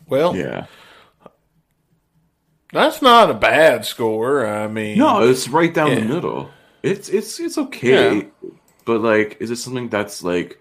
Well, 0.06 0.36
Yeah. 0.36 0.66
that's 2.70 3.00
not 3.00 3.30
a 3.30 3.34
bad 3.34 3.86
score. 3.86 4.46
I 4.46 4.68
mean, 4.68 4.98
No, 4.98 5.22
it's 5.26 5.48
right 5.48 5.72
down 5.72 5.88
Yeah. 5.88 5.94
the 6.00 6.04
middle. 6.04 6.50
It's 6.82 7.08
it's 7.08 7.40
it's 7.40 7.56
okay, 7.56 8.16
Yeah. 8.16 8.22
but 8.84 9.00
like, 9.00 9.38
is 9.40 9.50
it 9.50 9.56
something 9.56 9.88
that's 9.88 10.22
like 10.22 10.60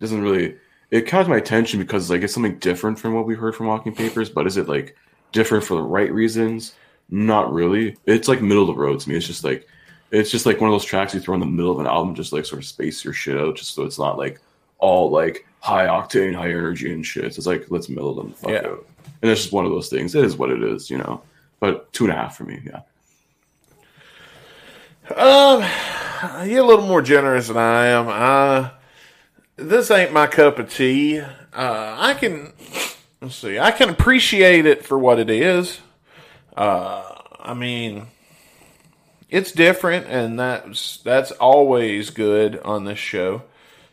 doesn't 0.00 0.20
really? 0.20 0.56
It 0.90 1.02
caught 1.06 1.28
my 1.28 1.36
attention 1.36 1.78
because 1.78 2.10
like 2.10 2.22
it's 2.22 2.34
something 2.34 2.58
different 2.58 2.98
from 2.98 3.14
what 3.14 3.24
we 3.26 3.36
heard 3.36 3.54
from 3.54 3.66
Walking 3.66 3.94
Papers, 3.94 4.28
but 4.28 4.48
is 4.48 4.56
it 4.56 4.68
like 4.68 4.96
different 5.30 5.62
for 5.64 5.74
the 5.74 5.82
right 5.82 6.12
reasons? 6.12 6.74
Not 7.08 7.52
really. 7.52 7.96
It's 8.06 8.26
like 8.26 8.42
middle 8.42 8.68
of 8.68 8.74
the 8.74 8.82
road 8.82 8.98
to 8.98 9.08
me. 9.08 9.14
It's 9.14 9.28
just 9.28 9.44
like 9.44 9.68
it's 10.10 10.30
just 10.30 10.46
like 10.46 10.60
one 10.60 10.68
of 10.68 10.74
those 10.74 10.84
tracks 10.84 11.14
you 11.14 11.20
throw 11.20 11.34
in 11.34 11.40
the 11.40 11.46
middle 11.46 11.70
of 11.72 11.78
an 11.80 11.86
album, 11.86 12.14
just 12.14 12.32
like 12.32 12.44
sort 12.44 12.60
of 12.62 12.66
space 12.66 13.04
your 13.04 13.12
shit 13.14 13.38
out, 13.38 13.56
just 13.56 13.74
so 13.74 13.84
it's 13.84 13.98
not 13.98 14.18
like 14.18 14.40
all 14.78 15.10
like 15.10 15.46
high 15.60 15.86
octane, 15.86 16.34
high 16.34 16.48
energy 16.50 16.92
and 16.92 17.04
shit. 17.06 17.24
It's 17.24 17.46
like 17.46 17.66
let's 17.70 17.88
mellow 17.88 18.14
them 18.14 18.30
the 18.30 18.36
fuck 18.36 18.50
Yeah. 18.50 18.68
out. 18.70 18.86
And 19.22 19.30
it's 19.30 19.42
just 19.42 19.52
one 19.52 19.66
of 19.66 19.70
those 19.70 19.88
things. 19.90 20.14
It 20.14 20.24
is 20.24 20.36
what 20.36 20.50
it 20.50 20.62
is, 20.62 20.88
you 20.90 20.98
know. 20.98 21.22
But 21.60 21.92
two 21.92 22.04
and 22.04 22.12
a 22.12 22.16
half 22.16 22.36
for 22.36 22.44
me, 22.44 22.60
yeah. 22.64 22.80
Um, 25.14 26.48
you're 26.48 26.62
a 26.64 26.66
little 26.66 26.86
more 26.86 27.02
generous 27.02 27.48
than 27.48 27.56
I 27.56 27.86
am. 27.86 28.08
Uh, 28.08 28.70
this 29.56 29.90
ain't 29.90 30.12
my 30.12 30.26
cup 30.26 30.58
of 30.58 30.72
tea. 30.72 31.18
Uh, 31.20 31.26
I 31.52 32.14
can, 32.14 32.52
let's 33.20 33.34
see, 33.34 33.58
I 33.58 33.72
can 33.72 33.88
appreciate 33.90 34.66
it 34.66 34.84
for 34.84 34.98
what 34.98 35.18
it 35.18 35.28
is. 35.28 35.80
Uh, 36.56 37.02
I 37.40 37.54
mean, 37.54 38.06
it's 39.30 39.52
different, 39.52 40.06
and 40.06 40.38
that's 40.38 40.98
that's 40.98 41.30
always 41.32 42.10
good 42.10 42.58
on 42.60 42.84
this 42.84 42.98
show 42.98 43.42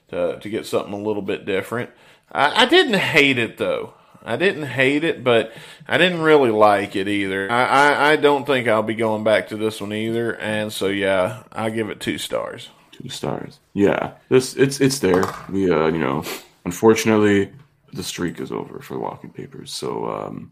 to 0.09 0.39
to 0.39 0.49
get 0.49 0.65
something 0.65 0.93
a 0.93 0.97
little 1.01 1.21
bit 1.21 1.45
different. 1.45 1.89
I, 2.31 2.63
I 2.63 2.65
didn't 2.65 2.95
hate 2.95 3.37
it 3.37 3.57
though. 3.57 3.93
I 4.23 4.35
didn't 4.35 4.65
hate 4.65 5.05
it, 5.05 5.23
but 5.23 5.53
I 5.87 5.97
didn't 5.97 6.21
really 6.21 6.51
like 6.51 6.97
it 6.97 7.07
either. 7.07 7.49
I, 7.49 7.63
I, 7.63 8.11
I 8.11 8.15
don't 8.17 8.45
think 8.45 8.67
I'll 8.67 8.83
be 8.83 8.93
going 8.93 9.23
back 9.23 9.47
to 9.49 9.55
this 9.55 9.79
one 9.79 9.93
either, 9.93 10.35
and 10.35 10.73
so 10.73 10.87
yeah, 10.87 11.43
I 11.53 11.69
give 11.69 11.89
it 11.89 12.01
two 12.01 12.17
stars. 12.17 12.69
Two 12.91 13.07
stars. 13.07 13.59
Yeah, 13.73 14.13
this 14.27 14.55
it's 14.55 14.81
it's 14.81 14.99
there. 14.99 15.23
We 15.49 15.71
uh, 15.71 15.87
you 15.87 15.99
know, 15.99 16.23
unfortunately, 16.65 17.53
the 17.93 18.03
streak 18.03 18.39
is 18.41 18.51
over 18.51 18.79
for 18.79 18.99
Walking 18.99 19.29
Papers. 19.29 19.71
So 19.71 20.09
um, 20.09 20.51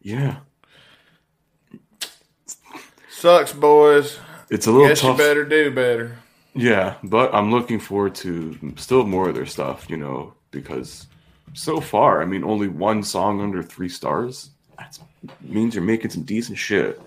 yeah, 0.00 0.36
Sucks, 3.18 3.52
boys. 3.52 4.16
it's 4.48 4.68
a 4.68 4.70
little 4.70 4.86
Guess 4.86 5.02
you 5.02 5.08
tough. 5.08 5.18
better 5.18 5.44
do 5.44 5.72
better. 5.72 6.18
Yeah, 6.54 6.94
but 7.02 7.34
I'm 7.34 7.50
looking 7.50 7.80
forward 7.80 8.14
to 8.16 8.56
still 8.76 9.04
more 9.04 9.28
of 9.28 9.34
their 9.34 9.44
stuff. 9.44 9.90
You 9.90 9.96
know, 9.96 10.34
because 10.52 11.08
so 11.52 11.80
far, 11.80 12.22
I 12.22 12.26
mean, 12.26 12.44
only 12.44 12.68
one 12.68 13.02
song 13.02 13.40
under 13.40 13.60
three 13.60 13.88
stars. 13.88 14.50
That 14.78 15.00
means 15.42 15.74
you're 15.74 15.82
making 15.82 16.10
some 16.12 16.22
decent 16.22 16.58
shit. 16.58 17.00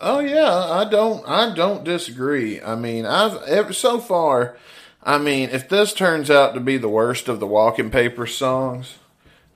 Oh 0.00 0.20
yeah, 0.20 0.54
I 0.54 0.84
don't 0.88 1.28
I 1.28 1.52
don't 1.52 1.82
disagree. 1.82 2.62
I 2.62 2.76
mean, 2.76 3.04
I've 3.04 3.42
ever 3.42 3.72
so 3.72 3.98
far. 3.98 4.56
I 5.02 5.18
mean, 5.18 5.50
if 5.50 5.68
this 5.68 5.92
turns 5.94 6.30
out 6.30 6.54
to 6.54 6.60
be 6.60 6.76
the 6.76 6.88
worst 6.88 7.26
of 7.26 7.40
the 7.40 7.46
Walking 7.46 7.90
Paper 7.90 8.26
songs, 8.28 8.94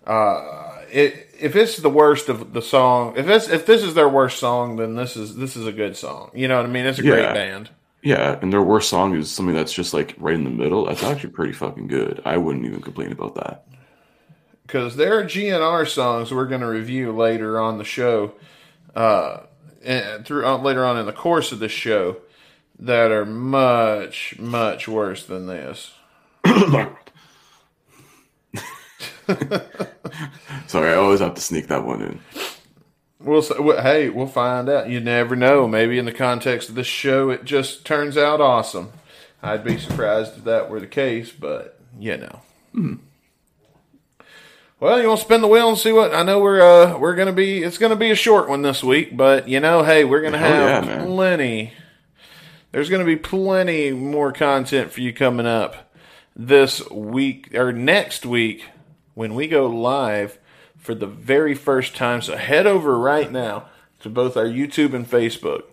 uh, 0.08 0.80
it 0.90 1.21
if 1.42 1.56
it's 1.56 1.76
the 1.78 1.90
worst 1.90 2.28
of 2.28 2.52
the 2.52 2.62
song, 2.62 3.14
if 3.16 3.28
it's 3.28 3.48
if 3.48 3.66
this 3.66 3.82
is 3.82 3.94
their 3.94 4.08
worst 4.08 4.38
song, 4.38 4.76
then 4.76 4.94
this 4.94 5.16
is 5.16 5.36
this 5.36 5.56
is 5.56 5.66
a 5.66 5.72
good 5.72 5.96
song. 5.96 6.30
You 6.34 6.48
know 6.48 6.56
what 6.56 6.66
I 6.66 6.68
mean? 6.68 6.86
It's 6.86 6.98
a 6.98 7.02
great 7.02 7.34
band. 7.34 7.70
Yeah, 8.02 8.38
and 8.42 8.52
their 8.52 8.62
worst 8.62 8.88
song 8.88 9.14
is 9.16 9.30
something 9.30 9.54
that's 9.54 9.72
just 9.72 9.94
like 9.94 10.14
right 10.18 10.34
in 10.34 10.44
the 10.44 10.50
middle. 10.50 10.86
That's 10.86 11.02
actually 11.04 11.30
pretty 11.30 11.52
fucking 11.52 11.86
good. 11.88 12.22
I 12.24 12.36
wouldn't 12.36 12.64
even 12.66 12.82
complain 12.82 13.12
about 13.12 13.34
that. 13.36 13.66
because 14.66 14.96
there 14.96 15.18
are 15.18 15.24
GNR 15.24 15.88
songs 15.88 16.32
we're 16.32 16.46
going 16.46 16.62
to 16.62 16.66
review 16.68 17.12
later 17.12 17.60
on 17.60 17.78
the 17.78 17.84
show, 17.84 18.32
uh, 18.94 19.40
and 19.84 20.24
through 20.24 20.46
uh, 20.46 20.58
later 20.58 20.84
on 20.84 20.98
in 20.98 21.06
the 21.06 21.12
course 21.12 21.52
of 21.52 21.58
this 21.58 21.72
show, 21.72 22.16
that 22.78 23.10
are 23.10 23.26
much 23.26 24.36
much 24.38 24.88
worse 24.88 25.24
than 25.26 25.46
this. 25.46 25.92
Sorry, 30.66 30.90
I 30.92 30.96
always 30.96 31.20
have 31.20 31.34
to 31.34 31.40
sneak 31.40 31.68
that 31.68 31.84
one 31.84 32.02
in. 32.02 32.20
We'll 33.20 33.38
s- 33.38 33.48
w- 33.48 33.80
hey, 33.80 34.08
we'll 34.08 34.26
find 34.26 34.68
out. 34.68 34.88
You 34.90 35.00
never 35.00 35.36
know. 35.36 35.68
Maybe 35.68 35.98
in 35.98 36.04
the 36.06 36.12
context 36.12 36.68
of 36.68 36.74
this 36.74 36.86
show, 36.86 37.30
it 37.30 37.44
just 37.44 37.84
turns 37.84 38.16
out 38.16 38.40
awesome. 38.40 38.92
I'd 39.42 39.64
be 39.64 39.78
surprised 39.78 40.38
if 40.38 40.44
that 40.44 40.70
were 40.70 40.80
the 40.80 40.86
case, 40.86 41.30
but 41.30 41.78
you 41.98 42.16
know. 42.16 42.40
Well, 44.80 45.00
you 45.00 45.06
want 45.08 45.20
to 45.20 45.24
spin 45.24 45.40
the 45.40 45.48
wheel 45.48 45.68
and 45.68 45.78
see 45.78 45.92
what 45.92 46.12
I 46.14 46.22
know. 46.24 46.40
We're 46.40 46.60
uh 46.60 46.98
we're 46.98 47.14
gonna 47.14 47.32
be. 47.32 47.62
It's 47.62 47.78
gonna 47.78 47.96
be 47.96 48.10
a 48.10 48.16
short 48.16 48.48
one 48.48 48.62
this 48.62 48.82
week, 48.82 49.16
but 49.16 49.48
you 49.48 49.60
know, 49.60 49.84
hey, 49.84 50.04
we're 50.04 50.22
gonna 50.22 50.38
Hell 50.38 50.50
have 50.66 50.86
yeah, 50.86 51.04
plenty. 51.04 51.72
There's 52.72 52.88
gonna 52.90 53.04
be 53.04 53.16
plenty 53.16 53.92
more 53.92 54.32
content 54.32 54.90
for 54.90 55.00
you 55.00 55.12
coming 55.12 55.46
up 55.46 55.92
this 56.34 56.88
week 56.90 57.54
or 57.54 57.72
next 57.72 58.26
week 58.26 58.64
when 59.14 59.34
we 59.34 59.46
go 59.48 59.66
live 59.66 60.38
for 60.76 60.94
the 60.94 61.06
very 61.06 61.54
first 61.54 61.94
time. 61.94 62.22
So 62.22 62.36
head 62.36 62.66
over 62.66 62.98
right 62.98 63.30
now 63.30 63.66
to 64.00 64.08
both 64.08 64.36
our 64.36 64.46
YouTube 64.46 64.94
and 64.94 65.08
Facebook. 65.08 65.64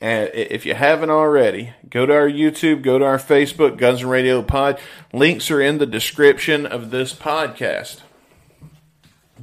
And 0.00 0.30
if 0.34 0.66
you 0.66 0.74
haven't 0.74 1.10
already, 1.10 1.74
go 1.88 2.06
to 2.06 2.12
our 2.12 2.28
YouTube, 2.28 2.82
go 2.82 2.98
to 2.98 3.04
our 3.04 3.18
Facebook, 3.18 3.78
Guns 3.78 4.00
and 4.00 4.10
Radio 4.10 4.42
Pod. 4.42 4.80
Links 5.12 5.48
are 5.48 5.60
in 5.60 5.78
the 5.78 5.86
description 5.86 6.66
of 6.66 6.90
this 6.90 7.14
podcast. 7.14 8.00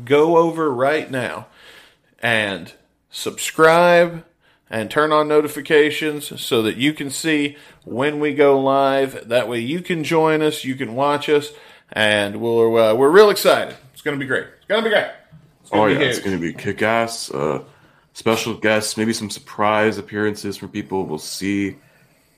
Go 0.03 0.37
over 0.37 0.69
right 0.69 1.09
now 1.09 1.47
and 2.21 2.73
subscribe 3.09 4.25
and 4.69 4.91
turn 4.91 5.11
on 5.11 5.27
notifications 5.27 6.41
so 6.41 6.61
that 6.61 6.75
you 6.75 6.93
can 6.93 7.09
see 7.09 7.55
when 7.85 8.19
we 8.19 8.33
go 8.33 8.59
live. 8.59 9.29
That 9.29 9.47
way 9.47 9.59
you 9.59 9.81
can 9.81 10.03
join 10.03 10.41
us, 10.41 10.65
you 10.65 10.75
can 10.75 10.93
watch 10.93 11.29
us, 11.29 11.51
and 11.91 12.39
we're 12.41 12.91
uh, 12.91 12.93
we're 12.93 13.09
real 13.09 13.29
excited. 13.29 13.75
It's 13.93 14.01
going 14.01 14.17
to 14.17 14.23
be 14.23 14.27
great. 14.27 14.45
It's 14.57 14.65
going 14.67 14.83
to 14.83 14.89
be 14.89 14.93
great. 14.93 15.09
It's 15.61 15.69
gonna 15.69 15.83
Oh 15.83 15.87
be 15.87 15.93
yeah, 15.93 15.99
it's 15.99 16.19
going 16.19 16.31
to 16.35 16.41
be 16.41 16.53
kick 16.53 16.81
ass. 16.81 17.31
Uh, 17.31 17.63
special 18.13 18.53
guests, 18.55 18.97
maybe 18.97 19.13
some 19.13 19.29
surprise 19.29 19.97
appearances 19.97 20.57
from 20.57 20.69
people. 20.69 21.05
We'll 21.05 21.17
see. 21.19 21.77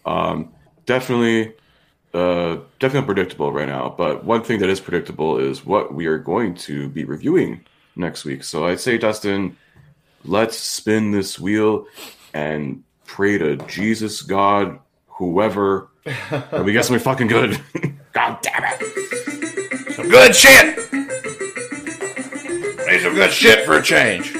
Um, 0.05 0.51
definitely, 0.85 1.53
uh, 2.13 2.57
definitely 2.79 2.99
unpredictable 2.99 3.51
right 3.51 3.67
now. 3.67 3.93
But 3.97 4.23
one 4.23 4.43
thing 4.43 4.59
that 4.59 4.69
is 4.69 4.79
predictable 4.79 5.37
is 5.37 5.65
what 5.65 5.93
we 5.93 6.07
are 6.07 6.17
going 6.17 6.55
to 6.55 6.89
be 6.89 7.05
reviewing 7.05 7.63
next 7.95 8.25
week. 8.25 8.43
So 8.43 8.65
I'd 8.65 8.79
say, 8.79 8.97
Dustin, 8.97 9.57
let's 10.23 10.57
spin 10.57 11.11
this 11.11 11.39
wheel 11.39 11.85
and 12.33 12.83
pray 13.05 13.37
to 13.37 13.57
Jesus, 13.67 14.21
God, 14.21 14.79
whoever. 15.07 15.89
we 16.63 16.73
get 16.73 16.85
something 16.85 17.03
fucking 17.03 17.27
good. 17.27 17.59
God 18.13 18.39
damn 18.41 18.50
good 20.11 20.35
shit. 20.35 20.77
Need 22.85 23.01
some 23.01 23.15
good 23.15 23.31
shit 23.31 23.65
for 23.65 23.77
a 23.77 23.81
change. 23.81 24.35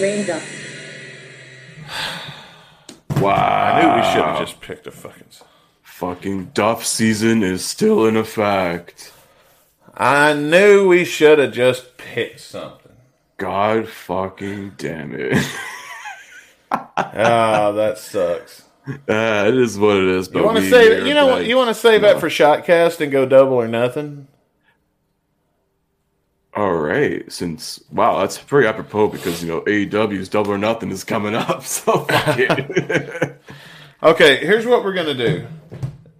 Raindrop. 0.00 0.42
Wow. 3.20 3.34
I 3.34 3.82
knew 3.82 3.96
we 3.96 4.02
should 4.02 4.24
have 4.24 4.38
just 4.38 4.60
picked 4.62 4.86
a 4.86 4.90
fucking. 4.90 5.26
song. 5.28 5.46
Fucking 5.82 6.52
Duff 6.54 6.86
season 6.86 7.42
is 7.42 7.62
still 7.62 8.06
in 8.06 8.16
effect. 8.16 9.12
I 9.94 10.32
knew 10.32 10.88
we 10.88 11.04
should 11.04 11.38
have 11.38 11.52
just 11.52 11.98
picked 11.98 12.40
something. 12.40 12.79
God 13.40 13.88
fucking 13.88 14.74
damn 14.76 15.14
it. 15.14 15.36
Ah, 16.72 17.72
that 17.72 17.98
sucks. 17.98 18.62
Uh, 18.86 19.44
it 19.48 19.56
is 19.56 19.76
what 19.76 19.96
it 19.96 20.04
is. 20.04 20.28
But 20.28 20.38
You 20.40 20.44
want 20.44 20.58
to 20.58 20.70
save? 20.70 21.04
You 21.04 21.14
know 21.14 21.26
what? 21.26 21.44
You 21.46 21.56
want 21.56 21.68
to 21.68 21.74
save 21.74 22.02
that 22.02 22.20
for 22.20 22.28
Shotcast 22.28 23.00
and 23.00 23.10
go 23.10 23.26
double 23.26 23.54
or 23.54 23.66
nothing? 23.66 24.28
All 26.54 26.74
right, 26.74 27.30
since 27.32 27.82
wow, 27.90 28.20
that's 28.20 28.38
pretty 28.38 28.68
apropos 28.68 29.08
because 29.08 29.42
you 29.42 29.48
know 29.48 29.62
AEW's 29.62 30.28
Double 30.28 30.52
or 30.52 30.58
Nothing 30.58 30.90
is 30.92 31.02
coming 31.02 31.34
up, 31.34 31.64
so 31.64 32.04
fuck 32.04 32.38
it. 32.38 33.40
Okay, 34.02 34.36
here's 34.38 34.64
what 34.64 34.84
we're 34.84 34.94
gonna 34.94 35.14
do. 35.14 35.46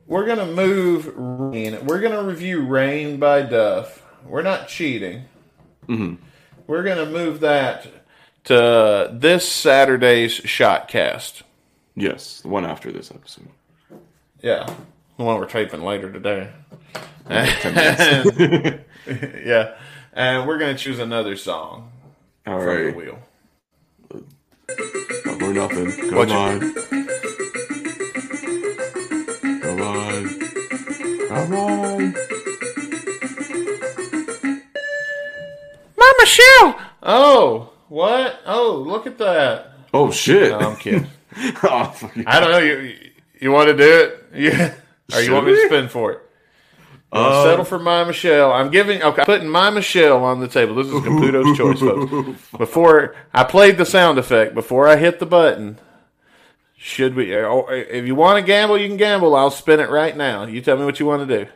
We're 0.07 0.27
gonna 0.27 0.47
move 0.47 1.13
Rain. 1.15 1.87
We're 1.87 2.01
gonna 2.01 2.25
review 2.25 2.63
Rain 2.63 3.19
by 3.19 3.43
Duff. 3.43 4.03
We're 4.27 4.43
not 4.43 4.67
cheating. 4.69 5.25
We're 6.71 6.85
gonna 6.85 7.05
move 7.07 7.41
that 7.41 7.85
to 8.45 9.11
this 9.13 9.51
Saturday's 9.51 10.39
Shotcast. 10.39 11.43
yes, 11.97 12.43
the 12.43 12.49
one 12.49 12.65
after 12.65 12.93
this 12.93 13.11
episode. 13.11 13.49
Yeah, 14.41 14.73
the 15.17 15.25
one 15.25 15.37
we're 15.41 15.47
taping 15.47 15.83
later 15.83 16.13
today. 16.13 16.53
Yeah, 19.45 19.75
and 20.13 20.47
we're 20.47 20.59
gonna 20.59 20.79
choose 20.79 21.01
another 21.01 21.35
song 21.35 21.91
All 22.47 22.61
from 22.61 22.69
right, 22.69 22.93
the 22.93 22.97
wheel. 22.97 23.19
Or 25.43 25.53
Nothing. 25.53 25.91
Come 26.11 26.31
on, 26.31 26.61
come 29.61 29.83
on, 29.83 30.39
come 31.29 31.53
on. 31.53 32.15
My 36.19 36.25
Michelle. 36.25 36.81
Oh, 37.03 37.73
what? 37.89 38.41
Oh, 38.47 38.83
look 38.87 39.07
at 39.07 39.19
that. 39.19 39.73
Oh 39.93 40.11
shit! 40.11 40.51
No, 40.53 40.59
I'm 40.71 40.77
kidding. 40.77 41.07
oh. 41.63 42.11
I 42.27 42.41
don't 42.41 42.51
know. 42.51 42.59
You 42.59 42.97
you 43.41 43.51
want 43.53 43.69
to 43.69 43.77
do 43.77 43.83
it? 43.83 44.17
Yeah. 44.35 44.75
Or 45.13 45.21
you 45.23 45.33
want 45.33 45.47
me 45.47 45.55
to 45.57 45.67
spin 45.67 45.89
for 45.89 46.13
it? 46.13 46.21
You 47.13 47.19
wanna 47.21 47.35
Uh, 47.35 47.43
settle 47.45 47.65
for 47.65 47.81
my 47.81 48.05
Michelle. 48.05 48.53
I'm 48.53 48.71
giving. 48.71 49.03
Okay, 49.03 49.23
I'm 49.23 49.27
putting 49.27 49.49
my 49.49 49.71
Michelle 49.71 50.23
on 50.23 50.39
the 50.39 50.47
table. 50.47 50.77
This 50.77 50.87
is 50.87 50.93
Caputo's 51.03 51.57
choice, 51.59 51.81
folks. 51.81 52.51
Before 52.57 53.17
I 53.35 53.43
played 53.43 53.77
the 53.77 53.85
sound 53.85 54.19
effect, 54.19 54.55
before 54.55 54.87
I 54.87 54.95
hit 54.95 55.19
the 55.19 55.27
button, 55.27 55.81
should 56.77 57.17
we? 57.17 57.35
Or 57.35 57.73
if 57.75 58.07
you 58.07 58.15
want 58.15 58.39
to 58.39 58.47
gamble, 58.47 58.79
you 58.79 58.87
can 58.87 58.97
gamble. 58.97 59.35
I'll 59.35 59.51
spin 59.51 59.81
it 59.81 59.91
right 59.91 60.17
now. 60.17 60.45
You 60.45 60.61
tell 60.61 60.77
me 60.79 60.85
what 60.85 61.01
you 61.01 61.07
want 61.07 61.29
to 61.29 61.45
do. 61.45 61.51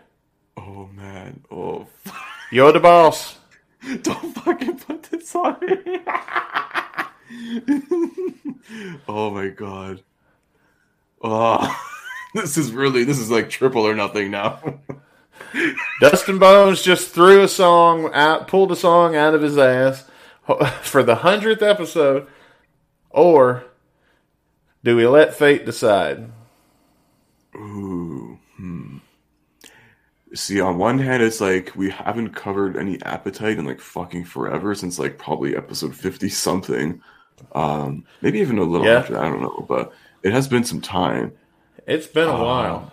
Oh 0.57 0.89
man! 0.97 1.45
Oh, 1.53 1.87
You're 2.51 2.73
the 2.73 2.81
boss. 2.81 3.37
don't 4.03 4.35
fucking 4.35 4.79
put 4.79 5.03
this 5.05 5.35
on 5.35 5.59
me. 5.61 5.99
oh 9.09 9.31
my 9.31 9.49
god! 9.49 10.03
Oh, 11.23 11.81
this 12.35 12.57
is 12.57 12.73
really 12.73 13.05
this 13.05 13.19
is 13.19 13.31
like 13.31 13.51
triple 13.51 13.87
or 13.87 13.95
nothing 13.95 14.31
now. 14.31 14.81
Dustin 16.01 16.39
Bones 16.39 16.83
just 16.83 17.11
threw 17.11 17.43
a 17.43 17.49
song 17.49 18.11
out, 18.13 18.49
pulled 18.49 18.73
a 18.73 18.77
song 18.77 19.17
out 19.17 19.35
of 19.35 19.43
his 19.43 19.59
ass 19.59 20.05
for 20.83 21.03
the 21.03 21.17
hundredth 21.17 21.63
episode, 21.63 22.27
or 23.11 23.65
do 24.83 24.97
we 24.97 25.07
let 25.07 25.35
fate 25.35 25.65
decide? 25.67 26.31
Ooh. 27.57 28.14
See, 30.35 30.61
on 30.61 30.79
one 30.79 30.99
hand, 30.99 31.23
it's 31.23 31.41
like 31.41 31.73
we 31.77 31.91
haven't 31.91 32.31
covered 32.35 32.77
any 32.77 33.01
appetite 33.03 33.59
in 33.59 33.65
like 33.65 33.81
fucking 33.81 34.25
forever 34.25 34.75
since 34.75 34.99
like 34.99 35.17
probably 35.19 35.57
episode 35.57 35.95
fifty 35.95 36.29
something. 36.29 37.01
Um, 37.53 38.05
maybe 38.21 38.41
even 38.41 38.59
a 38.59 38.63
little 38.65 38.87
Yeah. 38.87 38.99
after 38.99 39.13
that. 39.15 39.23
I 39.23 39.29
don't 39.29 39.43
know, 39.43 39.65
but 39.69 39.93
it 40.23 40.33
has 40.33 40.49
been 40.49 40.65
some 40.65 40.81
time. 40.81 41.33
It's 41.87 42.07
been 42.07 42.29
a 42.29 42.33
while. 42.43 42.93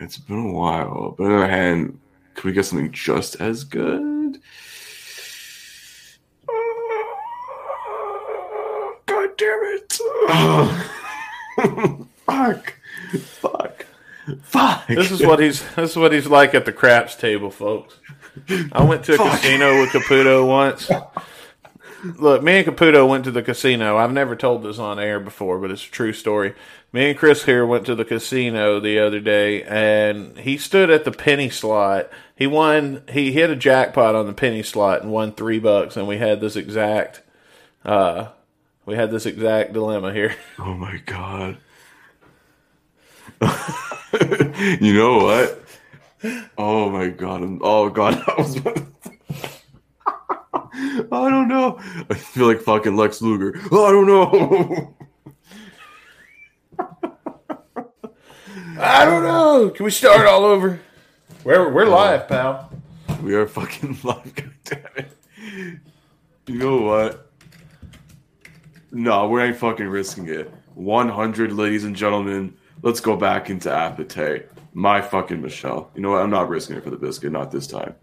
It's 0.00 0.18
been 0.18 0.38
a 0.50 0.52
while. 0.52 1.14
But 1.16 1.24
on 1.24 1.30
the 1.30 1.36
other 1.36 1.48
hand, 1.48 1.98
could 2.34 2.44
we 2.44 2.52
get 2.52 2.64
something 2.66 2.90
just 2.92 3.36
as 3.40 3.64
good? 3.64 4.38
God 9.06 9.28
damn 9.38 9.60
it! 9.62 9.98
Fuck! 12.26 12.74
Fuck! 14.46 14.86
This 14.86 15.10
is 15.10 15.22
what 15.22 15.40
he's. 15.40 15.62
This 15.74 15.90
is 15.90 15.96
what 15.96 16.12
he's 16.12 16.28
like 16.28 16.54
at 16.54 16.64
the 16.64 16.72
craps 16.72 17.16
table, 17.16 17.50
folks. 17.50 17.96
I 18.72 18.84
went 18.84 19.04
to 19.06 19.14
a 19.14 19.18
casino 19.18 19.80
with 19.80 19.90
Caputo 19.90 20.46
once. 20.46 20.90
Look, 22.04 22.42
me 22.42 22.58
and 22.58 22.66
Caputo 22.66 23.08
went 23.08 23.24
to 23.24 23.30
the 23.32 23.42
casino. 23.42 23.96
I've 23.96 24.12
never 24.12 24.36
told 24.36 24.62
this 24.62 24.78
on 24.78 25.00
air 25.00 25.18
before, 25.18 25.58
but 25.58 25.70
it's 25.70 25.84
a 25.86 25.90
true 25.90 26.12
story. 26.12 26.54
Me 26.92 27.10
and 27.10 27.18
Chris 27.18 27.44
here 27.44 27.66
went 27.66 27.86
to 27.86 27.94
the 27.96 28.04
casino 28.04 28.78
the 28.78 28.98
other 29.00 29.18
day, 29.18 29.64
and 29.64 30.38
he 30.38 30.56
stood 30.56 30.90
at 30.90 31.04
the 31.04 31.10
penny 31.10 31.50
slot. 31.50 32.08
He 32.36 32.46
won. 32.46 33.02
He 33.10 33.32
hit 33.32 33.50
a 33.50 33.56
jackpot 33.56 34.14
on 34.14 34.26
the 34.26 34.32
penny 34.32 34.62
slot 34.62 35.02
and 35.02 35.10
won 35.10 35.32
three 35.32 35.58
bucks. 35.58 35.96
And 35.96 36.06
we 36.06 36.18
had 36.18 36.40
this 36.40 36.54
exact. 36.54 37.22
Uh, 37.84 38.28
we 38.84 38.94
had 38.94 39.10
this 39.10 39.26
exact 39.26 39.72
dilemma 39.72 40.12
here. 40.12 40.36
Oh 40.58 40.74
my 40.74 40.98
god. 40.98 41.58
you 44.80 44.94
know 44.94 45.18
what? 45.18 45.62
Oh 46.56 46.90
my 46.90 47.08
god. 47.08 47.42
I'm, 47.42 47.60
oh 47.62 47.90
god. 47.90 48.14
I 48.26 48.34
was 48.38 48.56
I 50.52 51.30
don't 51.30 51.48
know. 51.48 51.78
I 52.10 52.14
feel 52.14 52.46
like 52.46 52.60
fucking 52.60 52.96
Lex 52.96 53.22
Luger. 53.22 53.60
Oh, 53.70 53.86
I 53.86 53.92
don't 53.92 54.06
know. 54.06 54.94
I 58.78 59.04
don't 59.04 59.22
know. 59.22 59.70
Can 59.70 59.84
we 59.84 59.90
start 59.90 60.26
all 60.26 60.44
over? 60.44 60.80
We're 61.44 61.72
we're 61.72 61.86
live, 61.86 62.28
pal. 62.28 62.70
we 63.22 63.34
are 63.34 63.46
fucking 63.46 63.98
live. 64.02 64.34
God 64.34 64.52
damn 64.64 64.86
it. 64.96 65.12
You 66.46 66.58
know 66.58 66.78
what? 66.82 67.30
No, 68.92 69.28
we 69.28 69.42
ain't 69.42 69.56
fucking 69.56 69.88
risking 69.88 70.28
it. 70.28 70.52
100, 70.74 71.52
ladies 71.52 71.84
and 71.84 71.96
gentlemen. 71.96 72.56
Let's 72.86 73.00
go 73.00 73.16
back 73.16 73.50
into 73.50 73.68
appetite. 73.68 74.48
My 74.72 75.02
fucking 75.02 75.42
Michelle. 75.42 75.90
You 75.96 76.02
know 76.02 76.12
what? 76.12 76.22
I'm 76.22 76.30
not 76.30 76.48
risking 76.48 76.76
it 76.76 76.84
for 76.84 76.90
the 76.90 76.96
biscuit. 76.96 77.32
Not 77.32 77.50
this 77.50 77.66
time. 77.66 77.96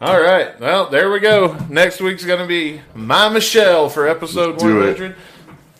All 0.00 0.18
right. 0.18 0.58
Well, 0.58 0.88
there 0.88 1.10
we 1.10 1.20
go. 1.20 1.58
Next 1.68 2.00
week's 2.00 2.24
going 2.24 2.38
to 2.38 2.46
be 2.46 2.80
my 2.94 3.28
Michelle 3.28 3.90
for 3.90 4.08
episode 4.08 4.58
Do 4.58 4.80
it. 4.80 4.98
100. 4.98 5.16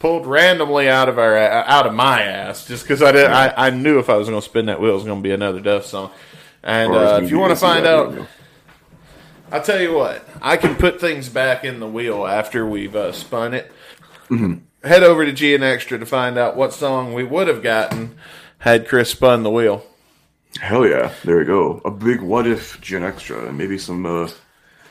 Pulled 0.01 0.27
randomly 0.27 0.91
out 0.91 1.09
of 1.09 1.19
our 1.19 1.39
out 1.39 1.87
of 1.87 1.95
my 1.95 2.21
ass 2.21 2.67
just 2.67 2.85
because 2.85 3.03
I 3.03 3.11
did. 3.11 3.31
I, 3.31 3.55
I 3.69 3.71
knew 3.71 3.99
if 3.99 4.11
I 4.11 4.19
was 4.19 4.29
going 4.29 4.39
to 4.39 4.47
spin 4.47 4.67
that 4.67 4.79
wheel, 4.79 4.91
it 4.91 4.97
was 4.97 5.05
going 5.05 5.21
to 5.21 5.27
be 5.27 5.33
another 5.33 5.61
Duff 5.61 5.87
song. 5.87 6.11
And 6.63 6.93
uh, 6.93 7.21
if 7.23 7.31
you 7.31 7.39
want 7.39 7.53
to 7.53 7.57
find 7.57 7.87
out, 7.87 8.15
don't. 8.15 8.29
I'll 9.51 9.63
tell 9.63 9.81
you 9.81 9.95
what. 9.95 10.29
I 10.43 10.59
can 10.59 10.75
put 10.75 11.01
things 11.01 11.31
back 11.31 11.65
in 11.65 11.81
the 11.81 11.89
wheel 11.89 12.27
after 12.27 12.67
we've 12.67 12.95
uh, 12.95 13.13
spun 13.13 13.55
it. 13.55 13.73
Mm-hmm. 14.29 14.59
Head 14.85 15.03
over 15.03 15.25
to 15.25 15.33
G 15.33 15.55
and 15.55 15.63
Extra 15.63 15.99
to 15.99 16.07
find 16.07 16.37
out 16.37 16.57
what 16.57 16.73
song 16.73 17.15
we 17.15 17.25
would 17.25 17.49
have 17.49 17.63
gotten 17.63 18.17
had 18.59 18.89
Chris 18.89 19.11
spun 19.11 19.43
the 19.43 19.51
wheel. 19.51 19.85
Hell 20.61 20.87
yeah, 20.87 21.13
there 21.25 21.39
we 21.39 21.45
go. 21.45 21.81
A 21.85 21.91
big 21.91 22.21
what 22.21 22.47
if 22.47 22.81
Gen 22.81 23.03
Extra, 23.03 23.47
and 23.47 23.57
maybe 23.57 23.79
some 23.79 24.05
uh, 24.05 24.29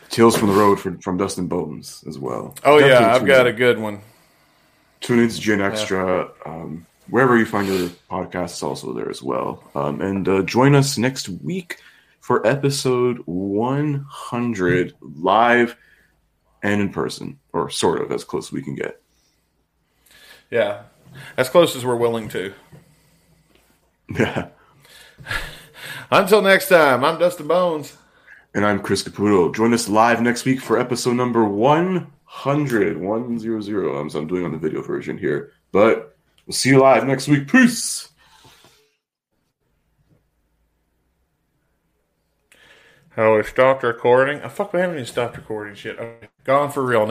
Tales 0.10 0.36
from 0.36 0.50
the 0.50 0.56
Road 0.56 0.80
from, 0.80 1.00
from 1.00 1.18
Dustin 1.18 1.48
Bones 1.48 2.04
as 2.08 2.18
well. 2.18 2.56
Oh 2.64 2.80
yeah, 2.80 3.14
I've 3.14 3.26
got 3.26 3.48
in. 3.48 3.54
a 3.54 3.58
good 3.58 3.80
one. 3.80 4.02
Tune 5.00 5.20
into 5.20 5.40
Gen 5.40 5.62
Extra. 5.62 6.30
Um, 6.46 6.86
wherever 7.10 7.38
you 7.38 7.46
find 7.46 7.68
your 7.68 7.90
podcasts, 8.10 8.64
also 8.64 8.94
there 8.94 9.10
as 9.10 9.22
well. 9.22 9.64
Um, 9.76 10.02
and 10.02 10.28
uh, 10.28 10.42
join 10.44 10.76
us 10.76 10.98
next 10.98 11.30
week 11.30 11.78
for 12.20 12.46
episode 12.46 13.18
100 13.26 14.94
live 15.02 15.76
and 16.64 16.82
in 16.82 16.90
person, 16.90 17.40
or 17.54 17.70
sort 17.70 18.02
of 18.02 18.12
as 18.12 18.24
close 18.24 18.48
as 18.48 18.52
we 18.52 18.62
can 18.62 18.76
get. 18.76 19.01
Yeah, 20.52 20.84
as 21.38 21.48
close 21.48 21.78
as 21.78 21.86
we're 21.86 21.96
willing 21.96 22.28
to. 22.30 22.54
Yeah. 24.10 24.50
Until 26.12 26.42
next 26.42 26.68
time, 26.68 27.06
I'm 27.06 27.18
Dustin 27.18 27.48
Bones. 27.48 27.96
And 28.54 28.66
I'm 28.66 28.82
Chris 28.82 29.02
Caputo. 29.02 29.56
Join 29.56 29.74
us 29.74 29.88
live 29.88 30.22
next 30.22 30.44
week 30.44 30.60
for 30.60 30.78
episode 30.78 31.14
number 31.14 31.46
100. 31.46 33.00
100. 33.00 33.96
I'm, 33.96 34.10
I'm 34.14 34.28
doing 34.28 34.44
on 34.44 34.52
the 34.52 34.58
video 34.58 34.82
version 34.82 35.18
here. 35.18 35.54
But 35.72 36.18
we'll 36.46 36.54
see 36.54 36.72
you 36.72 36.82
live 36.82 37.08
next 37.08 37.30
week. 37.30 37.48
Peace. 37.48 38.10
Oh, 43.16 43.38
we 43.38 43.44
stopped 43.44 43.84
recording. 43.84 44.42
Oh, 44.42 44.50
fuck, 44.50 44.74
we 44.74 44.82
haven't 44.82 44.96
even 44.96 45.06
stopped 45.06 45.38
recording 45.38 45.76
shit. 45.76 45.98
Okay. 45.98 46.28
Gone 46.44 46.72
for 46.72 46.84
real. 46.84 47.00